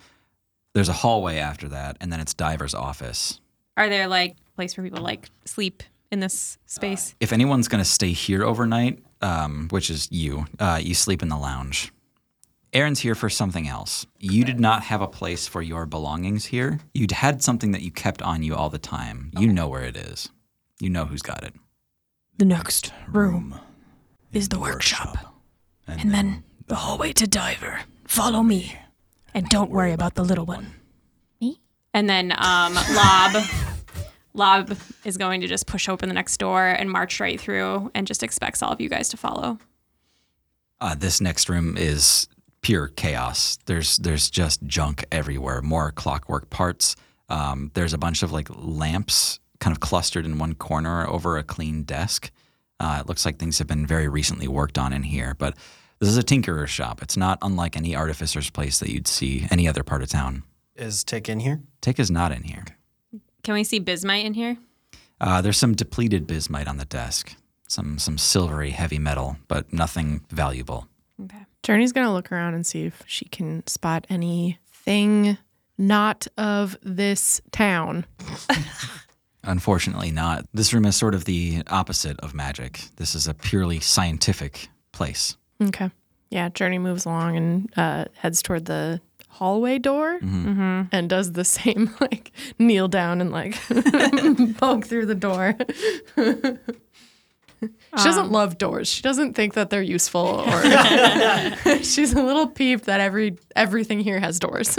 [0.74, 3.40] There's a hallway after that, and then it's Diver's office.
[3.78, 7.16] Are there like place where people like sleep in this space?
[7.20, 11.30] If anyone's going to stay here overnight, um, which is you, uh, you sleep in
[11.30, 11.92] the lounge.
[12.78, 14.06] Aaron's here for something else.
[14.20, 16.80] You did not have a place for your belongings here.
[16.94, 19.32] You'd had something that you kept on you all the time.
[19.36, 20.30] You know where it is.
[20.80, 21.56] You know who's got it.
[22.38, 23.60] The next room
[24.32, 25.18] is the workshop.
[25.88, 27.80] And then the hallway to Diver.
[28.06, 28.78] Follow me.
[29.34, 30.68] And don't worry about the little one.
[31.42, 31.60] Me?
[31.96, 33.44] And then um, Lob,
[34.36, 38.06] Lob is going to just push open the next door and march right through, and
[38.06, 39.58] just expects all of you guys to follow.
[40.80, 42.28] Uh, this next room is
[42.62, 43.58] pure chaos.
[43.66, 45.62] There's there's just junk everywhere.
[45.62, 46.96] More clockwork parts.
[47.30, 51.44] Um, there's a bunch of like lamps kind of clustered in one corner over a
[51.44, 52.32] clean desk.
[52.80, 55.58] Uh, it looks like things have been very recently worked on in here, but
[56.00, 57.02] this is a tinkerer's shop.
[57.02, 60.44] It's not unlike any artificer's place that you'd see any other part of town.
[60.76, 61.62] Is Tick in here?
[61.82, 62.66] Tick is not in here.
[63.44, 64.58] Can we see bismite in here?
[65.20, 67.36] Uh, there's some depleted bismite on the desk,
[67.68, 70.88] some some silvery heavy metal, but nothing valuable.
[71.24, 71.46] Okay.
[71.64, 75.38] Journey's gonna look around and see if she can spot anything
[75.78, 78.06] not of this town.
[79.44, 80.46] Unfortunately, not.
[80.54, 82.82] This room is sort of the opposite of magic.
[82.98, 85.38] This is a purely scientific place.
[85.62, 85.90] Okay.
[86.30, 89.00] Yeah, Journey moves along and uh, heads toward the
[89.30, 90.82] hallway door Mm-hmm.
[90.92, 93.56] and does the same, like kneel down and like
[94.58, 95.56] poke through the door.
[97.62, 98.32] She doesn't Um.
[98.32, 98.88] love doors.
[98.88, 100.62] She doesn't think that they're useful, or
[101.84, 104.78] she's a little peeved that every everything here has doors.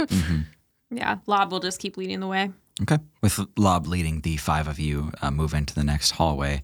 [0.91, 2.51] Yeah, Lob will just keep leading the way.
[2.81, 2.97] Okay.
[3.21, 6.63] With Lob leading, the five of you uh, move into the next hallway.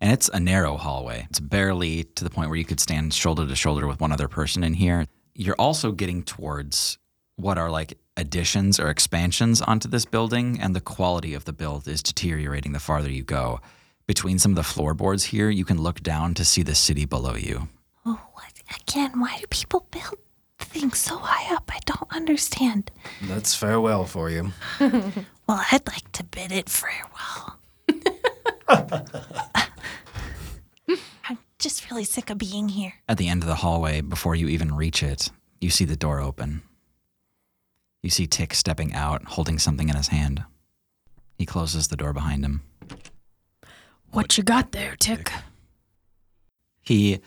[0.00, 1.26] And it's a narrow hallway.
[1.30, 4.28] It's barely to the point where you could stand shoulder to shoulder with one other
[4.28, 5.06] person in here.
[5.34, 6.98] You're also getting towards
[7.36, 11.88] what are like additions or expansions onto this building, and the quality of the build
[11.88, 13.60] is deteriorating the farther you go.
[14.06, 17.34] Between some of the floorboards here, you can look down to see the city below
[17.36, 17.68] you.
[18.04, 18.52] Oh, what?
[18.82, 20.18] Again, why do people build
[20.58, 21.70] things so high up?
[21.72, 22.90] I don't understand.
[23.22, 24.52] That's farewell for you.
[25.46, 27.58] Well, I'd like to bid it farewell.
[31.28, 32.94] I'm just really sick of being here.
[33.06, 36.18] At the end of the hallway, before you even reach it, you see the door
[36.20, 36.62] open.
[38.02, 40.44] You see Tick stepping out, holding something in his hand.
[41.36, 42.62] He closes the door behind him.
[44.14, 45.32] What you got there, Tick?
[46.82, 47.20] He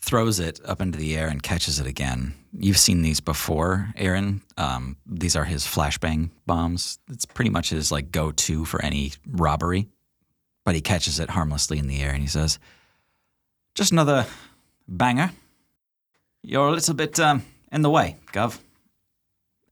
[0.00, 2.34] throws it up into the air and catches it again.
[2.58, 4.42] You've seen these before, Aaron.
[4.56, 6.98] Um, these are his flashbang bombs.
[7.10, 9.88] It's pretty much his like go-to for any robbery.
[10.64, 12.58] But he catches it harmlessly in the air and he says,
[13.74, 14.26] "Just another
[14.88, 15.30] banger.
[16.42, 18.58] You're a little bit um, in the way, Gov."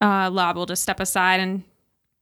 [0.01, 1.65] Uh, Lob will just step aside and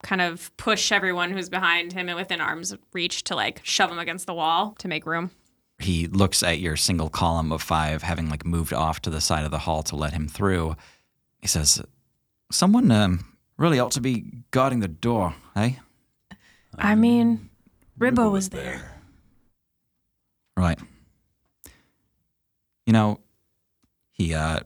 [0.03, 3.99] kind of push everyone who's behind him and within arm's reach to like shove him
[3.99, 5.31] against the wall to make room.
[5.79, 9.45] he looks at your single column of five, having like moved off to the side
[9.45, 10.77] of the hall to let him through.
[11.41, 11.83] He says,
[12.51, 13.25] "Someone um,
[13.57, 15.73] really ought to be guarding the door, eh?"
[16.77, 17.51] I mean,
[17.99, 18.81] Ribbo was there.
[20.57, 20.79] Right.
[22.87, 23.21] You know,
[24.13, 24.61] he uh,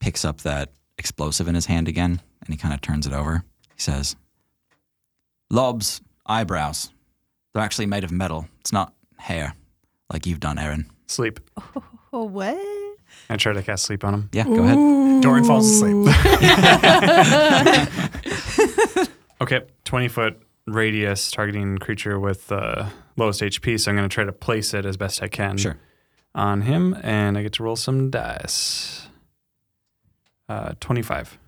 [0.00, 3.44] picks up that explosive in his hand again, and he kind of turns it over.
[3.74, 4.16] He says,
[5.50, 6.90] "Lob's eyebrows.
[7.52, 8.46] They're actually made of metal.
[8.60, 9.54] It's not hair,
[10.12, 11.40] like you've done, Aaron." Sleep.
[12.12, 12.58] Oh, what?
[13.28, 14.28] I try to cast sleep on him.
[14.32, 15.22] Yeah, go ahead.
[15.22, 15.94] Doran falls asleep.
[19.40, 23.80] Okay, 20 foot radius targeting creature with uh, lowest HP.
[23.80, 25.76] So I'm going to try to place it as best I can Sure.
[26.34, 29.08] on him, and I get to roll some dice.
[30.48, 31.38] Uh, 25.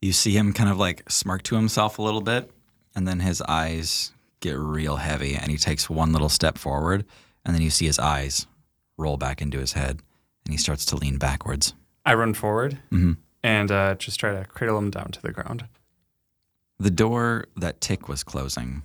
[0.00, 2.50] You see him kind of like smirk to himself a little bit,
[2.94, 7.04] and then his eyes get real heavy, and he takes one little step forward,
[7.44, 8.46] and then you see his eyes
[8.96, 10.00] roll back into his head,
[10.44, 11.74] and he starts to lean backwards.
[12.04, 13.16] I run forward Mhm.
[13.42, 15.66] and uh, just try to cradle him down to the ground.
[16.78, 18.82] The door that Tick was closing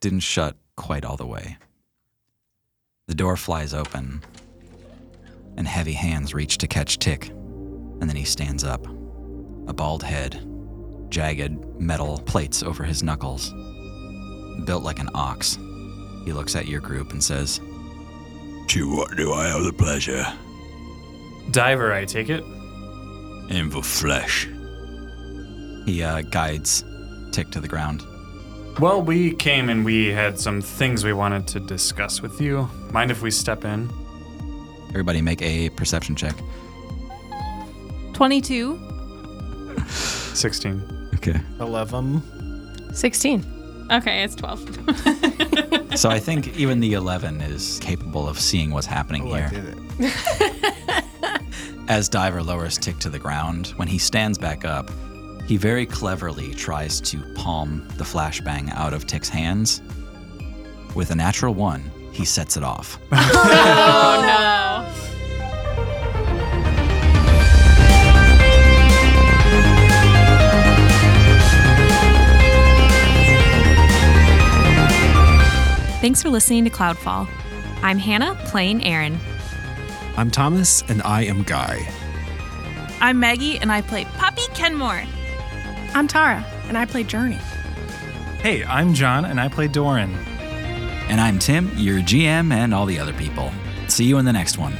[0.00, 1.56] didn't shut quite all the way.
[3.06, 4.22] The door flies open,
[5.56, 8.86] and heavy hands reach to catch Tick, and then he stands up.
[9.66, 10.46] A bald head,
[11.10, 13.52] jagged metal plates over his knuckles.
[14.64, 15.58] Built like an ox,
[16.24, 17.60] he looks at your group and says,
[18.68, 20.24] To what do I owe the pleasure?
[21.50, 22.44] Diver, I take it.
[23.48, 24.48] In for flesh.
[25.86, 26.84] He uh, guides
[27.32, 28.04] Tick to the ground.
[28.78, 32.68] Well, we came and we had some things we wanted to discuss with you.
[32.92, 33.90] Mind if we step in?
[34.90, 36.34] Everybody make a perception check.
[38.14, 38.78] 22.
[39.88, 40.99] 16.
[41.28, 41.40] Okay.
[41.60, 42.22] 11.
[42.94, 43.86] 16.
[43.92, 44.78] Okay, it's 12.
[45.96, 49.50] So I think even the 11 is capable of seeing what's happening Oh, I here.
[49.50, 51.42] did it.
[51.88, 54.88] As Diver lowers Tick to the ground, when he stands back up,
[55.46, 59.82] he very cleverly tries to palm the flashbang out of Tick's hands.
[60.94, 62.98] With a natural one, he sets it off.
[63.12, 64.69] Oh,
[76.00, 77.28] Thanks for listening to Cloudfall.
[77.82, 79.18] I'm Hannah playing Aaron.
[80.16, 81.86] I'm Thomas, and I am Guy.
[83.02, 85.02] I'm Maggie, and I play Poppy Kenmore.
[85.94, 87.38] I'm Tara, and I play Journey.
[88.40, 90.14] Hey, I'm John, and I play Doran.
[91.10, 93.52] And I'm Tim, your GM, and all the other people.
[93.88, 94.72] See you in the next one.